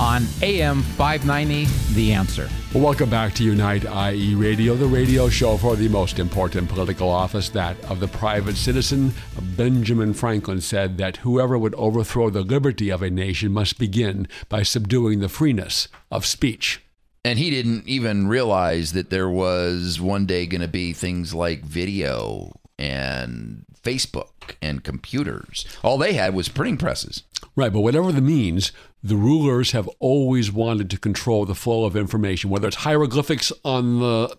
on 0.00 0.24
AM 0.40 0.80
590 0.80 1.66
The 1.92 2.14
Answer. 2.14 2.48
Welcome 2.74 3.10
back 3.10 3.34
to 3.34 3.44
Unite 3.44 3.84
IE 3.84 4.34
Radio, 4.34 4.74
the 4.74 4.86
radio 4.86 5.28
show 5.28 5.58
for 5.58 5.76
the 5.76 5.90
most 5.90 6.18
important 6.18 6.70
political 6.70 7.10
office, 7.10 7.50
that 7.50 7.78
of 7.84 8.00
the 8.00 8.08
private 8.08 8.56
citizen. 8.56 9.12
Benjamin 9.58 10.14
Franklin 10.14 10.62
said 10.62 10.96
that 10.96 11.18
whoever 11.18 11.58
would 11.58 11.74
overthrow 11.74 12.30
the 12.30 12.40
liberty 12.40 12.88
of 12.88 13.02
a 13.02 13.10
nation 13.10 13.52
must 13.52 13.78
begin 13.78 14.26
by 14.48 14.62
subduing 14.62 15.20
the 15.20 15.28
freeness 15.28 15.86
of 16.10 16.24
speech. 16.24 16.80
And 17.22 17.38
he 17.38 17.50
didn't 17.50 17.86
even 17.86 18.26
realize 18.26 18.94
that 18.94 19.10
there 19.10 19.28
was 19.28 20.00
one 20.00 20.24
day 20.24 20.46
going 20.46 20.62
to 20.62 20.68
be 20.68 20.94
things 20.94 21.34
like 21.34 21.62
video 21.62 22.58
and 22.78 23.66
Facebook 23.82 24.56
and 24.62 24.82
computers. 24.82 25.66
All 25.82 25.98
they 25.98 26.14
had 26.14 26.34
was 26.34 26.48
printing 26.48 26.78
presses. 26.78 27.22
Right, 27.56 27.72
but 27.72 27.80
whatever 27.80 28.12
the 28.12 28.20
means, 28.20 28.72
the 29.02 29.16
rulers 29.16 29.72
have 29.72 29.88
always 29.98 30.52
wanted 30.52 30.90
to 30.90 30.98
control 30.98 31.46
the 31.46 31.54
flow 31.54 31.84
of 31.84 31.96
information, 31.96 32.50
whether 32.50 32.68
it's 32.68 32.78
hieroglyphics 32.78 33.52
on 33.64 34.00
the 34.00 34.36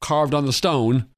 carved 0.00 0.34
on 0.34 0.44
the 0.44 0.52
stone 0.52 1.08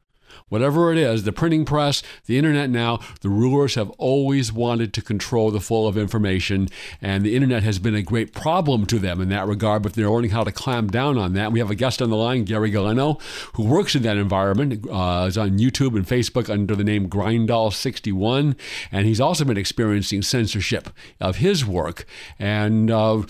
Whatever 0.49 0.93
it 0.93 0.99
is, 0.99 1.25
the 1.25 1.33
printing 1.33 1.65
press, 1.65 2.05
the 2.27 2.39
internet 2.39 2.71
now, 2.71 3.01
the 3.21 3.29
rulers 3.29 3.75
have 3.75 3.91
always 3.99 4.53
wanted 4.53 4.95
to 4.95 5.03
control 5.03 5.51
the 5.51 5.59
flow 5.59 5.89
of 5.89 5.99
information, 5.99 6.69
and 7.03 7.25
the 7.25 7.35
internet 7.35 7.65
has 7.65 7.81
been 7.81 7.97
a 7.97 8.03
great 8.03 8.33
problem 8.33 8.87
to 8.87 9.01
them 9.01 9.21
in 9.21 9.29
that 9.31 9.49
regard, 9.49 9.83
but 9.83 9.95
they're 9.95 10.09
learning 10.09 10.31
how 10.31 10.45
to 10.45 10.53
clamp 10.53 10.93
down 10.93 11.19
on 11.19 11.33
that. 11.33 11.51
We 11.51 11.59
have 11.59 11.73
a 11.73 11.75
guest 11.75 12.01
on 12.01 12.11
the 12.11 12.17
line, 12.17 12.45
Gary 12.45 12.71
Galeno, 12.71 13.21
who 13.55 13.65
works 13.65 13.97
in 13.97 14.05
that 14.05 14.19
environment, 14.19 14.87
uh, 14.89 15.25
is 15.27 15.37
on 15.37 15.59
YouTube 15.59 15.97
and 15.97 16.07
Facebook 16.07 16.49
under 16.49 16.77
the 16.77 16.85
name 16.85 17.09
Grindall61, 17.09 18.57
and 18.93 19.05
he's 19.05 19.21
also 19.21 19.45
been 19.45 19.59
experiencing 19.59 20.23
censorship 20.23 20.91
of 21.21 21.39
his 21.39 21.67
work. 21.67 22.07
And 22.39 22.89
uh, 22.89 23.23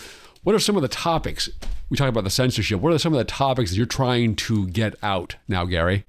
what 0.43 0.55
are 0.55 0.59
some 0.59 0.77
of 0.77 0.83
the 0.83 0.89
topics? 0.89 1.49
We 1.89 1.97
talk 1.97 2.11
about 2.11 2.25
the 2.25 2.31
censorship. 2.31 2.79
What 2.79 2.93
are 2.93 2.99
some 2.99 3.15
of 3.15 3.19
the 3.19 3.25
topics 3.25 3.71
that 3.71 3.79
you're 3.79 3.87
trying 3.87 4.37
to 4.37 4.67
get 4.67 4.97
out 5.03 5.37
now, 5.49 5.65
Gary? 5.65 6.05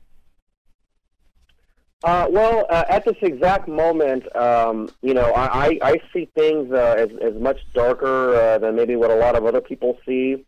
Uh, 2.03 2.27
well, 2.29 2.65
uh, 2.69 2.83
at 2.89 3.03
this 3.05 3.15
exact 3.23 3.67
moment, 3.67 4.23
um, 4.35 4.89
you 5.01 5.13
know, 5.15 5.33
I, 5.33 5.79
I 5.81 5.97
see 6.13 6.29
things 6.35 6.71
uh, 6.71 6.95
as, 6.97 7.09
as 7.21 7.33
much 7.41 7.57
darker 7.73 8.35
uh, 8.35 8.57
than 8.59 8.75
maybe 8.75 8.95
what 8.95 9.09
a 9.09 9.15
lot 9.15 9.35
of 9.35 9.45
other 9.45 9.61
people 9.61 9.97
see. 10.05 10.45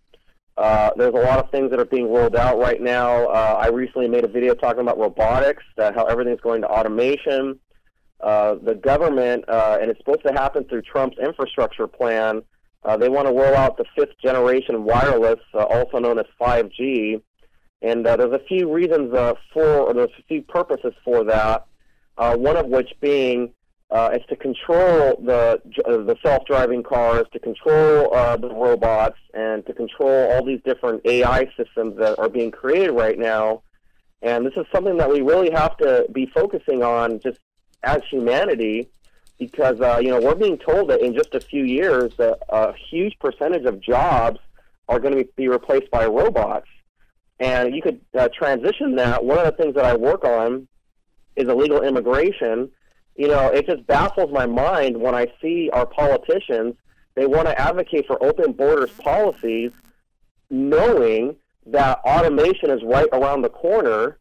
Uh, 0.57 0.91
there's 0.97 1.13
a 1.13 1.17
lot 1.17 1.39
of 1.39 1.49
things 1.51 1.71
that 1.71 1.79
are 1.79 1.85
being 1.85 2.11
rolled 2.11 2.35
out 2.35 2.59
right 2.59 2.81
now. 2.81 3.27
Uh, 3.27 3.57
I 3.61 3.67
recently 3.69 4.09
made 4.09 4.25
a 4.25 4.27
video 4.27 4.53
talking 4.53 4.81
about 4.81 4.99
robotics, 4.99 5.63
uh, 5.77 5.91
how 5.93 6.05
everything's 6.05 6.41
going 6.41 6.61
to 6.61 6.67
automation. 6.67 7.59
Uh, 8.19 8.55
the 8.55 8.75
government, 8.75 9.45
uh, 9.47 9.77
and 9.81 9.89
it's 9.89 9.97
supposed 9.99 10.23
to 10.27 10.33
happen 10.33 10.65
through 10.65 10.81
Trump's 10.81 11.17
infrastructure 11.17 11.87
plan. 11.87 12.41
Uh, 12.83 12.97
they 12.97 13.09
want 13.09 13.27
to 13.27 13.33
roll 13.33 13.55
out 13.55 13.77
the 13.77 13.85
fifth 13.97 14.19
generation 14.21 14.83
wireless, 14.83 15.39
uh, 15.53 15.63
also 15.63 15.97
known 15.97 16.19
as 16.19 16.25
5G. 16.39 17.21
And 17.81 18.05
uh, 18.05 18.17
there's 18.17 18.33
a 18.33 18.43
few 18.45 18.71
reasons 18.71 19.13
uh, 19.13 19.35
for, 19.53 19.63
or 19.63 19.93
there's 19.93 20.09
a 20.19 20.23
few 20.23 20.41
purposes 20.41 20.93
for 21.03 21.23
that. 21.25 21.65
Uh, 22.17 22.35
one 22.35 22.57
of 22.57 22.65
which 22.65 22.91
being 22.99 23.53
uh, 23.91 24.09
is 24.13 24.21
to 24.29 24.35
control 24.35 25.19
the 25.23 25.61
uh, 25.85 25.97
the 26.03 26.15
self-driving 26.21 26.83
cars, 26.83 27.25
to 27.31 27.39
control 27.39 28.13
uh, 28.13 28.35
the 28.37 28.49
robots, 28.49 29.17
and 29.33 29.65
to 29.65 29.73
control 29.73 30.31
all 30.31 30.43
these 30.45 30.59
different 30.63 31.01
AI 31.05 31.49
systems 31.57 31.97
that 31.97 32.19
are 32.19 32.29
being 32.29 32.51
created 32.51 32.91
right 32.91 33.17
now. 33.17 33.63
And 34.21 34.45
this 34.45 34.53
is 34.57 34.65
something 34.73 34.97
that 34.97 35.09
we 35.09 35.21
really 35.21 35.49
have 35.51 35.77
to 35.77 36.05
be 36.11 36.27
focusing 36.27 36.83
on, 36.83 37.19
just 37.21 37.39
as 37.81 38.01
humanity, 38.11 38.89
because 39.39 39.79
uh, 39.79 39.99
you 40.01 40.09
know 40.09 40.19
we're 40.19 40.35
being 40.35 40.57
told 40.57 40.89
that 40.89 41.01
in 41.01 41.15
just 41.15 41.33
a 41.33 41.39
few 41.39 41.63
years, 41.63 42.11
that 42.17 42.37
a 42.49 42.73
huge 42.91 43.17
percentage 43.19 43.65
of 43.65 43.79
jobs 43.79 44.39
are 44.87 44.99
going 44.99 45.17
to 45.17 45.27
be 45.35 45.47
replaced 45.47 45.89
by 45.89 46.05
robots 46.05 46.67
and 47.39 47.73
you 47.73 47.81
could 47.81 48.01
uh, 48.17 48.27
transition 48.33 48.95
that. 48.95 49.23
One 49.23 49.37
of 49.37 49.45
the 49.45 49.51
things 49.51 49.75
that 49.75 49.85
I 49.85 49.95
work 49.95 50.23
on 50.23 50.67
is 51.35 51.47
illegal 51.47 51.81
immigration. 51.81 52.69
You 53.15 53.29
know, 53.29 53.47
it 53.47 53.65
just 53.65 53.85
baffles 53.87 54.31
my 54.31 54.45
mind 54.45 54.97
when 54.97 55.15
I 55.15 55.27
see 55.41 55.69
our 55.71 55.85
politicians. 55.85 56.75
They 57.15 57.25
want 57.25 57.47
to 57.47 57.59
advocate 57.59 58.07
for 58.07 58.21
open 58.23 58.53
borders 58.53 58.91
policies, 58.91 59.71
knowing 60.49 61.35
that 61.65 61.99
automation 61.99 62.69
is 62.69 62.81
right 62.83 63.09
around 63.11 63.41
the 63.41 63.49
corner. 63.49 64.17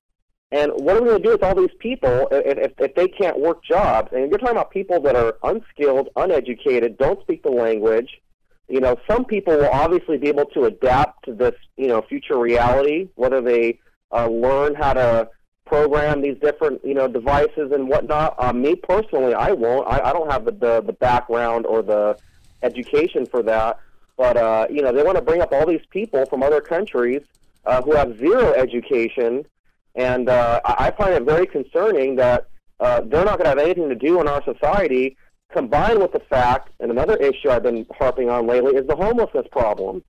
And 0.50 0.72
what 0.72 0.96
are 0.96 1.02
we 1.02 1.08
going 1.08 1.22
to 1.22 1.28
do 1.28 1.32
with 1.32 1.42
all 1.42 1.54
these 1.54 1.74
people 1.78 2.28
if, 2.30 2.58
if, 2.58 2.72
if 2.78 2.94
they 2.94 3.08
can't 3.08 3.38
work 3.38 3.62
jobs? 3.62 4.12
And 4.12 4.30
you're 4.30 4.38
talking 4.38 4.56
about 4.56 4.70
people 4.70 5.00
that 5.02 5.14
are 5.14 5.36
unskilled, 5.42 6.08
uneducated, 6.16 6.98
don't 6.98 7.20
speak 7.22 7.42
the 7.42 7.50
language, 7.50 8.20
you 8.68 8.80
know, 8.80 8.96
some 9.08 9.24
people 9.24 9.56
will 9.56 9.70
obviously 9.70 10.18
be 10.18 10.28
able 10.28 10.44
to 10.46 10.64
adapt 10.64 11.24
to 11.24 11.34
this, 11.34 11.54
you 11.76 11.88
know, 11.88 12.02
future 12.02 12.38
reality, 12.38 13.08
whether 13.14 13.40
they 13.40 13.78
uh, 14.12 14.28
learn 14.28 14.74
how 14.74 14.92
to 14.92 15.28
program 15.64 16.20
these 16.22 16.36
different, 16.40 16.84
you 16.84 16.94
know, 16.94 17.08
devices 17.08 17.72
and 17.72 17.88
whatnot. 17.88 18.34
Uh, 18.38 18.52
me 18.52 18.74
personally, 18.74 19.34
I 19.34 19.52
won't. 19.52 19.86
I, 19.86 20.10
I 20.10 20.12
don't 20.12 20.30
have 20.30 20.44
the, 20.44 20.52
the 20.52 20.82
the 20.82 20.92
background 20.92 21.66
or 21.66 21.82
the 21.82 22.18
education 22.62 23.26
for 23.26 23.42
that. 23.42 23.78
But 24.16 24.36
uh, 24.36 24.66
you 24.70 24.82
know, 24.82 24.92
they 24.92 25.02
want 25.02 25.16
to 25.16 25.22
bring 25.22 25.40
up 25.40 25.52
all 25.52 25.66
these 25.66 25.84
people 25.90 26.26
from 26.26 26.42
other 26.42 26.60
countries 26.60 27.22
uh, 27.64 27.80
who 27.82 27.94
have 27.94 28.18
zero 28.18 28.52
education, 28.52 29.46
and 29.94 30.28
uh, 30.28 30.60
I 30.64 30.90
find 30.90 31.14
it 31.14 31.22
very 31.22 31.46
concerning 31.46 32.16
that 32.16 32.48
uh, 32.80 33.00
they're 33.00 33.24
not 33.24 33.38
going 33.38 33.44
to 33.44 33.48
have 33.50 33.58
anything 33.58 33.88
to 33.88 33.94
do 33.94 34.20
in 34.20 34.28
our 34.28 34.42
society. 34.44 35.16
Combined 35.52 36.00
with 36.00 36.12
the 36.12 36.20
fact, 36.20 36.70
and 36.78 36.90
another 36.90 37.16
issue 37.16 37.48
I've 37.50 37.62
been 37.62 37.86
harping 37.96 38.28
on 38.28 38.46
lately 38.46 38.76
is 38.76 38.86
the 38.86 38.96
homelessness 38.96 39.46
problem. 39.50 40.04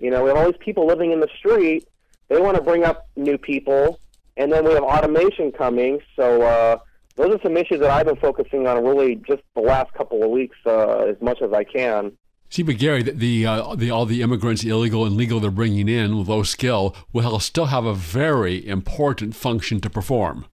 You 0.00 0.10
know, 0.10 0.24
we 0.24 0.30
have 0.30 0.38
all 0.38 0.46
these 0.46 0.60
people 0.60 0.86
living 0.86 1.12
in 1.12 1.20
the 1.20 1.28
street. 1.38 1.86
They 2.28 2.40
want 2.40 2.56
to 2.56 2.62
bring 2.62 2.84
up 2.84 3.08
new 3.16 3.38
people, 3.38 4.00
and 4.36 4.52
then 4.52 4.64
we 4.64 4.72
have 4.72 4.82
automation 4.82 5.52
coming. 5.52 6.00
So 6.16 6.42
uh, 6.42 6.78
those 7.14 7.36
are 7.36 7.42
some 7.42 7.56
issues 7.56 7.80
that 7.80 7.90
I've 7.90 8.06
been 8.06 8.16
focusing 8.16 8.66
on 8.66 8.84
really 8.84 9.16
just 9.16 9.42
the 9.54 9.60
last 9.60 9.92
couple 9.94 10.22
of 10.22 10.30
weeks 10.30 10.56
uh, 10.66 11.04
as 11.04 11.16
much 11.20 11.40
as 11.40 11.52
I 11.52 11.64
can. 11.64 12.12
See, 12.50 12.62
but 12.62 12.78
Gary, 12.78 13.02
the, 13.02 13.12
the, 13.12 13.46
uh, 13.46 13.74
the, 13.74 13.90
all 13.90 14.06
the 14.06 14.22
immigrants, 14.22 14.64
illegal 14.64 15.04
and 15.04 15.16
legal, 15.16 15.38
they're 15.38 15.50
bringing 15.50 15.88
in 15.88 16.16
with 16.16 16.28
low 16.28 16.42
skill, 16.42 16.96
will 17.12 17.38
still 17.40 17.66
have 17.66 17.84
a 17.84 17.94
very 17.94 18.66
important 18.66 19.36
function 19.36 19.80
to 19.82 19.90
perform. 19.90 20.46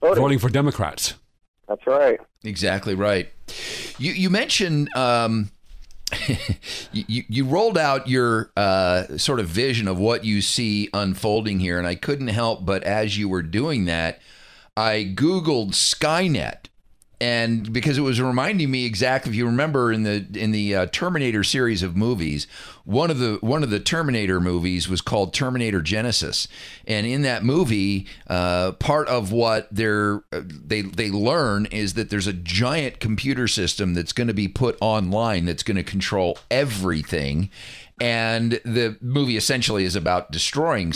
Voting, 0.00 0.22
Voting 0.22 0.38
for 0.38 0.48
Democrats. 0.50 1.14
That's 1.70 1.86
right. 1.86 2.18
Exactly 2.42 2.96
right. 2.96 3.32
You 3.96 4.10
you 4.10 4.28
mentioned 4.28 4.88
um, 4.96 5.52
you 6.92 7.22
you 7.28 7.44
rolled 7.44 7.78
out 7.78 8.08
your 8.08 8.50
uh, 8.56 9.16
sort 9.16 9.38
of 9.38 9.46
vision 9.46 9.86
of 9.86 9.96
what 9.96 10.24
you 10.24 10.42
see 10.42 10.88
unfolding 10.92 11.60
here, 11.60 11.78
and 11.78 11.86
I 11.86 11.94
couldn't 11.94 12.26
help 12.26 12.66
but 12.66 12.82
as 12.82 13.16
you 13.16 13.28
were 13.28 13.42
doing 13.42 13.84
that, 13.84 14.20
I 14.76 15.12
googled 15.14 15.74
Skynet 15.74 16.66
and 17.20 17.72
because 17.72 17.98
it 17.98 18.02
was 18.02 18.20
reminding 18.20 18.70
me 18.70 18.86
exactly 18.86 19.30
if 19.30 19.36
you 19.36 19.46
remember 19.46 19.92
in 19.92 20.04
the 20.04 20.26
in 20.34 20.52
the 20.52 20.74
uh, 20.74 20.86
Terminator 20.86 21.44
series 21.44 21.82
of 21.82 21.96
movies 21.96 22.46
one 22.84 23.10
of 23.10 23.18
the 23.18 23.38
one 23.40 23.62
of 23.62 23.70
the 23.70 23.78
Terminator 23.78 24.40
movies 24.40 24.88
was 24.88 25.00
called 25.00 25.32
Terminator 25.32 25.80
Genisys. 25.80 26.48
And 26.86 27.06
in 27.06 27.22
that 27.22 27.44
movie 27.44 28.06
uh, 28.26 28.72
part 28.72 29.06
of 29.08 29.30
what 29.30 29.68
they're 29.70 30.22
uh, 30.32 30.42
they 30.44 30.82
they 30.82 31.10
learn 31.10 31.66
is 31.66 31.94
that 31.94 32.10
there's 32.10 32.26
a 32.26 32.32
giant 32.32 32.98
computer 32.98 33.46
system 33.46 33.94
that's 33.94 34.12
going 34.12 34.28
to 34.28 34.34
be 34.34 34.48
put 34.48 34.76
online 34.80 35.44
that's 35.44 35.62
going 35.62 35.76
to 35.76 35.84
control 35.84 36.38
everything 36.50 37.50
and 38.00 38.52
the 38.64 38.96
movie 39.00 39.36
essentially 39.36 39.84
is 39.84 39.94
about 39.94 40.32
destroying 40.32 40.92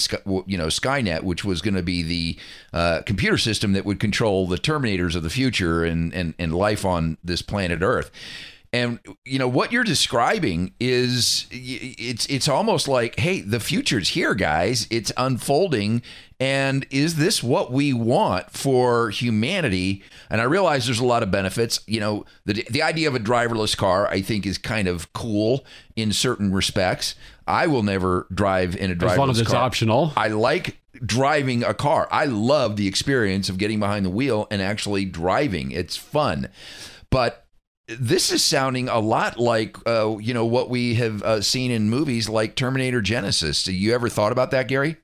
you 0.47 0.57
know 0.57 0.67
Skynet 0.67 1.23
which 1.23 1.45
was 1.45 1.61
going 1.61 1.75
to 1.75 1.83
be 1.83 2.03
the 2.03 2.39
uh, 2.73 3.03
computer 3.05 3.39
system 3.39 3.73
that 3.73 3.85
would 3.85 4.01
control 4.01 4.47
the 4.47 4.57
terminators 4.57 5.15
of 5.15 5.23
the 5.23 5.31
future 5.31 5.85
and, 5.85 6.13
and 6.15 6.35
and 6.39 6.55
life 6.55 6.85
on 6.85 7.19
this 7.23 7.43
planet 7.43 7.83
earth 7.83 8.11
and 8.75 8.99
you 9.25 9.39
know 9.39 9.47
what 9.47 9.71
you're 9.71 9.85
describing 9.85 10.75
is 10.81 11.47
it's 11.53 12.27
it's 12.27 12.49
almost 12.49 12.89
like 12.89 13.17
hey 13.21 13.41
the 13.41 13.61
future's 13.61 14.09
here 14.11 14.35
guys. 14.35 14.89
It's 14.91 15.13
unfolding. 15.17 16.03
And 16.41 16.85
is 16.91 17.15
this 17.15 17.41
what 17.41 17.71
we 17.71 17.93
want 17.93 18.51
for 18.51 19.11
humanity? 19.11 20.03
And 20.29 20.41
i 20.41 20.45
realize 20.45 20.87
there's 20.87 20.99
a 20.99 21.07
lot 21.07 21.23
of 21.23 21.31
benefits. 21.31 21.81
You 21.87 22.01
know 22.01 22.25
the 22.47 22.67
the 22.69 22.83
idea 22.83 23.07
of 23.07 23.15
a 23.15 23.21
driverless 23.21 23.77
car 23.77 24.09
i 24.09 24.21
think 24.21 24.45
is 24.45 24.59
kind 24.59 24.89
of 24.89 25.13
cool 25.13 25.65
in 25.95 26.13
certain 26.13 26.53
respects. 26.53 27.15
I 27.47 27.69
will 27.69 27.85
never 27.85 28.27
drive 28.35 28.75
in 28.75 28.91
a 28.91 28.97
driverless 28.97 28.99
car. 29.01 29.13
as 29.13 29.19
long 29.19 29.31
as 29.31 29.41
it's 29.41 29.51
car. 29.53 29.63
optional. 29.63 30.13
I 30.17 30.29
like 30.29 30.79
driving 31.07 31.63
a 31.63 31.75
car. 31.75 32.09
I 32.11 32.25
love 32.25 32.75
the 32.75 32.89
experience 32.89 33.49
of 33.49 33.57
getting 33.57 33.79
behind 33.79 34.05
the 34.05 34.11
wheel 34.11 34.49
and 34.51 34.61
actually 34.61 35.05
driving. 35.05 35.71
It's 35.71 35.97
fun. 35.97 36.49
But 37.11 37.44
this 37.87 38.33
is 38.33 38.43
sounding 38.43 38.89
a 38.89 38.99
lot 38.99 39.39
like 39.39 39.77
uh, 39.87 40.17
you 40.19 40.35
know 40.35 40.47
what 40.47 40.71
we 40.71 40.95
have 40.95 41.23
uh, 41.23 41.41
seen 41.41 41.71
in 41.71 41.91
movies 41.91 42.29
like 42.29 42.55
Terminator 42.57 43.03
Genisys. 43.03 43.73
You 43.73 43.95
ever 43.95 44.09
thought 44.09 44.33
about 44.33 44.51
that, 44.53 44.69
Gary? 44.69 44.97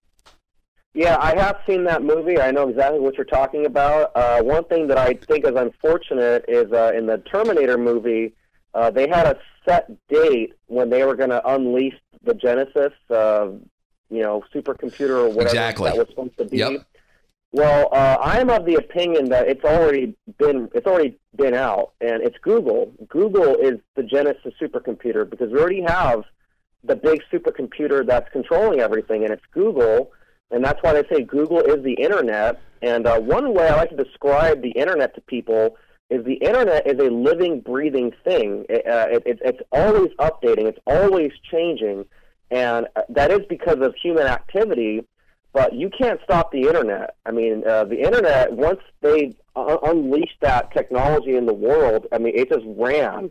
Yeah, 0.92 1.18
I 1.20 1.36
have 1.36 1.58
seen 1.66 1.84
that 1.84 2.02
movie. 2.02 2.40
I 2.40 2.50
know 2.50 2.68
exactly 2.68 2.98
what 2.98 3.16
you're 3.16 3.24
talking 3.24 3.66
about. 3.66 4.10
Uh, 4.16 4.42
one 4.42 4.64
thing 4.64 4.88
that 4.88 4.98
I 4.98 5.14
think 5.14 5.46
is 5.46 5.54
unfortunate 5.54 6.44
is 6.48 6.72
uh, 6.72 6.92
in 6.94 7.06
the 7.06 7.18
Terminator 7.18 7.78
movie, 7.78 8.34
uh, 8.74 8.90
they 8.90 9.08
had 9.08 9.26
a 9.26 9.38
set 9.64 9.88
date 10.08 10.54
when 10.66 10.90
they 10.90 11.04
were 11.04 11.14
going 11.14 11.30
to 11.30 11.46
unleash 11.48 11.94
the 12.24 12.34
Genisys, 12.34 12.92
uh, 13.08 13.52
you 14.10 14.22
know, 14.22 14.42
supercomputer 14.52 15.10
or 15.10 15.28
whatever 15.28 15.48
exactly. 15.48 15.90
that 15.90 15.98
was 15.98 16.08
supposed 16.08 16.36
to 16.38 16.44
be. 16.46 16.58
Yep. 16.58 16.86
Well, 17.53 17.88
uh, 17.92 18.16
I 18.20 18.38
am 18.40 18.48
of 18.48 18.64
the 18.64 18.76
opinion 18.76 19.28
that 19.30 19.48
it's 19.48 19.64
already 19.64 20.14
been 20.38 20.68
it's 20.72 20.86
already 20.86 21.18
been 21.36 21.55
out, 21.55 21.92
and 22.01 22.22
it's 22.22 22.38
Google. 22.42 22.92
Google 23.09 23.57
is 23.57 23.80
the 23.96 24.03
Genisys 24.03 24.53
supercomputer 24.61 25.28
because 25.28 25.51
we 25.51 25.59
already 25.59 25.82
have 25.82 26.22
the 26.84 26.94
big 26.94 27.22
supercomputer 27.32 28.07
that's 28.07 28.30
controlling 28.30 28.80
everything, 28.80 29.24
and 29.24 29.32
it's 29.32 29.44
Google, 29.53 30.12
and 30.53 30.64
that's 30.64 30.80
why 30.82 30.92
they 30.92 31.03
say 31.12 31.22
Google 31.22 31.61
is 31.61 31.82
the 31.82 31.94
internet. 31.94 32.61
And 32.82 33.07
uh, 33.07 33.18
one 33.18 33.53
way 33.53 33.68
I 33.68 33.74
like 33.74 33.90
to 33.90 33.96
describe 33.96 34.62
the 34.62 34.70
internet 34.70 35.14
to 35.16 35.20
people 35.20 35.76
is 36.09 36.24
the 36.24 36.34
internet 36.34 36.86
is 36.86 36.98
a 37.01 37.11
living, 37.11 37.61
breathing 37.61 38.12
thing. 38.24 38.64
It, 38.68 38.86
uh, 38.86 39.07
it, 39.11 39.22
it, 39.26 39.38
it's 39.44 39.61
always 39.72 40.11
updating, 40.20 40.66
it's 40.66 40.78
always 40.86 41.32
changing, 41.51 42.05
and 42.53 42.86
uh, 42.94 43.03
that 43.09 43.32
is 43.32 43.40
because 43.48 43.78
of 43.80 43.94
human 43.96 44.28
activity 44.28 45.05
but 45.53 45.74
you 45.74 45.90
can't 45.90 46.20
stop 46.22 46.53
the 46.53 46.62
internet. 46.62 47.16
I 47.26 47.32
mean, 47.32 47.66
uh, 47.66 47.84
the 47.84 48.01
internet 48.01 48.53
once 48.53 48.80
they 49.01 49.34
un- 49.57 49.78
unleashed 49.82 50.40
that 50.40 50.72
technology 50.72 51.36
in 51.36 51.46
the 51.46 51.55
world, 51.55 52.07
I 52.12 52.18
mean, 52.18 52.36
it 52.36 52.51
just 52.51 52.64
ran. 52.66 53.30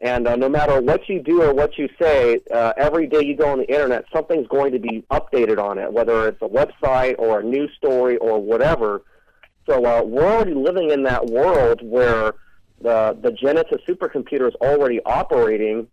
And 0.00 0.28
uh, 0.28 0.36
no 0.36 0.48
matter 0.48 0.80
what 0.82 1.08
you 1.08 1.22
do 1.22 1.42
or 1.42 1.54
what 1.54 1.78
you 1.78 1.88
say, 2.00 2.40
uh, 2.52 2.74
every 2.76 3.06
day 3.06 3.24
you 3.24 3.36
go 3.36 3.48
on 3.48 3.58
the 3.58 3.68
internet, 3.72 4.04
something's 4.12 4.46
going 4.48 4.72
to 4.72 4.78
be 4.78 5.04
updated 5.10 5.58
on 5.58 5.78
it, 5.78 5.90
whether 5.90 6.28
it's 6.28 6.42
a 6.42 6.48
website 6.48 7.14
or 7.18 7.40
a 7.40 7.42
news 7.42 7.70
story 7.76 8.18
or 8.18 8.38
whatever. 8.38 9.02
So 9.66 9.84
uh, 9.86 10.02
we're 10.04 10.26
already 10.30 10.52
living 10.52 10.90
in 10.90 11.04
that 11.04 11.24
world 11.26 11.80
where 11.82 12.34
the 12.82 13.16
the 13.22 13.30
Genisys 13.30 13.80
supercomputer 13.88 14.48
is 14.48 14.54
already 14.60 15.00
operating. 15.06 15.86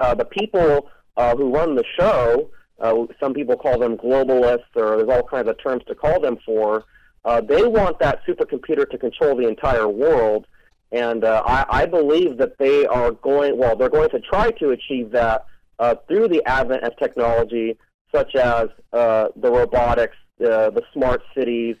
Uh, 0.00 0.14
the 0.14 0.24
people 0.24 0.88
uh, 1.16 1.36
who 1.36 1.52
run 1.52 1.74
the 1.74 1.84
show 1.98 2.50
uh, 2.80 3.06
some 3.18 3.34
people 3.34 3.56
call 3.56 3.78
them 3.78 3.96
globalists, 3.96 4.74
or 4.74 4.96
there's 4.96 5.08
all 5.08 5.22
kinds 5.22 5.48
of 5.48 5.56
terms 5.62 5.82
to 5.88 5.94
call 5.94 6.20
them 6.20 6.36
for. 6.44 6.84
Uh, 7.24 7.40
they 7.40 7.64
want 7.64 7.98
that 7.98 8.20
supercomputer 8.26 8.88
to 8.88 8.98
control 8.98 9.36
the 9.36 9.48
entire 9.48 9.88
world, 9.88 10.46
and 10.92 11.24
uh, 11.24 11.42
I, 11.44 11.82
I 11.82 11.86
believe 11.86 12.36
that 12.38 12.58
they 12.58 12.86
are 12.86 13.10
going. 13.10 13.58
Well, 13.58 13.76
they're 13.76 13.88
going 13.88 14.10
to 14.10 14.20
try 14.20 14.50
to 14.52 14.70
achieve 14.70 15.10
that 15.12 15.44
uh, 15.78 15.96
through 16.06 16.28
the 16.28 16.44
advent 16.46 16.84
of 16.84 16.96
technology, 16.98 17.76
such 18.14 18.34
as 18.36 18.68
uh, 18.92 19.28
the 19.36 19.50
robotics, 19.50 20.16
uh, 20.40 20.70
the 20.70 20.82
smart 20.92 21.22
cities, 21.36 21.76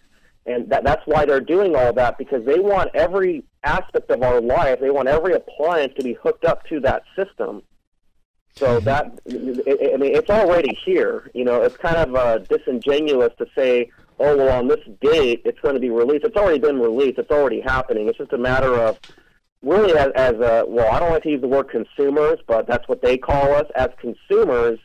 and 0.46 0.68
that, 0.70 0.84
that's 0.84 1.02
why 1.06 1.24
they're 1.24 1.40
doing 1.40 1.76
all 1.76 1.92
that 1.92 2.18
because 2.18 2.44
they 2.44 2.58
want 2.58 2.90
every 2.94 3.44
aspect 3.64 4.10
of 4.10 4.22
our 4.22 4.40
life. 4.40 4.80
They 4.80 4.90
want 4.90 5.08
every 5.08 5.34
appliance 5.34 5.92
to 5.98 6.04
be 6.04 6.14
hooked 6.14 6.44
up 6.44 6.64
to 6.66 6.80
that 6.80 7.02
system. 7.16 7.62
So 8.56 8.80
that 8.80 9.18
I 9.28 9.96
mean, 9.98 10.14
it's 10.14 10.30
already 10.30 10.74
here. 10.84 11.30
You 11.34 11.44
know, 11.44 11.62
it's 11.62 11.76
kind 11.76 11.96
of 11.96 12.14
uh, 12.14 12.38
disingenuous 12.38 13.32
to 13.38 13.46
say, 13.54 13.90
"Oh, 14.18 14.36
well, 14.36 14.58
on 14.58 14.68
this 14.68 14.80
date, 15.02 15.42
it's 15.44 15.60
going 15.60 15.74
to 15.74 15.80
be 15.80 15.90
released." 15.90 16.24
It's 16.24 16.36
already 16.36 16.58
been 16.58 16.80
released. 16.80 17.18
It's 17.18 17.30
already 17.30 17.60
happening. 17.60 18.08
It's 18.08 18.16
just 18.16 18.32
a 18.32 18.38
matter 18.38 18.74
of 18.74 18.98
really, 19.62 19.92
as, 19.98 20.10
as 20.14 20.34
a 20.36 20.64
well, 20.66 20.90
I 20.90 20.98
don't 20.98 21.10
like 21.10 21.24
to 21.24 21.30
use 21.30 21.42
the 21.42 21.48
word 21.48 21.68
consumers, 21.68 22.38
but 22.46 22.66
that's 22.66 22.88
what 22.88 23.02
they 23.02 23.18
call 23.18 23.54
us 23.54 23.66
as 23.74 23.90
consumers. 24.00 24.78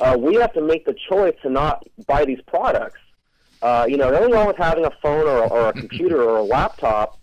Uh, 0.00 0.16
we 0.18 0.34
have 0.36 0.52
to 0.54 0.60
make 0.62 0.84
the 0.84 0.96
choice 1.08 1.34
to 1.42 1.50
not 1.50 1.86
buy 2.06 2.24
these 2.24 2.40
products. 2.48 2.98
Uh, 3.60 3.86
you 3.88 3.96
know, 3.96 4.10
nothing 4.10 4.32
wrong 4.32 4.48
with 4.48 4.56
having 4.56 4.84
a 4.84 4.90
phone 5.00 5.28
or, 5.28 5.44
or 5.44 5.68
a 5.68 5.72
computer 5.72 6.20
or 6.22 6.38
a 6.38 6.42
laptop, 6.42 7.20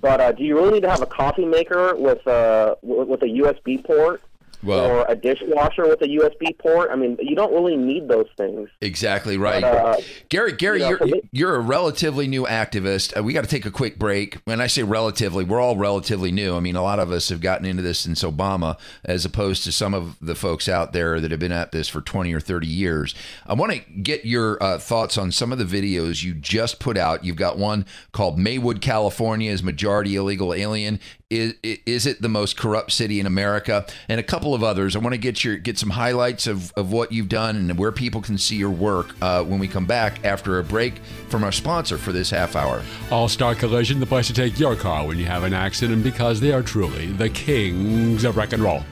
but 0.00 0.20
uh, 0.20 0.30
do 0.30 0.44
you 0.44 0.54
really 0.54 0.74
need 0.74 0.82
to 0.82 0.90
have 0.90 1.02
a 1.02 1.06
coffee 1.06 1.44
maker 1.44 1.96
with 1.96 2.24
a 2.28 2.76
with 2.82 3.22
a 3.22 3.26
USB 3.26 3.84
port? 3.84 4.22
Well, 4.62 4.86
or 4.86 5.06
a 5.08 5.16
dishwasher 5.16 5.88
with 5.88 6.00
a 6.02 6.06
USB 6.06 6.56
port. 6.58 6.90
I 6.90 6.96
mean, 6.96 7.16
you 7.20 7.34
don't 7.34 7.52
really 7.52 7.76
need 7.76 8.08
those 8.08 8.28
things. 8.36 8.68
Exactly 8.80 9.36
right. 9.36 9.62
But, 9.62 9.74
uh, 9.74 9.96
Gary, 10.28 10.52
Gary, 10.52 10.80
you 10.80 10.96
are 10.96 11.06
you're, 11.06 11.20
you're 11.32 11.56
a 11.56 11.60
relatively 11.60 12.26
new 12.28 12.44
activist. 12.44 13.16
Uh, 13.16 13.22
we 13.22 13.32
got 13.32 13.42
to 13.42 13.50
take 13.50 13.66
a 13.66 13.70
quick 13.70 13.98
break. 13.98 14.36
When 14.44 14.60
I 14.60 14.66
say 14.66 14.82
relatively, 14.82 15.44
we're 15.44 15.60
all 15.60 15.76
relatively 15.76 16.30
new. 16.30 16.56
I 16.56 16.60
mean, 16.60 16.76
a 16.76 16.82
lot 16.82 16.98
of 16.98 17.10
us 17.10 17.28
have 17.28 17.40
gotten 17.40 17.66
into 17.66 17.82
this 17.82 17.98
since 17.98 18.22
Obama, 18.22 18.78
as 19.04 19.24
opposed 19.24 19.64
to 19.64 19.72
some 19.72 19.94
of 19.94 20.16
the 20.20 20.34
folks 20.34 20.68
out 20.68 20.92
there 20.92 21.20
that 21.20 21.30
have 21.30 21.40
been 21.40 21.52
at 21.52 21.72
this 21.72 21.88
for 21.88 22.00
20 22.00 22.32
or 22.32 22.40
30 22.40 22.66
years. 22.66 23.14
I 23.46 23.54
want 23.54 23.72
to 23.72 23.78
get 23.78 24.24
your 24.24 24.62
uh, 24.62 24.78
thoughts 24.78 25.18
on 25.18 25.32
some 25.32 25.52
of 25.52 25.58
the 25.58 25.64
videos 25.64 26.22
you 26.22 26.34
just 26.34 26.78
put 26.78 26.96
out. 26.96 27.24
You've 27.24 27.36
got 27.36 27.58
one 27.58 27.86
called 28.12 28.38
Maywood, 28.38 28.80
California 28.80 29.50
is 29.50 29.62
majority 29.62 30.16
illegal 30.16 30.54
alien 30.54 31.00
is, 31.32 31.54
is 31.62 32.06
it 32.06 32.20
the 32.20 32.28
most 32.28 32.56
corrupt 32.56 32.92
city 32.92 33.18
in 33.18 33.26
America? 33.26 33.86
And 34.08 34.20
a 34.20 34.22
couple 34.22 34.54
of 34.54 34.62
others. 34.62 34.94
I 34.94 34.98
want 34.98 35.14
to 35.14 35.18
get 35.18 35.42
your 35.42 35.56
get 35.56 35.78
some 35.78 35.90
highlights 35.90 36.46
of, 36.46 36.72
of 36.76 36.92
what 36.92 37.12
you've 37.12 37.28
done 37.28 37.56
and 37.56 37.78
where 37.78 37.92
people 37.92 38.20
can 38.20 38.38
see 38.38 38.56
your 38.56 38.70
work 38.70 39.14
uh, 39.22 39.42
when 39.42 39.58
we 39.58 39.68
come 39.68 39.86
back 39.86 40.24
after 40.24 40.58
a 40.58 40.64
break 40.64 40.98
from 41.28 41.44
our 41.44 41.52
sponsor 41.52 41.96
for 41.96 42.12
this 42.12 42.30
half 42.30 42.54
hour. 42.54 42.82
All 43.10 43.28
Star 43.28 43.54
Collision, 43.54 44.00
the 44.00 44.06
place 44.06 44.26
to 44.26 44.34
take 44.34 44.58
your 44.58 44.76
car 44.76 45.06
when 45.06 45.18
you 45.18 45.26
have 45.26 45.44
an 45.44 45.54
accident 45.54 46.02
because 46.02 46.40
they 46.40 46.52
are 46.52 46.62
truly 46.62 47.06
the 47.06 47.30
kings 47.30 48.24
of 48.24 48.36
wreck 48.36 48.52
and 48.52 48.62
roll. 48.62 48.82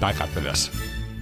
Back 0.00 0.20
after 0.20 0.40
this. 0.40 0.89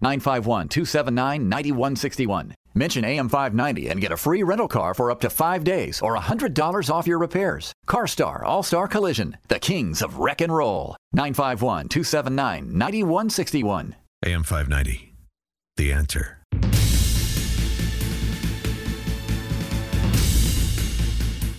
951 0.00 0.68
279 0.68 1.48
9161. 1.48 2.54
Mention 2.76 3.04
AM590 3.04 3.90
and 3.90 4.00
get 4.00 4.10
a 4.10 4.16
free 4.16 4.42
rental 4.42 4.66
car 4.66 4.94
for 4.94 5.10
up 5.12 5.20
to 5.20 5.30
five 5.30 5.62
days 5.62 6.02
or 6.02 6.16
$100 6.16 6.90
off 6.90 7.06
your 7.06 7.18
repairs. 7.18 7.72
CarStar 7.86 8.42
All 8.42 8.64
Star 8.64 8.88
Collision, 8.88 9.36
the 9.48 9.60
kings 9.60 10.02
of 10.02 10.18
wreck 10.18 10.40
and 10.40 10.54
roll. 10.54 10.96
951 11.12 11.88
279 11.88 12.76
9161. 12.76 13.94
AM590, 14.24 15.12
the 15.76 15.92
answer. 15.92 16.38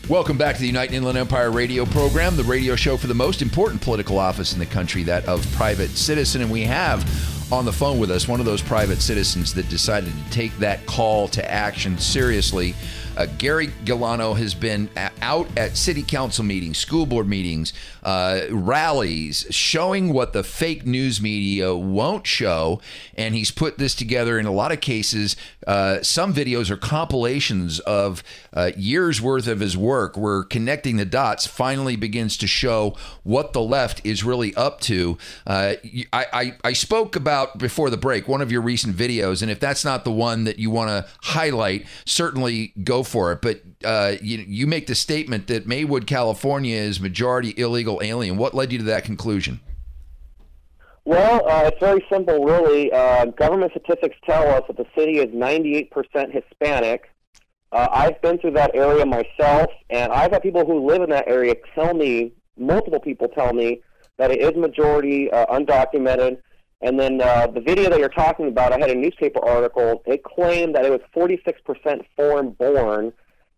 Welcome 0.10 0.38
back 0.38 0.54
to 0.54 0.62
the 0.62 0.68
United 0.68 0.94
Inland 0.94 1.18
Empire 1.18 1.50
radio 1.50 1.84
program, 1.84 2.36
the 2.36 2.44
radio 2.44 2.76
show 2.76 2.96
for 2.96 3.08
the 3.08 3.16
most 3.16 3.42
important 3.42 3.82
political 3.82 4.20
office 4.20 4.54
in 4.54 4.60
the 4.60 4.66
country, 4.68 5.02
that 5.02 5.26
of 5.26 5.50
private 5.54 5.90
citizen. 5.90 6.44
And 6.44 6.52
we 6.52 6.62
have 6.62 7.04
on 7.52 7.64
the 7.64 7.72
phone 7.72 8.00
with 8.00 8.10
us 8.10 8.28
one 8.28 8.40
of 8.40 8.46
those 8.46 8.62
private 8.62 9.02
citizens 9.02 9.54
that 9.54 9.70
decided 9.70 10.12
to 10.12 10.32
take 10.32 10.56
that 10.58 10.86
call 10.86 11.28
to 11.28 11.52
action 11.52 11.98
seriously. 11.98 12.74
Uh, 13.16 13.28
Gary 13.38 13.68
Gilano 13.86 14.36
has 14.36 14.54
been 14.54 14.90
out 15.22 15.48
at 15.56 15.78
city 15.78 16.04
council 16.04 16.44
meetings, 16.44 16.78
school 16.78 17.06
board 17.06 17.28
meetings, 17.30 17.72
uh, 18.04 18.42
rallies, 18.50 19.46
showing 19.52 20.12
what 20.12 20.34
the 20.34 20.44
fake 20.44 20.86
news 20.86 21.22
media 21.22 21.74
won't 21.74 22.28
show. 22.28 22.82
And 23.16 23.34
he's 23.34 23.52
put 23.52 23.78
this 23.78 23.96
together 23.96 24.38
in 24.38 24.46
a 24.46 24.52
lot 24.52 24.74
of 24.74 24.82
cases. 24.82 25.38
Uh, 25.66 26.02
some 26.02 26.34
videos 26.34 26.70
are 26.70 26.78
compilations 26.78 27.80
of 27.82 28.24
uh, 28.54 28.72
years 28.78 29.22
worth 29.22 29.48
of 29.48 29.60
his 29.60 29.76
work, 29.78 30.18
where 30.18 30.44
connecting 30.44 30.98
the 30.98 31.06
dots 31.06 31.48
finally 31.48 31.96
begins 31.96 32.38
to 32.38 32.48
show 32.48 32.96
what 33.24 33.54
the 33.54 33.62
left 33.62 34.06
is 34.06 34.24
really 34.24 34.54
up 34.56 34.80
to. 34.82 35.18
Uh, 35.48 35.76
I, 36.14 36.26
I, 36.34 36.58
I 36.64 36.74
spoke 36.74 37.16
about 37.16 37.58
before 37.58 37.90
the 37.90 37.98
break 37.98 38.28
one 38.28 38.42
of 38.42 38.52
your 38.52 38.62
recent 38.62 38.96
videos, 38.96 39.42
and 39.42 39.52
if 39.52 39.60
that's 39.60 39.84
not 39.84 40.04
the 40.04 40.12
one 40.12 40.44
that 40.46 40.60
you 40.60 40.70
want 40.70 40.90
to 40.90 41.06
highlight, 41.22 41.86
certainly 42.06 42.74
go 42.84 43.04
for 43.04 43.32
it. 43.32 43.42
But 43.42 43.62
uh, 43.84 44.16
you, 44.22 44.38
you 44.48 44.68
make 44.68 44.88
the 44.88 44.96
statement 44.96 45.48
that 45.48 45.68
Maywood, 45.68 46.08
California 46.08 46.76
is 46.76 47.00
majority 47.00 47.54
illegal 47.58 48.00
alien. 48.04 48.38
What 48.38 48.54
led 48.54 48.72
you 48.72 48.80
to 48.80 48.86
that 48.86 49.04
conclusion? 49.04 49.60
Well, 51.06 51.48
uh, 51.48 51.68
it's 51.68 51.80
very 51.80 52.04
simple, 52.12 52.44
really. 52.44 52.92
Uh, 52.92 53.26
government 53.26 53.72
statistics 53.72 54.18
tell 54.28 54.48
us 54.50 54.64
that 54.68 54.78
the 54.78 54.88
city 54.98 55.20
is 55.20 55.28
98% 55.28 55.92
Hispanic. 56.32 57.12
Uh, 57.72 57.88
I've 57.92 58.20
been 58.24 58.40
through 58.40 58.52
that 58.52 58.72
area 58.74 59.06
myself, 59.06 59.70
and 59.92 60.12
I've 60.12 60.32
had 60.32 60.42
people 60.42 60.66
who 60.66 60.88
live 60.88 61.04
in 61.04 61.12
that 61.12 61.28
area 61.28 61.54
tell 61.76 61.94
me, 61.94 62.34
multiple 62.58 63.00
people 63.00 63.28
tell 63.28 63.54
me, 63.54 63.82
that 64.18 64.32
it 64.32 64.42
is 64.42 64.56
majority 64.56 65.30
uh, 65.32 65.46
undocumented. 65.48 66.38
And 66.82 67.00
then 67.00 67.22
uh, 67.22 67.48
the 67.48 67.62
video 67.62 67.92
that 67.92 68.00
you're 68.00 68.10
talking 68.10 68.48
about, 68.48 68.74
I 68.74 68.80
had 68.80 68.90
a 68.90 68.96
newspaper 68.96 69.46
article. 69.46 70.02
It 70.08 70.24
claimed 70.24 70.74
that 70.74 70.86
it 70.86 70.92
was 70.92 71.02
46% 71.16 72.04
foreign 72.16 72.52
born, 72.52 73.14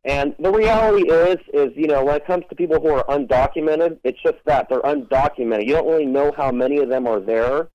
and 0.08 0.34
the 0.40 0.50
reality 0.50 1.10
is, 1.12 1.38
is 1.54 1.74
you 1.76 1.88
know, 1.88 2.04
when 2.06 2.16
it 2.16 2.26
comes 2.26 2.46
to 2.50 2.56
people 2.56 2.80
who 2.80 2.88
are 2.94 3.04
undocumented, 3.08 4.00
it's 4.06 4.18
just 4.24 4.38
that 4.46 4.70
they're 4.70 4.80
undocumented. 4.80 5.68
You 5.68 5.74
don't 5.74 5.88
really 5.88 6.06
know 6.06 6.32
how 6.36 6.50
many 6.50 6.78
of 6.78 6.88
them 6.88 7.06
are 7.06 7.20
there. 7.20 7.68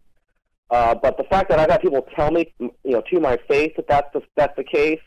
Uh, 0.70 0.94
but 0.94 1.18
the 1.18 1.24
fact 1.24 1.50
that 1.50 1.58
I've 1.58 1.70
had 1.70 1.82
people 1.82 2.06
tell 2.16 2.30
me, 2.30 2.50
you 2.58 2.72
know, 2.84 3.02
to 3.10 3.20
my 3.20 3.36
face 3.46 3.74
that 3.76 3.86
that's 3.86 4.10
the, 4.14 4.22
that's 4.34 4.56
the 4.56 4.64
case, 4.64 5.00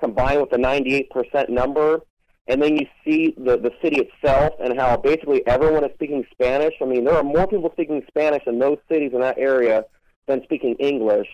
combined 0.00 0.40
with 0.40 0.50
the 0.50 0.56
98% 0.56 1.48
number, 1.48 2.00
and 2.48 2.60
then 2.60 2.76
you 2.76 2.86
see 3.04 3.32
the 3.38 3.56
the 3.56 3.70
city 3.80 4.00
itself 4.00 4.54
and 4.58 4.76
how 4.76 4.96
basically 4.96 5.46
everyone 5.46 5.84
is 5.84 5.92
speaking 5.94 6.26
Spanish. 6.32 6.74
I 6.82 6.86
mean, 6.86 7.04
there 7.04 7.14
are 7.14 7.22
more 7.22 7.46
people 7.46 7.70
speaking 7.70 8.02
Spanish 8.08 8.42
in 8.48 8.58
those 8.58 8.78
cities 8.90 9.12
in 9.14 9.20
that 9.20 9.38
area 9.38 9.84
than 10.26 10.42
speaking 10.42 10.74
English. 10.80 11.28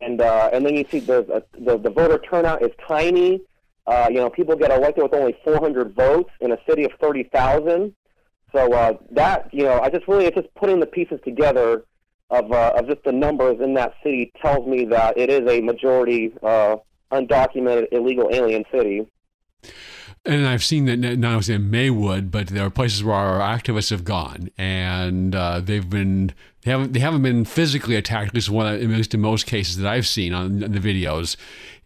And 0.00 0.22
uh, 0.22 0.48
and 0.54 0.64
then 0.64 0.74
you 0.74 0.86
see 0.90 1.00
the, 1.00 1.44
the 1.52 1.76
the 1.76 1.90
voter 1.90 2.18
turnout 2.18 2.62
is 2.62 2.70
tiny. 2.88 3.42
Uh, 3.90 4.08
you 4.08 4.16
know, 4.16 4.30
people 4.30 4.54
get 4.54 4.70
elected 4.70 5.02
with 5.02 5.12
only 5.12 5.36
400 5.42 5.96
votes 5.96 6.30
in 6.40 6.52
a 6.52 6.58
city 6.68 6.84
of 6.84 6.92
30,000. 7.00 7.92
So 8.54 8.72
uh, 8.72 8.92
that, 9.10 9.52
you 9.52 9.64
know, 9.64 9.80
I 9.80 9.90
just 9.90 10.06
really, 10.06 10.26
it's 10.26 10.36
just 10.36 10.54
putting 10.54 10.78
the 10.78 10.86
pieces 10.86 11.18
together 11.24 11.84
of, 12.30 12.52
uh, 12.52 12.74
of 12.76 12.86
just 12.86 13.02
the 13.02 13.10
numbers 13.10 13.60
in 13.60 13.74
that 13.74 13.94
city 14.04 14.32
tells 14.40 14.64
me 14.64 14.84
that 14.84 15.18
it 15.18 15.28
is 15.28 15.50
a 15.50 15.60
majority 15.60 16.32
uh, 16.40 16.76
undocumented 17.10 17.86
illegal 17.90 18.28
alien 18.32 18.64
city. 18.72 19.08
And 20.24 20.46
I've 20.46 20.62
seen 20.62 20.84
that 20.84 20.98
not 20.98 21.34
only 21.34 21.54
in 21.54 21.70
Maywood, 21.70 22.30
but 22.30 22.48
there 22.48 22.66
are 22.66 22.70
places 22.70 23.02
where 23.02 23.16
our 23.16 23.40
activists 23.40 23.88
have 23.88 24.04
gone, 24.04 24.50
and 24.58 25.34
uh, 25.34 25.60
they've 25.60 25.88
been 25.88 26.34
they 26.62 26.70
haven't 26.70 26.92
they 26.92 27.00
haven't 27.00 27.22
been 27.22 27.46
physically 27.46 27.96
attacked. 27.96 28.28
At 28.28 28.34
least 28.34 28.50
one, 28.50 28.66
at 28.66 28.82
least 28.82 29.14
in 29.14 29.20
most 29.20 29.46
cases 29.46 29.78
that 29.78 29.90
I've 29.90 30.06
seen 30.06 30.34
on 30.34 30.58
the 30.58 30.68
videos. 30.68 31.36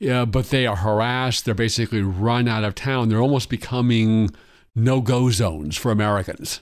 Yeah, 0.04 0.26
but 0.26 0.50
they 0.50 0.66
are 0.66 0.76
harassed. 0.76 1.46
They're 1.46 1.54
basically 1.54 2.02
run 2.02 2.46
out 2.46 2.62
of 2.62 2.74
town. 2.74 3.08
They're 3.08 3.22
almost 3.22 3.48
becoming 3.48 4.28
no 4.74 5.00
go 5.00 5.30
zones 5.30 5.78
for 5.78 5.90
Americans. 5.90 6.60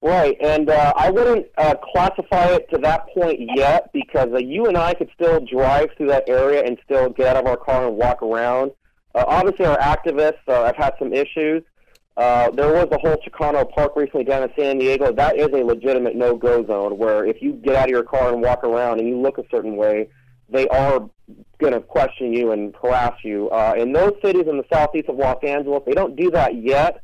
Right, 0.00 0.36
and 0.40 0.70
uh, 0.70 0.92
I 0.96 1.10
wouldn't 1.10 1.46
uh, 1.58 1.74
classify 1.82 2.54
it 2.54 2.70
to 2.70 2.78
that 2.82 3.08
point 3.08 3.40
yet 3.56 3.90
because 3.92 4.28
uh, 4.32 4.38
you 4.38 4.66
and 4.66 4.78
I 4.78 4.94
could 4.94 5.10
still 5.12 5.44
drive 5.44 5.88
through 5.96 6.06
that 6.08 6.28
area 6.28 6.62
and 6.64 6.78
still 6.84 7.10
get 7.10 7.34
out 7.34 7.42
of 7.42 7.46
our 7.46 7.56
car 7.56 7.88
and 7.88 7.96
walk 7.96 8.22
around. 8.22 8.70
Uh, 9.16 9.24
obviously, 9.26 9.66
our 9.66 9.78
activists 9.78 10.46
uh, 10.46 10.66
have 10.66 10.76
had 10.76 10.94
some 11.00 11.12
issues. 11.12 11.64
Uh, 12.16 12.48
there 12.52 12.72
was 12.72 12.86
the 12.92 12.98
whole 12.98 13.16
Chicano 13.26 13.68
Park 13.72 13.96
recently 13.96 14.22
down 14.22 14.44
in 14.44 14.50
San 14.56 14.78
Diego. 14.78 15.12
That 15.12 15.36
is 15.36 15.48
a 15.48 15.64
legitimate 15.64 16.14
no-go 16.14 16.64
zone 16.64 16.96
where 16.96 17.26
if 17.26 17.42
you 17.42 17.54
get 17.54 17.74
out 17.74 17.86
of 17.86 17.90
your 17.90 18.04
car 18.04 18.32
and 18.32 18.40
walk 18.40 18.62
around 18.62 19.00
and 19.00 19.08
you 19.08 19.18
look 19.18 19.38
a 19.38 19.44
certain 19.50 19.74
way, 19.74 20.08
they 20.48 20.68
are 20.68 21.08
going 21.58 21.72
to 21.72 21.80
question 21.80 22.32
you 22.32 22.52
and 22.52 22.74
harass 22.82 23.14
you. 23.24 23.48
Uh, 23.50 23.74
in 23.76 23.92
those 23.92 24.12
cities 24.24 24.44
in 24.48 24.56
the 24.56 24.64
southeast 24.72 25.08
of 25.08 25.16
Los 25.16 25.42
Angeles, 25.42 25.82
they 25.86 25.92
don't 25.92 26.16
do 26.16 26.30
that 26.30 26.56
yet. 26.56 27.02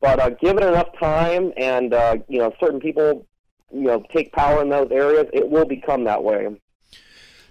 But 0.00 0.20
uh, 0.20 0.30
given 0.30 0.62
enough 0.62 0.88
time 0.98 1.52
and 1.56 1.94
uh, 1.94 2.16
you 2.28 2.38
know 2.38 2.52
certain 2.60 2.80
people, 2.80 3.26
you 3.72 3.84
know, 3.84 4.04
take 4.12 4.32
power 4.32 4.60
in 4.62 4.68
those 4.68 4.88
areas, 4.90 5.26
it 5.32 5.48
will 5.48 5.64
become 5.64 6.04
that 6.04 6.22
way. 6.22 6.48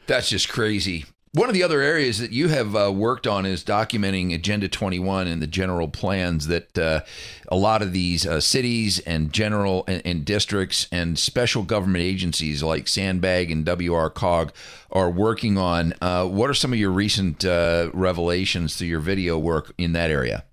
That's 0.05 0.29
just 0.29 0.49
crazy. 0.49 1.05
One 1.35 1.49
of 1.49 1.55
the 1.55 1.63
other 1.63 1.81
areas 1.81 2.19
that 2.19 2.31
you 2.31 2.49
have 2.49 2.75
uh, 2.75 2.91
worked 2.91 3.25
on 3.25 3.47
is 3.47 3.63
documenting 3.63 4.35
Agenda 4.35 4.67
21 4.67 5.25
and 5.25 5.41
the 5.41 5.47
general 5.47 5.87
plans 5.87 6.45
that 6.45 6.77
uh, 6.77 7.01
a 7.47 7.55
lot 7.55 7.81
of 7.81 7.91
these 7.91 8.23
uh, 8.23 8.39
cities 8.39 8.99
and 8.99 9.33
general 9.33 9.83
and, 9.87 10.03
and, 10.05 10.25
districts 10.25 10.87
and 10.91 11.17
special 11.17 11.63
government 11.63 12.03
agencies 12.03 12.61
like 12.61 12.85
SANBAG 12.85 13.51
and 13.51 13.65
WRCOG 13.65 14.51
are 14.91 15.09
working 15.09 15.57
on. 15.57 15.95
Uh, 15.99 16.27
what 16.27 16.51
are 16.51 16.53
some 16.53 16.71
of 16.71 16.77
your 16.77 16.91
recent 16.91 17.43
uh, 17.43 17.89
revelations 17.95 18.75
through 18.75 18.89
your 18.89 18.99
video 18.99 19.39
work 19.39 19.73
in 19.79 19.93
that 19.93 20.11
area? 20.11 20.43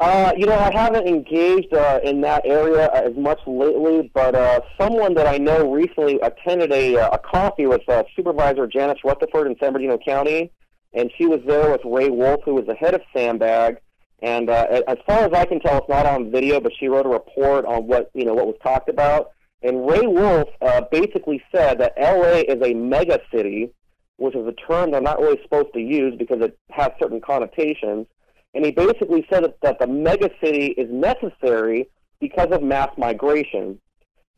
Uh, 0.00 0.32
you 0.34 0.46
know, 0.46 0.58
I 0.58 0.72
haven't 0.72 1.06
engaged 1.06 1.74
uh, 1.74 2.00
in 2.02 2.22
that 2.22 2.46
area 2.46 2.90
as 2.94 3.14
much 3.18 3.38
lately, 3.46 4.10
but 4.14 4.34
uh, 4.34 4.60
someone 4.80 5.12
that 5.12 5.26
I 5.26 5.36
know 5.36 5.70
recently 5.70 6.18
attended 6.20 6.72
a, 6.72 6.96
uh, 6.96 7.10
a 7.12 7.18
coffee 7.18 7.66
with 7.66 7.86
uh, 7.86 8.04
Supervisor 8.16 8.66
Janice 8.66 9.04
Rutherford 9.04 9.46
in 9.46 9.56
San 9.60 9.74
Bernardino 9.74 9.98
County, 9.98 10.52
and 10.94 11.10
she 11.18 11.26
was 11.26 11.40
there 11.46 11.70
with 11.70 11.82
Ray 11.84 12.08
Wolf, 12.08 12.40
who 12.46 12.54
was 12.54 12.64
the 12.64 12.74
head 12.74 12.94
of 12.94 13.02
SANBAG. 13.14 13.76
And 14.22 14.48
uh, 14.48 14.82
as 14.88 14.96
far 15.06 15.18
as 15.18 15.34
I 15.34 15.44
can 15.44 15.60
tell, 15.60 15.76
it's 15.76 15.88
not 15.88 16.06
on 16.06 16.30
video, 16.30 16.60
but 16.60 16.72
she 16.80 16.88
wrote 16.88 17.04
a 17.04 17.10
report 17.10 17.66
on 17.66 17.86
what 17.86 18.10
you 18.14 18.24
know 18.24 18.32
what 18.32 18.46
was 18.46 18.56
talked 18.62 18.88
about. 18.88 19.32
And 19.62 19.86
Ray 19.86 20.06
Wolf 20.06 20.48
uh, 20.62 20.80
basically 20.90 21.42
said 21.54 21.78
that 21.80 21.92
LA 22.00 22.40
is 22.48 22.62
a 22.62 22.72
mega 22.72 23.20
city, 23.32 23.70
which 24.16 24.34
is 24.34 24.46
a 24.46 24.52
term 24.52 24.92
they're 24.92 25.02
not 25.02 25.20
really 25.20 25.40
supposed 25.42 25.74
to 25.74 25.80
use 25.80 26.14
because 26.18 26.40
it 26.40 26.58
has 26.70 26.90
certain 26.98 27.20
connotations 27.20 28.06
and 28.54 28.64
he 28.64 28.72
basically 28.72 29.26
said 29.30 29.44
that, 29.44 29.60
that 29.62 29.78
the 29.78 29.86
megacity 29.86 30.74
is 30.76 30.90
necessary 30.90 31.88
because 32.20 32.48
of 32.50 32.62
mass 32.62 32.90
migration. 32.98 33.78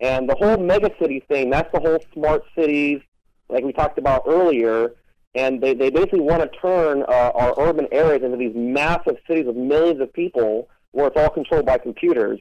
And 0.00 0.28
the 0.28 0.34
whole 0.34 0.56
megacity 0.56 1.26
thing, 1.26 1.50
that's 1.50 1.72
the 1.72 1.80
whole 1.80 2.02
smart 2.12 2.42
cities, 2.56 3.00
like 3.48 3.64
we 3.64 3.72
talked 3.72 3.98
about 3.98 4.24
earlier. 4.26 4.94
And 5.34 5.62
they, 5.62 5.72
they 5.72 5.88
basically 5.88 6.20
want 6.20 6.42
to 6.42 6.58
turn 6.58 7.04
uh, 7.08 7.32
our 7.34 7.54
urban 7.58 7.88
areas 7.90 8.22
into 8.22 8.36
these 8.36 8.54
massive 8.54 9.16
cities 9.26 9.46
with 9.46 9.56
millions 9.56 10.00
of 10.00 10.12
people 10.12 10.68
where 10.90 11.06
it's 11.06 11.16
all 11.16 11.30
controlled 11.30 11.64
by 11.64 11.78
computers. 11.78 12.38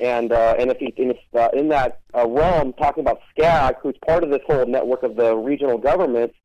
And 0.00 0.30
uh, 0.30 0.54
and 0.58 0.70
if, 0.70 0.76
he, 0.78 0.92
in, 0.96 1.14
uh, 1.34 1.48
in 1.54 1.68
that 1.70 2.00
uh, 2.14 2.28
realm, 2.28 2.72
talking 2.74 3.00
about 3.00 3.20
SCAG, 3.36 3.76
who's 3.82 3.96
part 4.06 4.22
of 4.22 4.30
this 4.30 4.42
whole 4.46 4.66
network 4.66 5.02
of 5.02 5.16
the 5.16 5.34
regional 5.34 5.78
governments, 5.78 6.36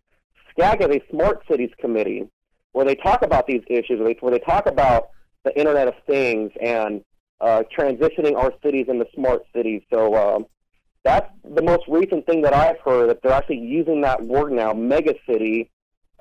SCAG 0.58 0.82
is 0.82 0.96
a 0.96 1.12
smart 1.12 1.44
cities 1.48 1.70
committee 1.80 2.28
where 2.74 2.86
they 2.86 2.96
talk 2.96 3.24
about 3.24 3.48
these 3.48 3.64
issues, 3.68 4.00
where 4.00 4.32
they, 4.32 4.40
talk 4.40 4.66
about 4.66 5.10
the 5.44 5.58
Internet 5.58 5.88
of 5.88 5.94
Things 6.06 6.52
and 6.62 7.04
uh, 7.40 7.64
transitioning 7.78 8.36
our 8.36 8.54
cities 8.64 8.88
into 8.90 9.06
smart 9.16 9.44
cities. 9.56 9.82
So 9.92 10.16
um, 10.16 10.46
that's 11.04 11.30
the 11.44 11.62
most 11.62 11.84
recent 11.88 12.26
thing 12.26 12.42
that 12.42 12.54
I've 12.54 12.80
heard 12.80 13.10
that 13.10 13.22
they're 13.22 13.32
actually 13.32 13.60
using 13.60 14.02
that 14.02 14.24
word 14.24 14.52
now, 14.52 14.74
megacity, 14.74 15.70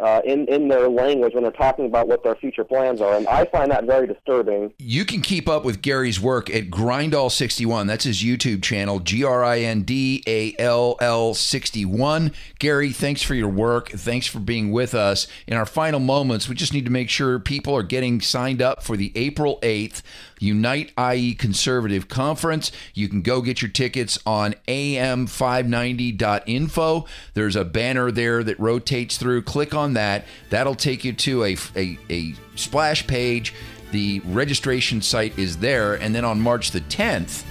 uh, 0.02 0.20
in 0.24 0.46
in 0.48 0.68
their 0.68 0.88
language 0.88 1.32
when 1.34 1.44
they're 1.44 1.52
talking 1.52 1.86
about 1.86 2.08
what 2.08 2.24
their 2.24 2.34
future 2.34 2.64
plans 2.64 3.00
are, 3.00 3.14
and 3.14 3.26
I 3.28 3.44
find 3.46 3.70
that 3.70 3.84
very 3.84 4.06
disturbing. 4.06 4.72
You 4.78 5.04
can 5.04 5.22
keep 5.22 5.48
up 5.48 5.64
with 5.64 5.80
Gary's 5.80 6.20
work 6.20 6.50
at 6.50 6.70
Grindall61. 6.70 7.86
That's 7.86 8.04
his 8.04 8.22
YouTube 8.22 8.62
channel, 8.62 8.98
G 8.98 9.22
R 9.22 9.44
I 9.44 9.60
N 9.60 9.82
D 9.82 10.22
A 10.26 10.56
L 10.58 10.96
L 11.00 11.34
61. 11.34 12.32
Gary, 12.58 12.92
thanks 12.92 13.22
for 13.22 13.34
your 13.34 13.48
work. 13.48 13.90
Thanks 13.90 14.26
for 14.26 14.40
being 14.40 14.72
with 14.72 14.94
us. 14.94 15.28
In 15.46 15.56
our 15.56 15.66
final 15.66 16.00
moments, 16.00 16.48
we 16.48 16.56
just 16.56 16.72
need 16.72 16.84
to 16.84 16.90
make 16.90 17.08
sure 17.08 17.38
people 17.38 17.74
are 17.74 17.84
getting 17.84 18.20
signed 18.20 18.60
up 18.60 18.82
for 18.82 18.96
the 18.96 19.12
April 19.14 19.60
8th 19.62 20.02
Unite 20.42 20.92
IE 20.98 21.34
Conservative 21.34 22.08
Conference. 22.08 22.72
You 22.94 23.08
can 23.08 23.22
go 23.22 23.40
get 23.40 23.62
your 23.62 23.70
tickets 23.70 24.18
on 24.26 24.56
am590.info. 24.66 27.06
There's 27.34 27.56
a 27.56 27.64
banner 27.64 28.10
there 28.10 28.42
that 28.42 28.58
rotates 28.58 29.16
through. 29.16 29.42
Click 29.42 29.72
on 29.72 29.94
that. 29.94 30.24
That'll 30.50 30.74
take 30.74 31.04
you 31.04 31.12
to 31.12 31.44
a, 31.44 31.56
a, 31.76 31.96
a 32.10 32.34
splash 32.56 33.06
page. 33.06 33.54
The 33.92 34.20
registration 34.24 35.00
site 35.02 35.38
is 35.38 35.58
there. 35.58 35.94
And 35.94 36.12
then 36.14 36.24
on 36.24 36.40
March 36.40 36.72
the 36.72 36.80
10th, 36.80 37.44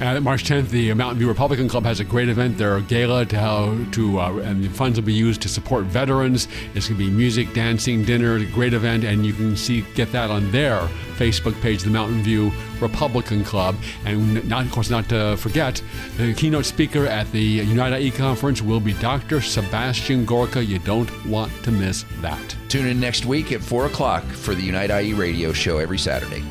uh, 0.00 0.20
March 0.20 0.44
10th, 0.44 0.68
the 0.68 0.94
Mountain 0.94 1.18
View 1.18 1.28
Republican 1.28 1.68
Club 1.68 1.84
has 1.84 1.98
a 2.00 2.04
great 2.04 2.28
event. 2.28 2.56
Their 2.56 2.80
gala 2.80 3.26
to 3.26 3.38
how 3.38 3.76
to 3.92 4.20
uh, 4.20 4.32
and 4.38 4.62
the 4.62 4.68
funds 4.68 4.98
will 4.98 5.06
be 5.06 5.12
used 5.12 5.42
to 5.42 5.48
support 5.48 5.84
veterans. 5.84 6.46
It's 6.74 6.88
going 6.88 6.98
to 6.98 7.06
be 7.06 7.10
music, 7.10 7.52
dancing, 7.52 8.04
dinner, 8.04 8.44
great 8.46 8.74
event, 8.74 9.04
and 9.04 9.26
you 9.26 9.32
can 9.32 9.56
see 9.56 9.82
get 9.94 10.12
that 10.12 10.30
on 10.30 10.50
their 10.52 10.80
Facebook 11.16 11.60
page, 11.60 11.82
the 11.82 11.90
Mountain 11.90 12.22
View 12.22 12.52
Republican 12.80 13.42
Club. 13.44 13.74
And 14.04 14.48
not, 14.48 14.66
of 14.66 14.70
course, 14.70 14.88
not 14.88 15.08
to 15.08 15.36
forget, 15.36 15.82
the 16.16 16.32
keynote 16.32 16.64
speaker 16.64 17.06
at 17.06 17.30
the 17.32 17.40
Unite 17.40 18.00
IE 18.00 18.10
conference 18.12 18.62
will 18.62 18.80
be 18.80 18.92
Dr. 18.94 19.40
Sebastian 19.40 20.24
Gorka. 20.24 20.64
You 20.64 20.78
don't 20.78 21.10
want 21.26 21.52
to 21.64 21.72
miss 21.72 22.04
that. 22.20 22.56
Tune 22.68 22.86
in 22.86 23.00
next 23.00 23.26
week 23.26 23.50
at 23.52 23.60
4 23.60 23.86
o'clock 23.86 24.24
for 24.24 24.54
the 24.54 24.62
Unite 24.62 24.90
IE 24.90 25.12
radio 25.14 25.52
show 25.52 25.78
every 25.78 25.98
Saturday. 25.98 26.44